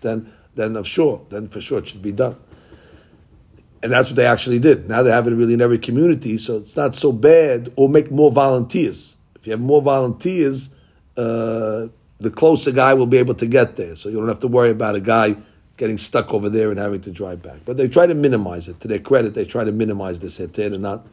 then 0.01 0.31
then 0.55 0.75
of 0.75 0.87
sure, 0.87 1.25
then 1.29 1.47
for 1.47 1.61
sure 1.61 1.79
it 1.79 1.87
should 1.87 2.01
be 2.01 2.11
done. 2.11 2.37
And 3.83 3.91
that's 3.91 4.09
what 4.09 4.15
they 4.15 4.25
actually 4.25 4.59
did. 4.59 4.87
Now 4.87 5.01
they 5.01 5.11
have 5.11 5.27
it 5.27 5.31
really 5.31 5.55
in 5.55 5.61
every 5.61 5.79
community, 5.79 6.37
so 6.37 6.57
it's 6.57 6.77
not 6.77 6.95
so 6.95 7.11
bad. 7.11 7.73
Or 7.75 7.89
make 7.89 8.11
more 8.11 8.31
volunteers. 8.31 9.17
If 9.41 9.47
you 9.47 9.51
have 9.51 9.59
more 9.59 9.81
volunteers, 9.81 10.75
uh, 11.17 11.87
the 12.19 12.29
closer 12.29 12.71
guy 12.71 12.93
will 12.93 13.07
be 13.07 13.17
able 13.17 13.33
to 13.35 13.47
get 13.47 13.75
there. 13.75 13.95
So 13.95 14.07
you 14.09 14.17
don't 14.17 14.27
have 14.27 14.39
to 14.41 14.47
worry 14.47 14.69
about 14.69 14.95
a 14.95 14.99
guy 14.99 15.35
getting 15.77 15.97
stuck 15.97 16.31
over 16.31 16.47
there 16.47 16.69
and 16.69 16.77
having 16.77 17.01
to 17.01 17.11
drive 17.11 17.41
back. 17.41 17.57
But 17.65 17.77
they 17.77 17.87
try 17.87 18.05
to 18.05 18.13
minimize 18.13 18.69
it. 18.69 18.79
To 18.81 18.87
their 18.87 18.99
credit, 18.99 19.33
they 19.33 19.45
try 19.45 19.63
to 19.63 19.71
minimize 19.71 20.19
this 20.19 20.39
heter 20.39 20.71
and 20.71 20.83
not, 20.83 21.07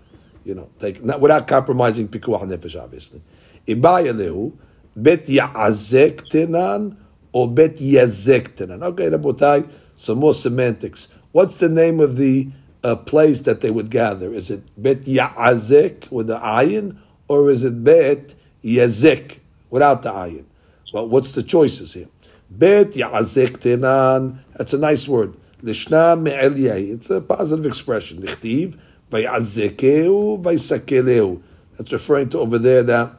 you 0.45 0.55
know, 0.55 0.69
take 0.79 1.03
not 1.03 1.23
without 1.23 1.49
compromising 1.49 2.09
pikuach 2.09 2.43
nefesh, 2.43 2.79
obviously. 2.79 3.23
Ibaya 3.67 4.13
lehu 4.15 4.53
bet 4.95 5.25
ya'azek 5.27 6.29
tenan 6.29 6.99
or 7.33 7.51
bet 7.51 7.77
yazek 7.77 8.49
tenan. 8.57 8.83
Okay, 8.83 9.09
Rabotai, 9.09 9.67
some 9.97 10.19
more 10.19 10.35
semantics. 10.35 11.09
What's 11.33 11.57
the 11.57 11.71
name 11.71 12.01
of 12.01 12.17
the 12.17 12.51
uh, 12.85 12.97
place 12.97 13.41
that 13.43 13.63
they 13.63 13.71
would 13.71 13.91
gather? 13.91 14.35
Is 14.35 14.51
it 14.51 14.65
bet 14.77 15.05
ya'azek 15.05 16.11
with 16.11 16.27
the 16.27 16.39
ayin 16.41 16.99
or 17.29 17.51
is 17.51 17.63
it 17.63 17.85
bet 17.85 18.35
yazek 18.65 19.39
without 19.71 20.03
the 20.03 20.11
ayin? 20.11 20.45
Well, 20.93 21.09
what's 21.09 21.33
the 21.33 21.43
choices 21.43 21.95
here? 21.95 22.09
Bet 22.51 22.93
ya'azek 22.93 23.59
tenan. 23.59 24.39
That's 24.57 24.73
a 24.73 24.79
nice 24.79 25.07
word. 25.07 25.35
Lishna 25.63 26.21
me'elyeh. 26.21 26.95
It's 26.95 27.11
a 27.11 27.21
positive 27.21 27.67
expression. 27.67 28.23
Lichtiv 28.23 28.79
vayazekeu 29.11 30.43
vaysakeleu. 30.43 31.43
That's 31.77 31.93
referring 31.93 32.31
to 32.31 32.39
over 32.39 32.59
there 32.59 32.83
that 32.85 33.13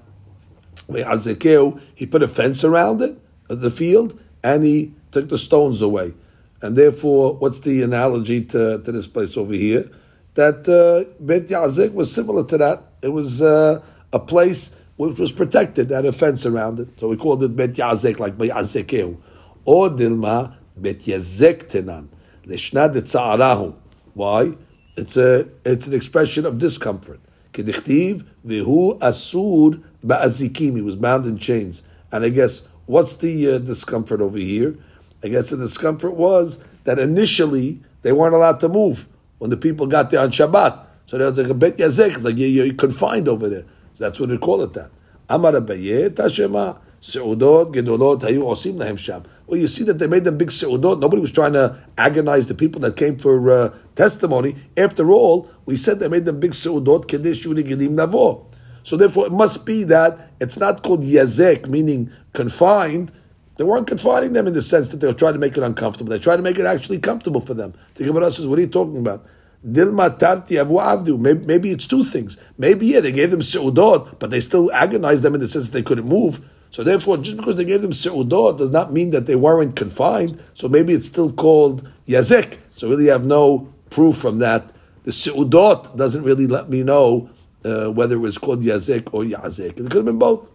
vayazekeu. 0.90 1.80
He 1.94 2.06
put 2.08 2.24
a 2.24 2.28
fence 2.28 2.64
around 2.64 3.02
it, 3.02 3.18
the 3.48 3.70
field, 3.70 4.20
and 4.44 4.64
he 4.64 4.94
took 5.12 5.30
the 5.30 5.38
stones 5.38 5.82
away. 5.82 6.14
And 6.62 6.76
therefore, 6.76 7.36
what's 7.36 7.62
the 7.62 7.84
analogy 7.84 8.44
to, 8.46 8.80
to 8.80 8.92
this 8.92 9.08
place 9.08 9.38
over 9.38 9.54
here? 9.54 9.90
That 10.34 10.68
uh, 10.68 11.10
Bet 11.20 11.48
Yazek 11.48 11.94
was 11.94 12.14
similar 12.14 12.46
to 12.46 12.58
that. 12.58 12.84
It 13.02 13.10
was 13.10 13.42
uh, 13.42 13.82
a 14.12 14.20
place 14.20 14.76
which 14.98 15.18
was 15.18 15.32
protected, 15.32 15.90
had 15.92 16.06
a 16.06 16.12
fence 16.12 16.46
around 16.46 16.80
it. 16.80 16.90
So 17.00 17.08
we 17.08 17.18
called 17.18 17.44
it 17.44 17.56
Bet 17.56 17.72
Yazek, 17.72 18.20
like 18.20 18.38
Bet 18.38 18.50
Yazekeu. 18.50 19.18
Or 19.66 19.90
Dilma 19.90 20.56
Bet 20.76 21.00
Yazek 21.00 21.70
Tenan. 21.70 22.08
Lishna 22.46 22.92
de 22.92 23.76
Why? 24.14 24.54
It's 24.98 25.16
a 25.16 25.48
it's 25.64 25.88
an 25.88 25.94
expression 25.94 26.46
of 26.46 26.58
discomfort. 26.58 27.22
Kedichtiv 27.54 28.26
v'hu 28.46 29.00
asur 29.00 29.82
ba'azikim. 30.06 30.76
He 30.76 30.82
was 30.82 30.96
bound 30.96 31.26
in 31.26 31.38
chains. 31.38 31.84
And 32.12 32.26
I 32.26 32.30
guess 32.30 32.68
what's 32.86 33.16
the 33.18 33.56
uh, 33.56 33.58
discomfort 33.60 34.20
over 34.20 34.38
here? 34.38 34.76
I 35.24 35.30
guess 35.30 35.50
the 35.52 35.58
discomfort 35.58 36.16
was 36.16 36.64
that 36.84 37.00
initially 37.00 37.82
they 38.02 38.12
weren't 38.12 38.36
allowed 38.36 38.60
to 38.62 38.70
move 38.70 39.08
when 39.38 39.50
the 39.50 39.58
people 39.58 39.88
got 39.88 40.10
there 40.10 40.22
on 40.22 40.32
Shabbat. 40.32 40.86
So 41.06 41.18
there 41.18 41.28
was 41.28 41.38
like 41.38 41.50
a 41.50 41.54
bet 41.54 41.78
yazek. 41.78 42.16
It's 42.16 42.24
like 42.24 42.38
you, 42.38 42.48
you're 42.48 42.74
confined 42.74 43.28
over 43.28 43.50
there. 43.50 43.66
That's 44.00 44.20
what 44.20 44.30
they 44.30 44.38
call 44.38 44.64
it 44.64 44.74
that. 44.74 44.92
Amar 45.30 45.52
Abaye 45.54 46.10
Tashema 46.10 46.80
Seudot 47.02 47.74
Gedolot 47.74 48.22
Hayu 48.22 48.44
Osim 48.44 48.76
Lahem 48.76 48.98
Sham. 48.98 49.24
Well, 49.46 49.60
you 49.60 49.68
see 49.68 49.84
that 49.86 50.00
they 50.00 50.08
made 50.08 50.24
them 50.26 50.38
big 50.38 50.50
seudot. 50.50 51.00
Nobody 51.00 51.22
was 51.22 51.32
trying 51.32 51.54
to 51.54 51.78
agonize 51.98 52.48
the 52.48 52.54
people 52.54 52.82
that 52.82 52.96
came 52.96 53.18
for 53.18 53.52
uh, 53.52 53.74
testimony. 53.96 54.56
After 54.78 55.10
all, 55.12 55.50
we 55.66 55.76
said 55.76 56.00
they 56.00 56.08
made 56.08 56.26
them 56.26 56.40
big 56.40 56.52
seudot 56.52 57.06
kedeshuni 57.06 57.64
gedim 57.64 57.96
navo. 57.96 58.46
So 58.84 58.96
therefore, 58.96 59.26
it 59.26 59.32
must 59.32 59.66
be 59.66 59.84
that 59.86 60.32
it's 60.40 60.58
not 60.60 60.84
called 60.84 61.02
yazek, 61.02 61.68
meaning 61.68 62.12
confined. 62.34 63.12
They 63.58 63.64
weren't 63.64 63.88
confining 63.88 64.34
them 64.34 64.48
in 64.48 64.54
the 64.54 64.62
sense 64.62 64.92
that 64.92 64.98
they 64.98 65.08
were 65.08 65.14
trying 65.14 65.34
to 65.34 65.40
make 65.40 65.58
it 65.58 65.64
uncomfortable. 65.64 66.12
They 66.12 66.20
tried 66.20 66.38
to 66.38 66.44
make 66.44 66.58
it 66.58 66.66
actually 66.66 67.00
comfortable 67.00 67.42
for 67.42 67.54
them. 67.54 67.74
The 67.96 68.06
Gemara 68.06 68.32
says, 68.32 68.48
"What 68.48 68.60
are 68.60 68.62
you 68.62 68.68
talking 68.68 68.98
about?" 68.98 69.26
Dilma 69.66 70.18
tarti 70.18 70.56
avu 70.56 70.80
abdu. 70.80 71.18
Maybe, 71.18 71.72
it's 71.72 71.88
two 71.88 72.06
things. 72.06 72.38
Maybe 72.58 72.88
yeah, 72.88 73.02
they 73.02 73.12
gave 73.12 73.32
them 73.32 73.42
seudot, 73.42 74.20
but 74.20 74.30
they 74.30 74.40
still 74.40 74.72
agonized 74.72 75.24
them 75.24 75.36
in 75.36 75.42
the 75.42 75.48
sense 75.48 75.70
they 75.70 75.84
couldn't 75.84 76.08
move. 76.08 76.46
So 76.72 76.84
therefore, 76.84 77.18
just 77.18 77.38
because 77.38 77.56
they 77.58 77.66
gave 77.66 77.82
them 77.82 77.92
seudot 77.92 78.58
does 78.58 78.72
not 78.72 78.94
mean 78.94 79.12
that 79.12 79.26
they 79.26 79.36
weren't 79.36 79.76
confined. 79.76 80.42
So 80.54 80.70
maybe 80.70 80.94
it's 80.94 81.08
still 81.08 81.32
called 81.32 81.88
yazek. 82.08 82.58
So 82.70 82.90
really, 82.90 83.08
have 83.08 83.26
no 83.26 83.74
proof 83.90 84.18
from 84.18 84.38
that. 84.38 84.72
The 85.04 85.12
seudot 85.12 85.98
doesn't 85.98 86.24
really 86.24 86.48
let 86.48 86.70
me 86.70 86.84
know 86.84 87.30
uh, 87.66 87.88
whether 87.88 88.16
it 88.16 88.20
was 88.20 88.38
called 88.38 88.64
yazek 88.64 89.14
or 89.14 89.24
yazek. 89.24 89.72
It 89.72 89.76
could 89.76 89.94
have 89.94 90.06
been 90.06 90.20
both. 90.20 90.50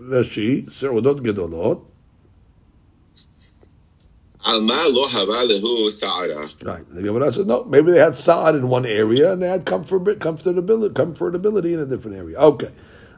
Rashi 0.00 0.64
seudot 0.64 1.20
gedolot. 1.20 1.82
Right. 6.64 6.88
The 6.94 7.02
Gemara 7.02 7.32
says 7.32 7.46
no. 7.46 7.64
Maybe 7.64 7.92
they 7.92 7.98
had 7.98 8.16
sa'ad 8.16 8.54
in 8.54 8.68
one 8.68 8.86
area 8.86 9.32
and 9.32 9.42
they 9.42 9.48
had 9.48 9.64
comfort, 9.64 10.04
comfortability, 10.20 10.90
comfortability 10.90 11.74
in 11.74 11.80
a 11.80 11.86
different 11.86 12.16
area. 12.16 12.38
Okay. 12.38 12.70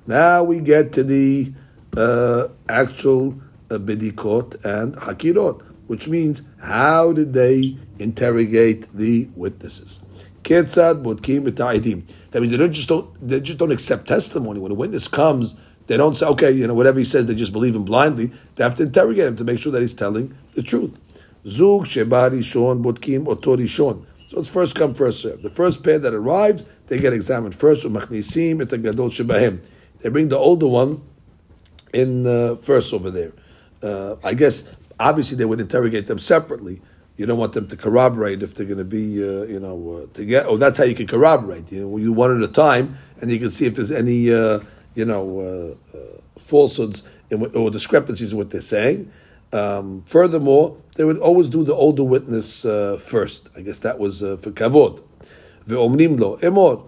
Now 0.06 0.42
we 0.42 0.60
get 0.60 0.94
to 0.94 1.04
the 1.04 1.52
uh, 1.96 2.48
actual 2.68 3.34
uh, 3.70 3.74
bidikot 3.74 4.64
and 4.64 4.94
hakirot, 4.94 5.62
which 5.86 6.08
means 6.08 6.44
how 6.62 7.12
did 7.12 7.34
they 7.34 7.76
interrogate 7.98 8.88
the 8.94 9.28
witnesses? 9.36 10.00
Ketzad 10.44 11.02
b'ta'idim. 11.02 12.04
That 12.30 12.40
means 12.40 12.52
they 12.52 12.56
don't 12.56 12.72
just 12.72 12.88
don't 12.88 13.28
they 13.28 13.40
just 13.40 13.58
don't 13.58 13.72
accept 13.72 14.08
testimony. 14.08 14.60
When 14.60 14.72
a 14.72 14.74
witness 14.74 15.08
comes, 15.08 15.58
they 15.88 15.96
don't 15.96 16.16
say, 16.16 16.26
okay, 16.26 16.52
you 16.52 16.66
know, 16.66 16.74
whatever 16.74 16.98
he 16.98 17.04
says, 17.04 17.26
they 17.26 17.34
just 17.34 17.52
believe 17.52 17.74
him 17.74 17.84
blindly. 17.84 18.30
They 18.54 18.64
have 18.64 18.76
to 18.76 18.84
interrogate 18.84 19.26
him 19.26 19.36
to 19.36 19.44
make 19.44 19.58
sure 19.58 19.72
that 19.72 19.80
he's 19.80 19.94
telling 19.94 20.36
the 20.54 20.62
truth. 20.62 20.98
Zug 21.48 21.86
sheba 21.86 22.30
rishon 22.30 22.82
bodkim 22.82 23.26
oto. 23.26 23.56
So 24.28 24.40
it's 24.40 24.48
first 24.50 24.74
come, 24.74 24.94
first 24.94 25.22
serve. 25.22 25.42
The 25.42 25.50
first 25.50 25.82
pair 25.82 25.98
that 25.98 26.12
arrives, 26.12 26.68
they 26.88 26.98
get 26.98 27.14
examined 27.14 27.54
first. 27.54 27.86
Umachnisim 27.86 28.60
et 28.60 28.82
gadol 28.82 29.08
shebahem. 29.08 29.60
They 30.00 30.10
bring 30.10 30.28
the 30.28 30.36
older 30.36 30.68
one 30.68 31.02
in 31.94 32.26
uh, 32.26 32.56
first 32.56 32.92
over 32.92 33.10
there. 33.10 33.32
Uh, 33.82 34.16
I 34.22 34.34
guess 34.34 34.68
obviously 35.00 35.38
they 35.38 35.44
would 35.44 35.60
interrogate 35.60 36.06
them 36.06 36.18
separately. 36.18 36.82
You 37.16 37.26
don't 37.26 37.38
want 37.38 37.54
them 37.54 37.66
to 37.68 37.76
corroborate 37.76 38.42
if 38.42 38.54
they're 38.54 38.66
going 38.66 38.78
to 38.78 38.84
be, 38.84 39.22
uh, 39.22 39.42
you 39.42 39.58
know, 39.58 40.04
uh, 40.04 40.14
together. 40.14 40.46
Oh, 40.48 40.56
that's 40.56 40.78
how 40.78 40.84
you 40.84 40.94
can 40.94 41.06
corroborate. 41.06 41.72
You 41.72 41.82
know, 41.82 41.96
you 41.96 42.12
one 42.12 42.36
at 42.36 42.48
a 42.48 42.52
time, 42.52 42.96
and 43.20 43.30
you 43.30 43.40
can 43.40 43.50
see 43.50 43.66
if 43.66 43.74
there's 43.74 43.90
any, 43.90 44.32
uh, 44.32 44.60
you 44.94 45.04
know, 45.04 45.76
uh, 45.92 45.96
uh, 45.96 46.20
falsehoods 46.38 47.02
or 47.54 47.70
discrepancies 47.70 48.32
in 48.32 48.38
what 48.38 48.50
they're 48.50 48.60
saying. 48.60 49.10
Um, 49.52 50.04
furthermore, 50.08 50.76
they 50.97 51.03
would 51.03 51.19
always 51.19 51.49
do 51.49 51.63
the 51.63 51.73
older 51.73 52.03
witness 52.03 52.65
uh, 52.65 52.97
first. 53.01 53.49
I 53.55 53.61
guess 53.61 53.79
that 53.79 53.99
was 53.99 54.23
uh, 54.23 54.37
for 54.37 54.51
kavod. 54.51 55.01
Ve'omnim 55.67 56.19
lo 56.19 56.37
emor 56.37 56.85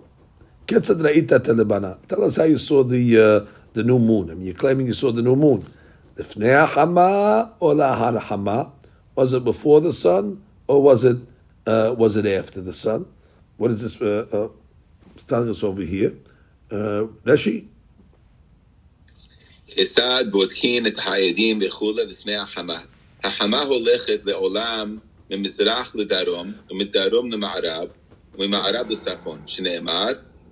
ketzad 0.68 1.02
ra'ita 1.02 1.40
telebana. 1.40 2.06
Tell 2.08 2.24
us 2.24 2.38
how 2.38 2.44
you 2.44 2.58
saw 2.58 2.84
the 2.84 3.20
uh, 3.20 3.52
the 3.74 3.84
new 3.84 4.00
moon. 4.00 4.32
I 4.32 4.34
mean, 4.36 4.46
you're 4.46 4.56
claiming 4.56 4.88
you 4.88 4.94
saw 4.94 5.12
the 5.12 5.22
new 5.22 5.36
moon. 5.36 5.66
Lifnei 6.16 6.68
hama 6.68 7.54
or 7.60 7.74
lahar 7.74 8.20
hama? 8.20 8.72
Was 9.16 9.34
it 9.34 9.44
before 9.44 9.82
the 9.82 9.94
sun 9.94 10.44
or 10.68 10.82
was 10.82 11.04
it 11.04 11.18
uh, 11.66 11.96
was 11.98 12.18
it 12.18 12.26
after 12.26 12.62
the 12.62 12.74
sun? 12.74 13.06
What 13.58 13.72
is 13.72 13.82
this 13.82 14.02
uh, 14.02 14.28
uh, 14.32 14.50
it's 15.16 15.24
telling 15.26 15.50
us 15.50 15.64
over 15.64 15.82
here? 15.82 16.14
Uh, 16.72 17.08
Rashi. 17.26 17.68
כיצד 19.68 20.26
בודקים 20.32 20.88
את 20.88 21.00
העדים 21.00 21.60
וכולי 21.62 22.06
לפני 22.06 22.36
החמה. 22.36 22.78
החמה 23.24 23.62
הולכת 23.62 24.20
לעולם 24.26 24.98
ממזרח 25.32 25.96
לדרום, 25.96 26.52
ומדרום 26.72 27.32
למערב, 27.32 27.88
וממערב 28.34 28.90
לצפון, 28.90 29.40
שנאמר, 29.46 30.08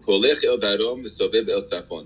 הולך 0.05 0.43
אל 0.43 0.57
דרום 0.59 1.01
וסובב 1.05 1.49
אל 1.49 1.61
צפון. 1.61 2.03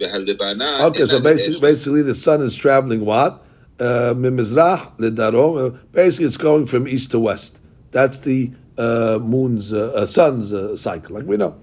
והלבנה 0.00 0.86
Okay, 0.86 1.06
so 1.06 1.14
אינה 1.14 1.30
basically, 1.30 1.60
basically 1.60 2.02
the 2.02 2.14
sun 2.14 2.42
is 2.42 2.56
traveling 2.56 3.04
what? 3.04 3.32
Uh, 3.78 4.14
Mimizrah 4.14 4.96
ledarom. 4.98 5.52
Uh, 5.58 5.76
Basically, 5.92 6.26
it's 6.26 6.36
going 6.36 6.66
from 6.66 6.86
east 6.88 7.10
to 7.12 7.18
west. 7.18 7.60
That's 7.92 8.18
the 8.20 8.50
uh, 8.78 9.18
moon's, 9.20 9.72
uh, 9.72 9.92
uh, 9.94 10.06
sun's 10.06 10.52
uh, 10.52 10.76
cycle, 10.76 11.16
like 11.16 11.26
we 11.26 11.36
know. 11.36 11.54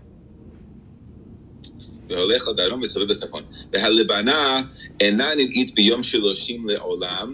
והולך 2.09 2.47
אל 2.47 2.53
דרום 2.53 2.81
וסובב 2.81 3.09
לצפון. 3.09 3.43
והלבנה 3.73 4.61
אינה 4.99 5.35
נראית 5.35 5.75
ביום 5.75 6.03
שלושים 6.03 6.69
לעולם, 6.69 7.33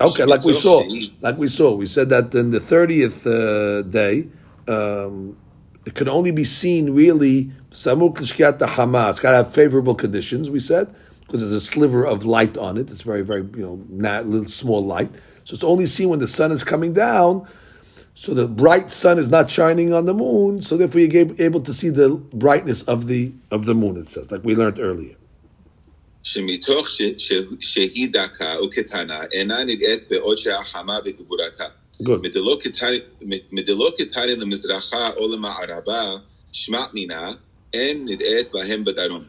Okay, 0.00 0.24
like 0.24 0.44
we 0.44 0.52
saw, 0.52 0.80
like 1.20 1.38
we 1.38 1.48
saw, 1.48 1.74
we 1.74 1.86
said 1.86 2.08
that 2.10 2.34
in 2.34 2.50
the 2.50 2.60
thirtieth 2.60 3.26
uh, 3.26 3.82
day, 3.82 4.28
um, 4.68 5.36
it 5.84 5.94
could 5.94 6.08
only 6.08 6.30
be 6.30 6.44
seen 6.44 6.90
really 6.94 7.50
samuch 7.70 8.20
l'shkiat 8.20 8.60
hama. 8.66 9.10
It's 9.10 9.20
got 9.20 9.30
to 9.30 9.36
have 9.38 9.54
favorable 9.54 9.94
conditions. 9.94 10.50
We 10.50 10.60
said 10.60 10.94
because 11.26 11.40
there's 11.40 11.52
a 11.52 11.60
sliver 11.60 12.04
of 12.06 12.24
light 12.24 12.56
on 12.56 12.76
it. 12.76 12.90
It's 12.90 13.02
very, 13.02 13.22
very 13.22 13.42
you 13.42 13.86
know, 13.90 14.20
little 14.22 14.48
small 14.48 14.84
light. 14.84 15.10
So 15.44 15.54
it's 15.54 15.64
only 15.64 15.86
seen 15.86 16.08
when 16.08 16.20
the 16.20 16.28
sun 16.28 16.52
is 16.52 16.64
coming 16.64 16.92
down. 16.92 17.46
So 18.14 18.32
the 18.32 18.48
bright 18.48 18.90
sun 18.90 19.18
is 19.18 19.28
not 19.28 19.50
shining 19.50 19.92
on 19.92 20.06
the 20.06 20.14
moon. 20.14 20.62
So 20.62 20.76
therefore, 20.76 21.02
you're 21.02 21.34
able 21.38 21.60
to 21.60 21.74
see 21.74 21.90
the 21.90 22.10
brightness 22.32 22.82
of 22.84 23.08
the 23.08 23.32
of 23.50 23.66
the 23.66 23.74
moon. 23.74 23.96
It 23.96 24.08
says, 24.08 24.30
like 24.32 24.42
we 24.42 24.54
learned 24.54 24.78
earlier. 24.78 25.15
שמתוך 26.25 26.89
ש, 26.89 27.01
ש, 27.17 27.33
שהיא 27.61 28.09
דקה 28.13 28.55
וקטנה, 28.63 29.19
אינה 29.31 29.63
נראית 29.63 30.03
בעוד 30.09 30.37
שהחמה 30.37 31.01
בגבורתה. 31.01 31.65
Good. 32.03 32.17
מדלא 32.21 32.57
קטני- 32.61 32.99
מדלא 33.51 33.91
קטני 33.97 34.35
למזרחה 34.35 35.09
או 35.17 35.27
למערבה, 35.35 36.11
שמע 36.51 36.83
מינה, 36.93 37.31
אין 37.73 38.05
נראית 38.05 38.47
להם 38.53 38.83
בדרום. 38.85 39.23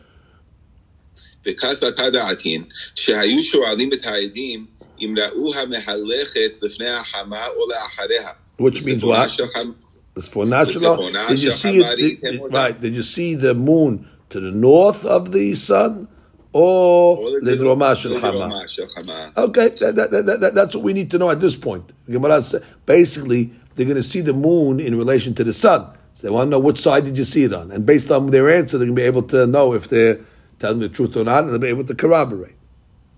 וכסקה 1.47 2.11
דעתין, 2.11 2.65
שהיו 2.95 3.41
שואלים 3.41 3.93
את 3.93 4.07
העדים 4.07 4.67
אם 5.01 5.15
ראו 5.19 5.55
המהלכת 5.55 6.53
לפני 6.63 6.91
החמה 6.91 7.47
או 7.47 7.61
לאחריה. 7.71 8.29
Which 8.61 8.75
means 8.85 8.95
בספונה 8.97 9.25
what? 9.25 9.29
של 9.29 9.45
חמ- 9.45 10.19
It's 10.19 10.29
for 10.29 10.45
natural. 10.47 10.97
Sefona, 10.97 11.29
Did 11.31 11.39
you 11.43 11.51
see 11.51 11.81
Shechamari, 11.81 12.01
it? 12.01 12.21
Did, 12.21 12.41
Temurah. 12.41 12.53
right? 12.53 12.81
Did 12.83 12.95
you 12.97 13.03
see 13.03 13.35
the 13.35 13.55
moon 13.55 13.93
to 14.31 14.39
the 14.41 14.53
north 14.69 15.05
of 15.07 15.33
the 15.33 15.55
sun, 15.55 15.93
or 16.03 16.07
או 16.55 17.27
לדרומה 17.43 17.95
של 17.95 18.21
חמה? 18.21 18.29
לדרומה 18.29 18.59
של 18.67 18.83
חמה. 18.87 19.29
Okay, 19.37 19.69
that, 19.79 19.97
that, 19.97 20.11
that, 20.11 20.41
that, 20.41 20.55
that's 20.55 20.75
what 20.77 20.85
we 20.85 20.93
need 20.93 21.11
to 21.11 21.19
know 21.19 21.31
at 21.31 21.41
this 21.41 21.57
point. 21.57 21.93
Gemara 22.11 22.43
said- 22.43 22.63
Basically, 22.87 23.51
they're 23.75 23.87
going 23.87 23.97
to 23.97 24.09
see 24.15 24.21
the 24.21 24.35
moon 24.35 24.81
in 24.81 24.93
relation 24.99 25.33
to 25.35 25.45
the 25.45 25.53
sun. 25.65 25.81
So 26.15 26.21
they 26.27 26.31
want 26.31 26.47
to 26.49 26.51
know 26.51 26.59
which 26.69 26.81
side 26.87 27.05
did 27.09 27.17
you 27.17 27.25
see 27.25 27.45
it 27.49 27.55
on, 27.61 27.67
and 27.75 27.81
based 27.93 28.11
on 28.17 28.31
their 28.35 28.47
answer, 28.59 28.77
they're 28.77 28.87
going 28.91 28.97
to 29.01 29.03
be 29.05 29.11
able 29.13 29.27
to 29.35 29.41
know 29.55 29.67
if 29.73 29.85
they're 29.93 30.19
telling 30.63 30.81
the 30.87 30.91
truth 30.97 31.17
or 31.17 31.25
not, 31.25 31.41
and 31.45 31.51
they'll 31.51 31.67
be 31.69 31.75
able 31.77 31.85
to 31.93 31.95
corroborate. 31.95 32.57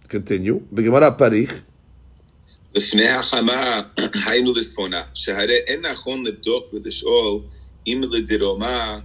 Continue. 0.09 0.61
בגמרא 0.72 1.11
פריך. 1.11 1.62
לפני 2.74 3.09
החמה 3.09 3.80
היינו 4.26 4.52
לצפונה, 4.55 5.00
שהרי 5.14 5.57
אין 5.66 5.80
נכון 5.92 6.26
לבדוק 6.26 6.64
ולשאול 6.74 7.40
אם 7.86 8.00
לדרומה 8.12 8.98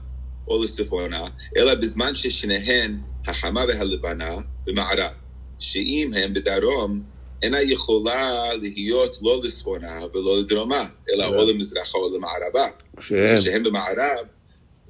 או 0.48 0.64
לצפונה, 0.64 1.24
אלא 1.58 1.76
בזמן 1.76 2.16
ששניהן, 2.16 2.98
החמה 3.28 3.62
והלבנה, 3.68 4.36
במערב, 4.66 5.12
שאם 5.60 6.10
הם 6.16 6.34
בדרום, 6.34 7.02
אינה 7.42 7.62
יכולה 7.62 8.54
להיות 8.62 9.18
לא 9.22 9.42
לצפונה 9.44 10.00
ולא 10.14 10.40
לדרומה, 10.40 10.86
אלא 11.14 11.26
או 11.26 11.52
למזרחה 11.52 11.98
או 11.98 12.18
למערבה. 12.18 12.68
כשהם. 12.98 13.38
כשהם 13.40 13.64
במערב, 13.64 14.26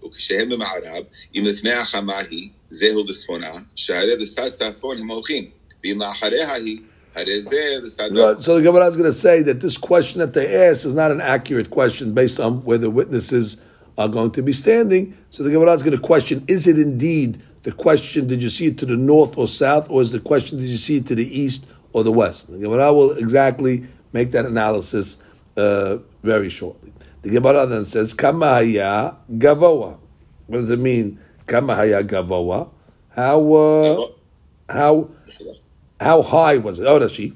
וכשהם 0.06 0.50
במערב, 0.50 1.04
אם 1.36 1.44
לפני 1.46 1.72
החמה 1.72 2.18
היא, 2.18 2.50
זהו 2.70 3.04
לצפונה, 3.08 3.52
שהרי 3.76 4.18
לצד 4.18 4.50
צפון 4.50 4.98
הם 4.98 5.12
הולכים, 5.12 5.46
ואם 5.84 6.00
לאחריה 6.02 6.54
היא, 6.54 6.80
הרי 7.16 7.42
זה 7.42 7.58
לצד 7.84 8.10
דרום. 8.14 8.36
Right, 8.36 8.44
So 8.44 8.56
the 8.56 8.62
Gemara 8.62 8.88
is 8.88 8.98
going 8.98 9.14
to 9.14 9.14
say 9.14 9.42
that 9.44 9.62
this 9.62 9.78
question 9.78 10.20
that 10.20 10.34
they 10.34 10.48
ask 10.70 10.86
is 10.86 10.96
not 10.96 11.12
an 11.12 11.22
accurate 11.22 11.70
question 11.70 12.14
based 12.14 12.40
on 12.40 12.64
where 12.66 12.78
the 12.78 12.90
witnesses 12.90 13.62
are 13.98 14.08
going 14.08 14.32
to 14.32 14.42
be 14.42 14.54
standing. 14.54 15.14
So 15.32 15.44
the 15.44 15.52
Gemara 15.52 15.74
is 15.74 15.84
going 15.84 15.98
to 15.98 16.06
question: 16.14 16.44
Is 16.48 16.68
it 16.68 16.78
indeed 16.78 17.42
the 17.65 17.73
question, 17.73 18.27
did 18.29 18.43
you 18.43 18.51
see 18.51 18.67
it 18.67 18.79
to 18.79 18.87
the 18.87 18.97
north 18.97 19.37
or 19.37 19.49
south, 19.49 19.91
or 19.91 20.03
is 20.03 20.13
the 20.13 20.21
question, 20.21 20.59
did 20.59 20.69
you 20.69 20.77
see 20.77 20.99
it 20.99 21.07
to 21.07 21.15
the 21.15 21.41
east 21.41 21.67
or 21.93 22.05
the 22.05 22.13
west? 22.13 22.53
The 22.53 22.59
Gemara 22.59 22.93
will 22.93 23.13
exactly 23.13 23.87
make 24.13 24.31
that 24.33 24.45
analysis 24.45 25.23
uh, 25.57 25.99
very 26.23 26.51
shortly. 26.51 26.93
The 27.23 27.31
Gemara 27.31 27.67
then 27.67 27.87
says, 27.87 28.15
Kamahaya 28.15 29.17
Gavoa. 29.33 29.99
What 30.47 30.59
does 30.59 30.71
it 30.71 30.79
mean, 30.79 31.19
Kamahaya 31.47 32.07
Gavoa? 32.07 32.69
How, 33.09 33.53
uh, 33.55 34.09
how, 34.69 35.09
how 35.99 36.23
high 36.23 36.59
was 36.59 36.81
it? 36.81 36.87
Oh, 36.87 37.01
Rashi. 37.01 37.35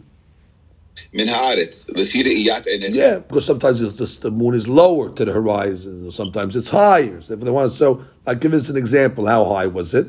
Yeah, 2.92 3.20
because 3.20 3.46
sometimes 3.46 3.80
just, 3.96 4.20
the 4.20 4.30
moon 4.30 4.54
is 4.54 4.68
lower 4.68 5.10
to 5.14 5.24
the 5.24 5.32
horizon, 5.32 6.10
sometimes 6.10 6.54
it's 6.54 6.68
higher. 6.68 7.20
So 7.22 7.34
if 7.34 7.40
they 7.40 7.50
want, 7.50 7.72
so 7.72 8.04
I'll 8.26 8.34
give 8.34 8.52
us 8.52 8.68
an 8.68 8.76
example. 8.76 9.26
How 9.26 9.44
high 9.44 9.68
was 9.68 9.94
it? 9.94 10.08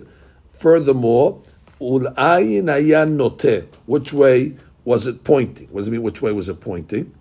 Furthermore, 0.59 1.41
ul'ayin 1.79 2.65
ayan 2.65 3.11
note. 3.11 3.67
Which 3.85 4.13
way 4.13 4.57
was 4.83 5.07
it 5.07 5.23
pointing? 5.23 5.67
What 5.69 5.81
does 5.81 5.87
it 5.87 5.91
mean? 5.91 6.03
Which 6.03 6.21
way 6.21 6.31
was 6.31 6.49
it 6.49 6.59
pointing? 6.59 7.15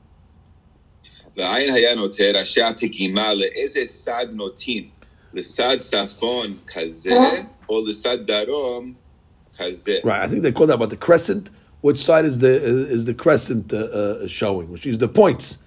The 1.37 1.43
ayin 1.43 1.71
ayan 1.71 1.97
note. 1.97 2.35
Rashi 2.35 2.63
apigimale. 2.63 3.47
Eze 3.57 3.89
sad 3.89 4.29
notin. 4.29 4.91
Lesad 5.33 5.79
safon 5.79 6.57
kazeh 6.67 7.13
uh-huh. 7.13 7.45
or 7.69 7.83
lesad 7.83 8.27
darom 8.27 8.97
kazeh. 9.57 10.05
Right. 10.05 10.23
I 10.23 10.27
think 10.29 10.43
they 10.43 10.53
call 10.53 10.67
that 10.67 10.75
about 10.75 10.91
the 10.91 10.97
crescent. 10.97 11.51
Which 11.81 11.99
side 12.01 12.25
is 12.25 12.41
the 12.41 12.51
is 12.51 13.05
the 13.05 13.15
crescent 13.15 13.73
uh, 13.73 13.77
uh, 13.77 14.27
showing? 14.27 14.69
Which 14.73 14.85
is 14.85 14.99
the 14.99 15.07
points. 15.07 15.63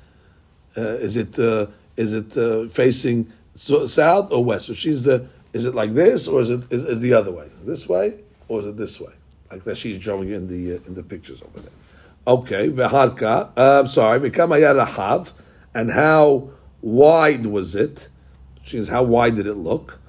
Uh, 0.75 0.81
is 0.81 1.15
it 1.15 1.39
uh, 1.39 1.67
is 1.95 2.11
it 2.13 2.35
uh, 2.37 2.67
facing 2.67 3.31
south 3.55 4.31
or 4.31 4.43
west? 4.43 4.67
So 4.67 4.73
she's 4.73 5.05
the 5.05 5.29
is 5.53 5.65
it 5.65 5.75
like 5.75 5.93
this 5.93 6.27
or 6.27 6.41
is 6.41 6.49
it 6.49 6.71
is, 6.71 6.83
is 6.83 6.99
the 7.01 7.13
other 7.13 7.31
way? 7.31 7.49
This 7.63 7.87
way 7.87 8.19
or 8.47 8.59
is 8.59 8.65
it 8.65 8.77
this 8.77 8.99
way? 8.99 9.13
Like 9.51 9.63
that 9.65 9.77
she's 9.77 10.01
showing 10.01 10.29
in 10.31 10.47
the 10.47 10.75
uh, 10.75 10.87
in 10.87 10.95
the 10.95 11.03
pictures 11.03 11.41
over 11.41 11.59
there. 11.59 11.71
Okay, 12.25 12.69
veharka. 12.69 13.51
Uh, 13.57 13.79
I'm 13.81 13.87
sorry, 13.87 14.19
rahav, 14.19 15.33
and 15.73 15.91
how 15.91 16.51
wide 16.81 17.45
was 17.45 17.75
it? 17.75 18.09
She 18.63 18.77
says, 18.77 18.89
how 18.89 19.03
wide 19.03 19.35
did 19.35 19.47
it 19.47 19.55
look? 19.55 19.99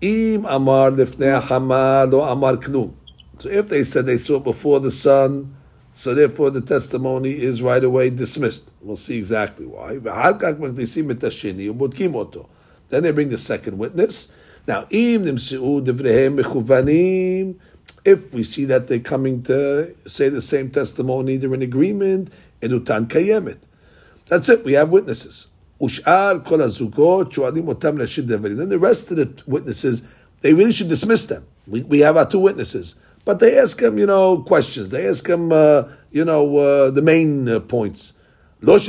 Im 0.00 0.44
amar 0.46 0.90
lifnei 0.90 1.42
hamad 1.42 2.12
or 2.12 2.28
amar. 2.28 2.56
So 3.40 3.48
if 3.48 3.68
they 3.68 3.84
said 3.84 4.06
they 4.06 4.18
saw 4.18 4.36
it 4.36 4.44
before 4.44 4.80
the 4.80 4.92
sun, 4.92 5.56
so 5.90 6.14
therefore 6.14 6.50
the 6.50 6.60
testimony 6.60 7.32
is 7.32 7.60
right 7.60 7.82
away 7.82 8.10
dismissed. 8.10 8.70
We'll 8.80 8.96
see 8.96 9.18
exactly 9.18 9.66
why. 9.66 9.98
Then 12.88 13.02
they 13.02 13.10
bring 13.10 13.28
the 13.30 13.38
second 13.38 13.78
witness. 13.78 14.32
Now, 14.66 14.86
if 18.04 18.32
we 18.32 18.42
see 18.44 18.64
that 18.64 18.88
they're 18.88 19.00
coming 19.00 19.42
to 19.44 19.94
say 20.06 20.28
the 20.28 20.42
same 20.42 20.70
testimony, 20.70 21.36
they're 21.36 21.54
in 21.54 21.62
agreement, 21.62 22.32
enutan 22.60 23.06
kayemet. 23.06 23.58
That's 24.28 24.48
it. 24.48 24.64
We 24.64 24.72
have 24.74 24.90
witnesses. 24.90 25.48
Then 25.78 25.88
the 25.98 26.38
rest 28.80 29.10
of 29.10 29.16
the 29.16 29.42
witnesses, 29.46 30.04
they 30.40 30.54
really 30.54 30.72
should 30.72 30.88
dismiss 30.88 31.26
them. 31.26 31.44
We, 31.66 31.82
we 31.82 31.98
have 32.00 32.16
our 32.16 32.30
two 32.30 32.38
witnesses. 32.38 32.94
But 33.24 33.40
they 33.40 33.58
ask 33.58 33.80
him, 33.80 33.98
you 33.98 34.06
know, 34.06 34.42
questions. 34.42 34.90
They 34.90 35.08
ask 35.08 35.28
him, 35.28 35.52
uh, 35.52 35.84
you 36.10 36.24
know, 36.24 36.56
uh, 36.56 36.90
the 36.90 37.02
main 37.02 37.48
uh, 37.48 37.60
points. 37.60 38.14
Not 38.60 38.80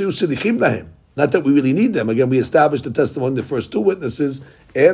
that 1.30 1.42
we 1.44 1.52
really 1.52 1.72
need 1.72 1.94
them. 1.94 2.08
Again, 2.08 2.30
we 2.30 2.38
established 2.38 2.84
the 2.84 2.92
testimony 2.92 3.38
of 3.38 3.44
the 3.44 3.48
first 3.48 3.72
two 3.72 3.80
witnesses. 3.80 4.44
We 4.74 4.88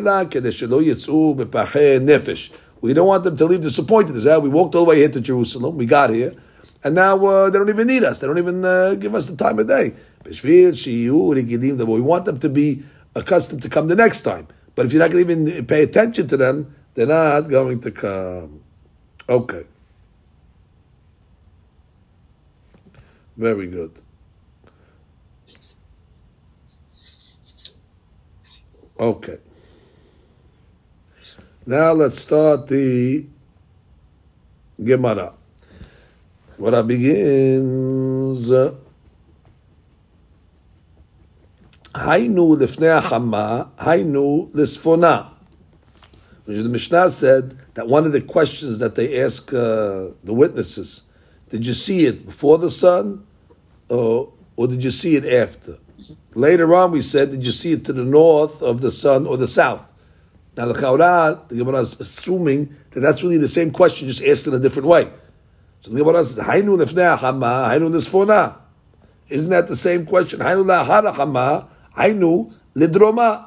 don't 2.92 3.06
want 3.06 3.24
them 3.24 3.36
to 3.36 3.44
leave 3.46 3.62
disappointed. 3.62 4.16
Is 4.16 4.24
that 4.24 4.42
we 4.42 4.48
walked 4.48 4.74
all 4.74 4.84
the 4.84 4.90
way 4.90 4.96
here 4.96 5.08
to 5.08 5.20
Jerusalem. 5.20 5.78
We 5.78 5.86
got 5.86 6.10
here, 6.10 6.34
and 6.84 6.94
now 6.94 7.24
uh, 7.24 7.50
they 7.50 7.58
don't 7.58 7.68
even 7.68 7.86
need 7.86 8.04
us. 8.04 8.18
They 8.18 8.26
don't 8.26 8.38
even 8.38 8.64
uh, 8.64 8.94
give 8.94 9.14
us 9.14 9.26
the 9.26 9.36
time 9.36 9.58
of 9.58 9.68
day. 9.68 9.94
We 10.24 12.00
want 12.00 12.24
them 12.26 12.38
to 12.40 12.48
be 12.48 12.82
accustomed 13.14 13.62
to 13.62 13.70
come 13.70 13.88
the 13.88 13.96
next 13.96 14.22
time. 14.22 14.48
But 14.74 14.86
if 14.86 14.92
you're 14.92 15.00
not 15.00 15.10
going 15.10 15.26
to 15.26 15.32
even 15.32 15.66
pay 15.66 15.82
attention 15.82 16.28
to 16.28 16.36
them, 16.36 16.74
they're 16.94 17.06
not 17.06 17.48
going 17.48 17.80
to 17.80 17.90
come. 17.90 18.62
Okay. 19.28 19.64
Very 23.36 23.68
good. 23.68 23.92
Okay. 28.98 29.38
Now 31.66 31.92
let's 31.92 32.18
start 32.18 32.68
the 32.68 33.26
Gemara. 34.82 35.34
Gemara 36.56 36.82
begins. 36.82 38.50
Hainu 41.92 42.56
lifnei 42.56 43.02
hama, 43.02 43.70
hainu 43.78 44.50
lisfona. 44.52 45.32
The 46.46 46.62
Mishnah 46.62 47.10
said 47.10 47.58
that 47.74 47.86
one 47.86 48.06
of 48.06 48.12
the 48.12 48.22
questions 48.22 48.78
that 48.78 48.94
they 48.94 49.22
ask 49.22 49.52
uh, 49.52 50.12
the 50.24 50.32
witnesses, 50.32 51.02
did 51.50 51.66
you 51.66 51.74
see 51.74 52.06
it 52.06 52.24
before 52.24 52.56
the 52.56 52.70
sun, 52.70 53.26
or, 53.90 54.32
or 54.56 54.66
did 54.66 54.82
you 54.82 54.90
see 54.90 55.16
it 55.16 55.26
after? 55.26 55.76
Later 56.34 56.74
on, 56.74 56.92
we 56.92 57.02
said, 57.02 57.30
did 57.32 57.44
you 57.44 57.52
see 57.52 57.72
it 57.72 57.84
to 57.84 57.92
the 57.92 58.04
north 58.04 58.62
of 58.62 58.80
the 58.80 58.90
sun 58.90 59.26
or 59.26 59.36
the 59.36 59.46
south? 59.46 59.84
Now 60.56 60.66
the 60.66 60.74
Chaura, 60.74 61.48
the 61.48 61.56
Gemara 61.56 61.80
is 61.80 62.00
assuming 62.00 62.74
that 62.90 63.00
that's 63.00 63.22
really 63.22 63.38
the 63.38 63.48
same 63.48 63.70
question, 63.70 64.08
just 64.08 64.22
asked 64.22 64.46
in 64.46 64.54
a 64.54 64.58
different 64.58 64.88
way. 64.88 65.10
So 65.80 65.90
the 65.90 65.98
Gemara 65.98 66.24
says, 66.24 66.44
"Hainu 66.44 66.82
lefnei 66.82 67.16
hama, 67.18 67.68
hainu 67.70 67.90
lisfona." 67.90 68.56
Isn't 69.28 69.50
that 69.50 69.68
the 69.68 69.76
same 69.76 70.04
question? 70.04 70.40
Hainu 70.40 70.64
lahara 70.64 71.14
hama, 71.14 71.68
hainu 71.96 72.54
lidroma. 72.74 73.46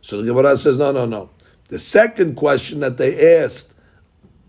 So 0.00 0.22
the 0.22 0.28
Gemara 0.28 0.56
says, 0.56 0.78
no, 0.78 0.92
no, 0.92 1.04
no. 1.04 1.30
The 1.68 1.80
second 1.80 2.36
question 2.36 2.78
that 2.78 2.96
they 2.96 3.42
asked, 3.42 3.74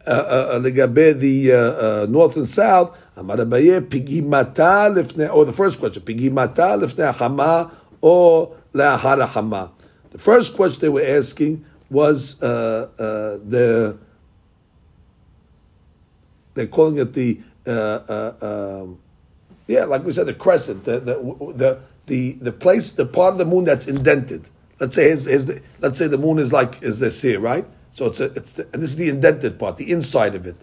uh, 0.06 0.12
uh, 0.12 0.60
the 0.60 1.52
uh, 1.52 1.58
uh, 1.58 2.06
north 2.08 2.38
and 2.38 2.48
south, 2.48 2.96
Amar 3.16 3.38
Abaye, 3.38 3.82
pigimata 3.82 4.94
lifnei, 4.94 5.34
or 5.34 5.46
the 5.46 5.54
first 5.54 5.80
question, 5.80 6.04
pigimata 6.04 6.80
lifnei 6.80 7.12
hama 7.16 7.72
or 8.00 8.56
le'ahara 8.72 9.28
hama. 9.28 9.72
The 10.12 10.18
first 10.18 10.56
question 10.56 10.80
they 10.82 10.90
were 10.90 11.06
asking 11.06 11.66
was 11.90 12.42
uh, 12.42 12.90
uh, 12.98 13.04
the, 13.48 13.98
they're 16.54 16.68
calling 16.68 16.98
it 16.98 17.14
the, 17.14 17.42
uh, 17.66 17.70
uh, 17.72 18.82
um, 18.82 19.00
yeah, 19.68 19.86
like 19.86 20.04
we 20.04 20.14
said, 20.14 20.28
the 20.28 20.34
crescent, 20.34 20.86
the, 20.86 21.00
the, 21.00 21.14
the, 21.56 21.82
the, 22.06 22.32
the 22.34 22.52
place, 22.52 22.92
the 22.94 23.06
part 23.06 23.34
of 23.34 23.38
the 23.38 23.46
moon 23.46 23.66
that's 23.66 23.88
indented. 23.88 24.50
Let's 24.80 24.96
say 24.96 25.10
his, 25.10 25.26
his, 25.26 25.62
let's 25.80 25.98
say 25.98 26.08
the 26.08 26.18
moon 26.18 26.40
is 26.40 26.54
like 26.54 26.82
is 26.82 27.00
this 27.00 27.22
here, 27.22 27.40
right? 27.40 27.66
So 27.92 28.06
it's 28.06 28.20
a, 28.20 28.26
it's 28.26 28.54
the, 28.54 28.68
and 28.74 28.84
this 28.84 28.92
is 28.92 28.96
the 28.96 29.10
indented 29.10 29.58
part, 29.58 29.78
the 29.78 29.92
inside 29.92 30.36
of 30.36 30.46
it. 30.46 30.56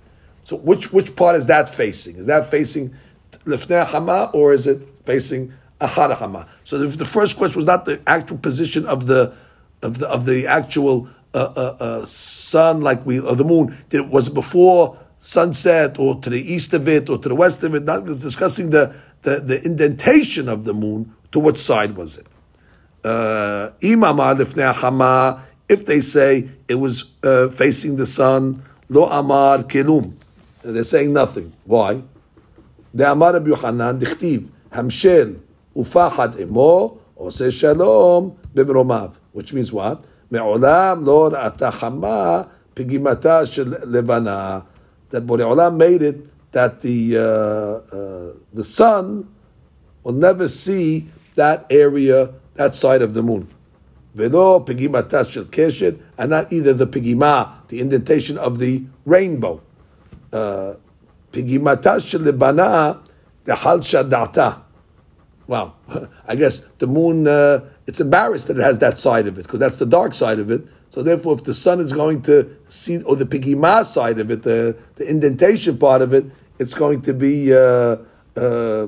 So 0.44 0.56
which 0.56 0.92
which 0.92 1.16
part 1.16 1.36
is 1.36 1.46
that 1.48 1.68
facing? 1.68 2.16
Is 2.16 2.26
that 2.26 2.50
facing 2.50 2.94
lifnei 3.44 3.86
hama 3.86 4.30
or 4.32 4.52
is 4.52 4.66
it 4.66 4.86
facing 5.04 5.52
ahara 5.80 6.16
hama? 6.16 6.46
So 6.64 6.78
the, 6.78 6.86
the 6.86 7.04
first 7.04 7.36
question 7.36 7.56
was 7.56 7.66
not 7.66 7.84
the 7.84 8.00
actual 8.06 8.38
position 8.38 8.86
of 8.86 9.06
the 9.06 9.34
of 9.82 9.98
the 9.98 10.08
of 10.08 10.26
the 10.26 10.46
actual 10.46 11.08
uh, 11.34 11.38
uh, 11.38 11.76
uh, 11.80 12.04
sun, 12.04 12.80
like 12.80 13.04
we 13.04 13.20
or 13.20 13.36
the 13.36 13.44
moon. 13.44 13.76
Did 13.88 14.02
it 14.02 14.08
was 14.08 14.28
it 14.28 14.34
before 14.34 14.98
sunset 15.18 15.98
or 15.98 16.20
to 16.20 16.30
the 16.30 16.52
east 16.52 16.72
of 16.74 16.88
it 16.88 17.08
or 17.08 17.18
to 17.18 17.28
the 17.28 17.34
west 17.34 17.62
of 17.62 17.74
it? 17.74 17.84
Not 17.84 18.06
discussing 18.06 18.70
the 18.70 18.94
the, 19.22 19.40
the 19.40 19.64
indentation 19.64 20.48
of 20.48 20.64
the 20.64 20.74
moon. 20.74 21.14
To 21.32 21.40
what 21.40 21.58
side 21.58 21.96
was 21.96 22.18
it? 22.18 22.26
Uh, 23.02 23.70
imama 23.80 24.74
hama. 24.74 25.42
If 25.68 25.86
they 25.86 26.00
say 26.00 26.48
it 26.68 26.76
was 26.76 27.10
uh, 27.24 27.48
facing 27.48 27.96
the 27.96 28.06
sun, 28.06 28.62
lo 28.88 29.06
amar 29.06 29.58
kelum. 29.64 30.14
They're 30.62 30.84
saying 30.84 31.12
nothing. 31.12 31.52
Why? 31.64 32.02
The 32.94 33.10
Amar 33.10 33.34
Rabbi 33.34 33.50
dichtiv 33.50 34.48
hamshel 34.72 35.40
ufachad 35.76 36.38
emo 36.40 36.98
ose 37.16 37.52
shalom 37.52 38.36
b'mromav. 38.54 39.14
Which 39.32 39.52
means 39.52 39.72
what? 39.72 40.04
Me'olam 40.30 41.04
lo 41.04 41.30
ra'ata 41.30 41.72
hama 41.72 42.48
pigimata 42.74 43.46
shel 43.50 43.66
levana. 43.86 44.66
That 45.10 45.26
Olam 45.26 45.76
made 45.76 46.02
it 46.02 46.50
that 46.50 46.80
the 46.80 47.16
uh, 47.16 47.20
uh, 47.20 48.32
the 48.52 48.64
sun 48.64 49.28
will 50.02 50.12
never 50.12 50.48
see 50.48 51.08
that 51.36 51.66
area, 51.70 52.32
that 52.54 52.74
side 52.74 53.00
of 53.00 53.14
the 53.14 53.22
moon. 53.22 53.46
Velo 54.14 54.58
pigimata 54.58 55.28
shel 55.28 55.44
keshet, 55.44 56.00
and 56.18 56.30
not 56.30 56.52
either 56.52 56.72
the 56.72 56.86
pigima, 56.88 57.52
the 57.68 57.78
indentation 57.78 58.36
of 58.38 58.58
the 58.58 58.82
rainbow. 59.04 59.60
Pigimata 60.32 60.80
shelibana 62.00 62.98
dehal 63.44 63.78
shadata. 63.78 64.63
Wow, 65.46 65.74
I 66.26 66.36
guess 66.36 66.64
the 66.78 66.86
moon 66.86 67.26
uh, 67.26 67.60
it's 67.86 68.00
embarrassed 68.00 68.48
that 68.48 68.58
it 68.58 68.62
has 68.62 68.78
that 68.78 68.98
side 68.98 69.26
of 69.26 69.38
it 69.38 69.42
because 69.42 69.60
that's 69.60 69.78
the 69.78 69.86
dark 69.86 70.14
side 70.14 70.38
of 70.38 70.50
it. 70.50 70.62
So 70.90 71.02
therefore, 71.02 71.34
if 71.34 71.44
the 71.44 71.54
sun 71.54 71.80
is 71.80 71.92
going 71.92 72.22
to 72.22 72.56
see, 72.68 73.02
or 73.02 73.16
the 73.16 73.24
pigima 73.24 73.84
side 73.84 74.20
of 74.20 74.30
it, 74.30 74.44
the, 74.44 74.76
the 74.94 75.08
indentation 75.08 75.76
part 75.76 76.02
of 76.02 76.14
it, 76.14 76.24
it's 76.58 76.72
going 76.72 77.02
to 77.02 77.12
be, 77.12 77.52
uh, 77.52 77.96
uh, 78.36 78.86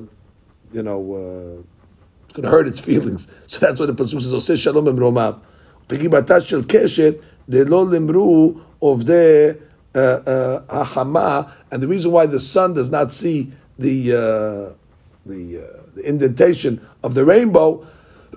you 0.71 0.83
know, 0.83 1.13
uh, 1.13 2.23
it's 2.23 2.33
going 2.33 2.43
to 2.43 2.49
hurt 2.49 2.67
its 2.67 2.79
feelings. 2.79 3.29
So 3.47 3.59
that's 3.59 3.79
what 3.79 3.87
the 3.87 3.93
pasuk 3.93 4.21
says. 4.21 4.33
Oseh 4.33 4.57
shalom 4.57 4.85
emromav. 4.85 5.41
Pigimata 5.87 6.45
shel 6.45 6.63
keshet 6.63 7.21
de 7.49 7.65
lo 7.65 7.85
limru 7.85 8.61
of 8.81 9.05
the 9.05 9.59
hahama. 9.93 11.51
And 11.71 11.83
the 11.83 11.87
reason 11.87 12.11
why 12.11 12.25
the 12.25 12.39
sun 12.39 12.73
does 12.73 12.89
not 12.89 13.11
see 13.11 13.51
the 13.77 14.13
uh, 14.13 14.17
uh, 14.17 14.73
the 15.25 15.76
indentation 16.04 16.86
of 17.02 17.14
the 17.14 17.24
rainbow 17.24 17.86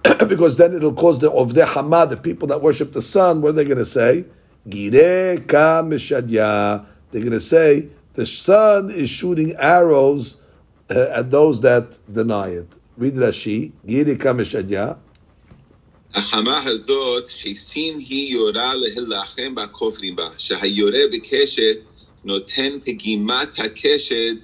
because 0.28 0.58
then 0.58 0.76
it'll 0.76 0.93
cause 0.93 1.20
the 1.20 1.32
of 1.32 1.53
the 1.53 1.62
Hamad, 1.62 2.10
the 2.10 2.18
people 2.18 2.47
that 2.49 2.62
worship 2.62 2.93
the 2.93 3.01
sun, 3.01 3.41
what 3.41 3.49
are 3.49 3.53
they 3.53 3.66
going 3.66 3.78
to 3.78 3.86
say? 3.86 4.26
Gire 4.68 5.38
ka 5.41 5.82
mishadya. 5.84 6.86
They're 7.12 7.22
going 7.22 7.32
to 7.32 7.39
say 7.39 7.89
the 8.14 8.26
sun 8.26 8.91
is 8.91 9.10
shooting 9.10 9.56
arrows 9.56 10.41
uh, 10.89 11.08
at 11.12 11.32
those 11.32 11.62
that 11.62 11.97
deny 12.12 12.49
it. 12.49 12.68
Read 12.97 13.16
Rashi. 13.16 13.72
Gire 13.86 14.16
ka 14.16 14.34
mishadya. 14.34 14.97
החמה 16.16 16.58
הזאת, 16.64 17.28
חיסים 17.28 17.97
היא 17.97 18.34
יורה 18.34 18.76
להילחם 18.76 19.56
בכופרים 19.56 20.16
בה, 20.16 20.30
שהיורה 20.38 20.99
בקשת 21.14 21.86
נותן 22.26 22.80
פגימת 22.86 23.60
הקשת, 23.60 24.36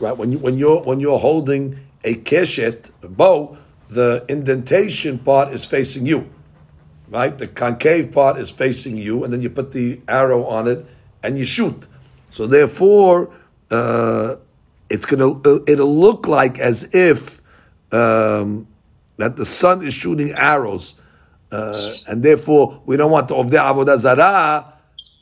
Right 0.00 0.16
when 0.16 0.32
you 0.32 0.38
when 0.38 0.58
you're 0.58 0.82
when 0.82 1.00
you're 1.00 1.18
holding 1.18 1.78
a 2.04 2.14
keshet 2.14 2.90
a 3.02 3.08
bow, 3.08 3.56
the 3.88 4.24
indentation 4.28 5.18
part 5.18 5.52
is 5.52 5.64
facing 5.64 6.06
you, 6.06 6.30
right? 7.08 7.36
The 7.36 7.46
concave 7.46 8.12
part 8.12 8.38
is 8.38 8.50
facing 8.50 8.96
you, 8.96 9.24
and 9.24 9.32
then 9.32 9.42
you 9.42 9.50
put 9.50 9.72
the 9.72 10.00
arrow 10.08 10.44
on 10.46 10.68
it 10.68 10.84
and 11.22 11.38
you 11.38 11.44
shoot. 11.44 11.86
So 12.30 12.46
therefore, 12.46 13.32
uh, 13.70 14.36
it's 14.90 15.06
gonna 15.06 15.32
uh, 15.32 15.60
it'll 15.66 15.94
look 15.94 16.26
like 16.26 16.58
as 16.58 16.88
if 16.94 17.40
um, 17.92 18.66
that 19.16 19.36
the 19.36 19.46
sun 19.46 19.84
is 19.84 19.94
shooting 19.94 20.32
arrows, 20.32 20.96
uh, 21.50 21.72
and 22.08 22.22
therefore 22.22 22.82
we 22.86 22.96
don't 22.96 23.10
want 23.10 23.28
to 23.28 23.36
of 23.36 23.50
the 23.50 23.58
avodah 23.58 23.98
zarah 23.98 24.75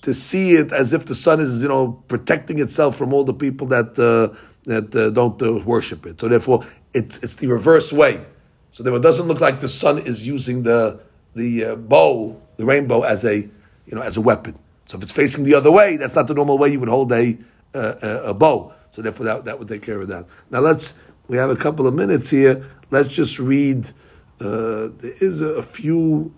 to 0.05 0.13
see 0.13 0.53
it 0.53 0.71
as 0.71 0.93
if 0.93 1.07
the 1.07 1.15
sun 1.15 1.41
is 1.41 1.63
you 1.63 1.69
know 1.69 2.03
protecting 2.09 2.61
itself 2.61 2.97
from 2.97 3.13
all 3.13 3.25
the 3.25 3.35
people 3.35 3.67
that 3.69 3.99
uh, 3.99 4.37
that 4.65 4.95
uh, 4.95 5.11
don't 5.11 5.41
uh, 5.43 5.65
worship 5.65 6.07
it. 6.07 6.21
So 6.21 6.29
therefore, 6.29 6.65
it's 6.93 7.23
it's 7.23 7.37
the 7.37 7.49
reverse 7.49 7.93
way. 7.93 8.25
So 8.73 8.83
therefore, 8.83 8.99
it 8.99 9.03
doesn't 9.03 9.27
look 9.27 9.41
like 9.41 9.61
the 9.61 9.69
sun 9.69 9.99
is 9.99 10.27
using 10.27 10.63
the 10.63 11.01
the 11.35 11.65
uh, 11.65 11.77
bow, 11.77 12.41
the 12.57 12.65
rainbow, 12.65 13.03
as 13.03 13.25
a 13.25 13.37
you 13.37 13.95
know 13.95 14.03
as 14.03 14.17
a 14.17 14.21
weapon. 14.21 14.59
So 14.85 14.99
if 14.99 15.03
it's 15.03 15.13
facing 15.13 15.45
the 15.45 15.55
other 15.55 15.73
way, 15.73 15.97
that's 15.97 16.15
not 16.15 16.29
the 16.29 16.35
normal 16.35 16.59
way 16.59 16.69
you 16.69 16.81
would 16.81 16.91
hold 16.91 17.11
a 17.13 17.39
a, 17.73 18.31
a 18.33 18.35
bow. 18.35 18.73
So 18.91 19.03
therefore, 19.03 19.27
that, 19.27 19.45
that 19.47 19.59
would 19.59 19.69
take 19.69 19.83
care 19.83 20.01
of 20.01 20.09
that. 20.09 20.27
Now 20.51 20.61
let's 20.61 20.99
we 21.29 21.39
have 21.39 21.49
a 21.49 21.57
couple 21.57 21.87
of 21.87 21.95
minutes 21.95 22.29
here. 22.31 22.71
Let's 22.91 23.09
just 23.15 23.39
read. 23.39 23.91
Uh, 24.39 24.91
there 24.99 25.15
is 25.21 25.41
a, 25.41 25.47
a 25.47 25.63
few 25.63 26.35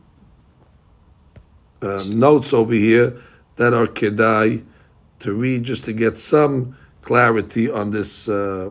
uh, 1.83 2.05
notes 2.15 2.53
over 2.53 2.75
here 2.75 3.21
that 3.57 3.75
are 3.75 3.87
kedai 3.87 4.65
to 5.21 5.35
read 5.35 5.65
just 5.65 5.85
to 5.85 5.93
get 5.93 6.19
some 6.19 6.77
clarity 7.03 7.71
on 7.71 7.91
this. 7.91 8.29
Uh, 8.29 8.71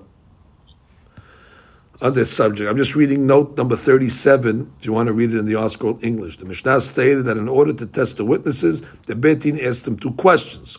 on 2.02 2.14
this 2.14 2.32
subject. 2.32 2.70
I'm 2.70 2.78
just 2.78 2.96
reading 2.96 3.26
note 3.26 3.58
number 3.58 3.76
37, 3.76 4.74
if 4.78 4.86
you 4.86 4.92
want 4.92 5.08
to 5.08 5.14
read 5.14 5.34
it 5.34 5.38
in 5.38 5.46
the 5.46 5.54
ArtScroll 5.54 6.04
English. 6.04 6.38
The 6.38 6.46
Mishnah 6.46 6.82
stated 6.82 7.26
that 7.26 7.38
in 7.38 7.48
order 7.48 7.74
to 7.74 7.86
test 7.86 8.18
the 8.18 8.26
witnesses, 8.26 8.84
the 9.08 9.16
Beit 9.16 9.40
Din 9.40 9.60
asked 9.60 9.86
them 9.86 9.98
two 9.98 10.12
questions. 10.12 10.78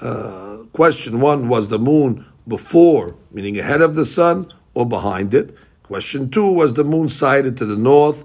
Uh, 0.00 0.64
question 0.72 1.20
one 1.20 1.48
was 1.48 1.68
the 1.68 1.78
moon 1.78 2.26
before, 2.46 3.16
meaning 3.30 3.58
ahead 3.58 3.80
of 3.80 3.94
the 3.94 4.04
sun, 4.06 4.52
or 4.74 4.86
behind 4.86 5.34
it? 5.34 5.56
Question 5.82 6.30
two 6.30 6.50
was 6.50 6.74
the 6.74 6.84
moon 6.84 7.08
sighted 7.08 7.56
to 7.56 7.64
the 7.64 7.76
north 7.76 8.24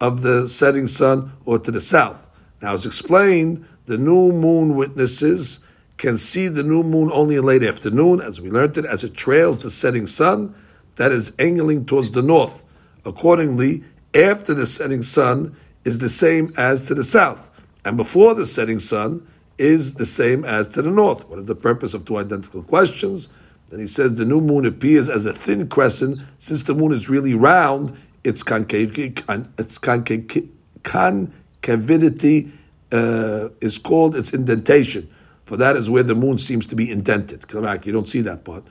of 0.00 0.22
the 0.22 0.48
setting 0.48 0.86
sun 0.86 1.32
or 1.44 1.58
to 1.58 1.70
the 1.70 1.80
south? 1.80 2.28
Now, 2.60 2.74
as 2.74 2.84
explained, 2.84 3.66
the 3.88 3.98
new 3.98 4.32
moon 4.32 4.76
witnesses 4.76 5.60
can 5.96 6.18
see 6.18 6.46
the 6.46 6.62
new 6.62 6.82
moon 6.82 7.10
only 7.10 7.36
in 7.36 7.44
late 7.44 7.64
afternoon, 7.64 8.20
as 8.20 8.38
we 8.38 8.50
learned 8.50 8.76
it, 8.76 8.84
as 8.84 9.02
it 9.02 9.14
trails 9.14 9.60
the 9.60 9.70
setting 9.70 10.06
sun 10.06 10.54
that 10.96 11.10
is 11.10 11.34
angling 11.38 11.86
towards 11.86 12.10
the 12.10 12.22
north. 12.22 12.66
Accordingly, 13.06 13.82
after 14.14 14.52
the 14.52 14.66
setting 14.66 15.02
sun 15.02 15.56
is 15.84 15.98
the 15.98 16.08
same 16.10 16.52
as 16.58 16.86
to 16.86 16.94
the 16.94 17.02
south, 17.02 17.50
and 17.84 17.96
before 17.96 18.34
the 18.34 18.44
setting 18.44 18.78
sun 18.78 19.26
is 19.56 19.94
the 19.94 20.06
same 20.06 20.44
as 20.44 20.68
to 20.68 20.82
the 20.82 20.90
north. 20.90 21.26
What 21.28 21.38
is 21.38 21.46
the 21.46 21.54
purpose 21.54 21.94
of 21.94 22.04
two 22.04 22.18
identical 22.18 22.62
questions? 22.62 23.30
Then 23.70 23.80
he 23.80 23.86
says 23.86 24.14
the 24.14 24.26
new 24.26 24.42
moon 24.42 24.66
appears 24.66 25.08
as 25.08 25.24
a 25.24 25.32
thin 25.32 25.66
crescent. 25.66 26.20
Since 26.36 26.64
the 26.64 26.74
moon 26.74 26.92
is 26.92 27.08
really 27.08 27.34
round, 27.34 28.04
its 28.22 28.44
its 28.44 29.78
concavity 31.62 32.52
uh, 32.92 33.48
is 33.60 33.78
called 33.78 34.16
its 34.16 34.32
indentation. 34.32 35.08
For 35.44 35.56
that 35.56 35.76
is 35.76 35.88
where 35.88 36.02
the 36.02 36.14
moon 36.14 36.38
seems 36.38 36.66
to 36.68 36.76
be 36.76 36.90
indented. 36.90 37.48
Come 37.48 37.62
back, 37.62 37.86
you 37.86 37.92
don't 37.92 38.08
see 38.08 38.20
that 38.22 38.44
part. 38.44 38.64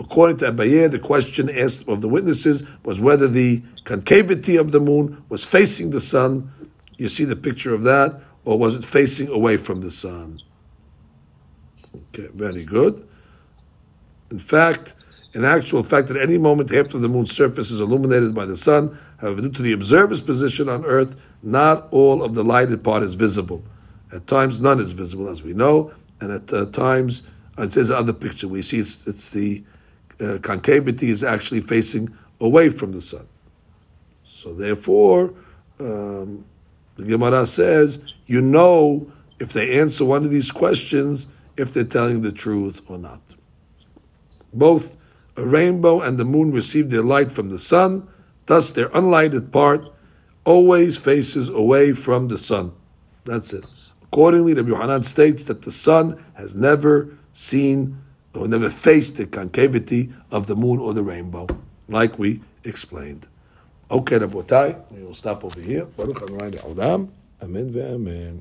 According 0.00 0.36
to 0.38 0.52
Abaye, 0.52 0.90
the 0.90 0.98
question 0.98 1.48
asked 1.50 1.88
of 1.88 2.02
the 2.02 2.08
witnesses 2.08 2.62
was 2.84 3.00
whether 3.00 3.26
the 3.26 3.62
concavity 3.84 4.56
of 4.56 4.70
the 4.70 4.78
moon 4.80 5.24
was 5.28 5.44
facing 5.44 5.90
the 5.90 6.00
sun. 6.00 6.52
You 6.96 7.08
see 7.08 7.24
the 7.24 7.36
picture 7.36 7.74
of 7.74 7.82
that, 7.84 8.20
or 8.44 8.58
was 8.58 8.74
it 8.74 8.84
facing 8.84 9.28
away 9.28 9.56
from 9.56 9.80
the 9.80 9.90
sun? 9.90 10.40
Okay, 11.94 12.28
very 12.32 12.64
good. 12.64 13.08
In 14.30 14.38
fact, 14.38 14.94
in 15.34 15.44
actual 15.44 15.82
fact, 15.82 16.10
at 16.10 16.16
any 16.16 16.38
moment, 16.38 16.70
of 16.70 17.00
the 17.00 17.08
moon's 17.08 17.34
surface 17.34 17.70
is 17.70 17.80
illuminated 17.80 18.34
by 18.34 18.46
the 18.46 18.56
sun. 18.56 18.98
However, 19.20 19.42
due 19.42 19.50
to 19.50 19.62
the 19.62 19.72
observer's 19.72 20.20
position 20.20 20.68
on 20.68 20.84
Earth, 20.84 21.16
not 21.42 21.88
all 21.90 22.22
of 22.22 22.34
the 22.34 22.44
lighted 22.44 22.82
part 22.84 23.02
is 23.02 23.14
visible. 23.14 23.62
At 24.12 24.26
times, 24.26 24.60
none 24.60 24.80
is 24.80 24.92
visible, 24.92 25.28
as 25.28 25.42
we 25.42 25.52
know, 25.52 25.92
and 26.20 26.32
at 26.32 26.52
uh, 26.52 26.66
times, 26.66 27.22
it 27.58 27.72
says 27.72 27.90
other 27.90 28.12
picture 28.12 28.48
we 28.48 28.62
see 28.62 28.78
it's, 28.78 29.06
it's 29.06 29.30
the 29.30 29.62
uh, 30.20 30.38
concavity 30.42 31.10
is 31.10 31.24
actually 31.24 31.60
facing 31.60 32.16
away 32.40 32.68
from 32.68 32.92
the 32.92 33.00
sun. 33.00 33.26
So 34.24 34.54
therefore, 34.54 35.34
um, 35.80 36.44
the 36.96 37.04
Gemara 37.04 37.46
says, 37.46 38.00
you 38.26 38.40
know 38.40 39.10
if 39.38 39.52
they 39.52 39.78
answer 39.78 40.04
one 40.04 40.24
of 40.24 40.30
these 40.30 40.50
questions, 40.50 41.28
if 41.56 41.72
they're 41.72 41.84
telling 41.84 42.22
the 42.22 42.32
truth 42.32 42.82
or 42.88 42.98
not. 42.98 43.20
Both 44.52 45.04
a 45.36 45.44
rainbow 45.44 46.00
and 46.00 46.18
the 46.18 46.24
moon 46.24 46.52
receive 46.52 46.90
their 46.90 47.02
light 47.02 47.30
from 47.30 47.50
the 47.50 47.58
sun, 47.58 48.08
thus 48.48 48.72
their 48.72 48.88
unlighted 48.88 49.52
part 49.52 49.86
always 50.44 50.98
faces 50.98 51.48
away 51.48 51.92
from 51.92 52.28
the 52.28 52.38
sun. 52.38 52.72
That's 53.24 53.52
it. 53.52 53.64
Accordingly, 54.02 54.54
Rabbi 54.54 54.70
Yohanan 54.70 55.04
states 55.04 55.44
that 55.44 55.62
the 55.62 55.70
sun 55.70 56.22
has 56.34 56.56
never 56.56 57.16
seen 57.32 57.98
or 58.34 58.48
never 58.48 58.70
faced 58.70 59.16
the 59.16 59.26
concavity 59.26 60.12
of 60.30 60.46
the 60.46 60.56
moon 60.56 60.78
or 60.78 60.94
the 60.94 61.02
rainbow, 61.02 61.46
like 61.88 62.18
we 62.18 62.40
explained. 62.64 63.26
Okay, 63.90 64.18
Rabotai, 64.18 64.82
we 64.90 65.02
will 65.04 65.14
stop 65.14 65.44
over 65.44 65.60
here. 65.60 65.86
Baruch 65.96 66.22
Adonai 66.22 67.08
Amen 67.40 67.70
ve'amen. 67.72 68.40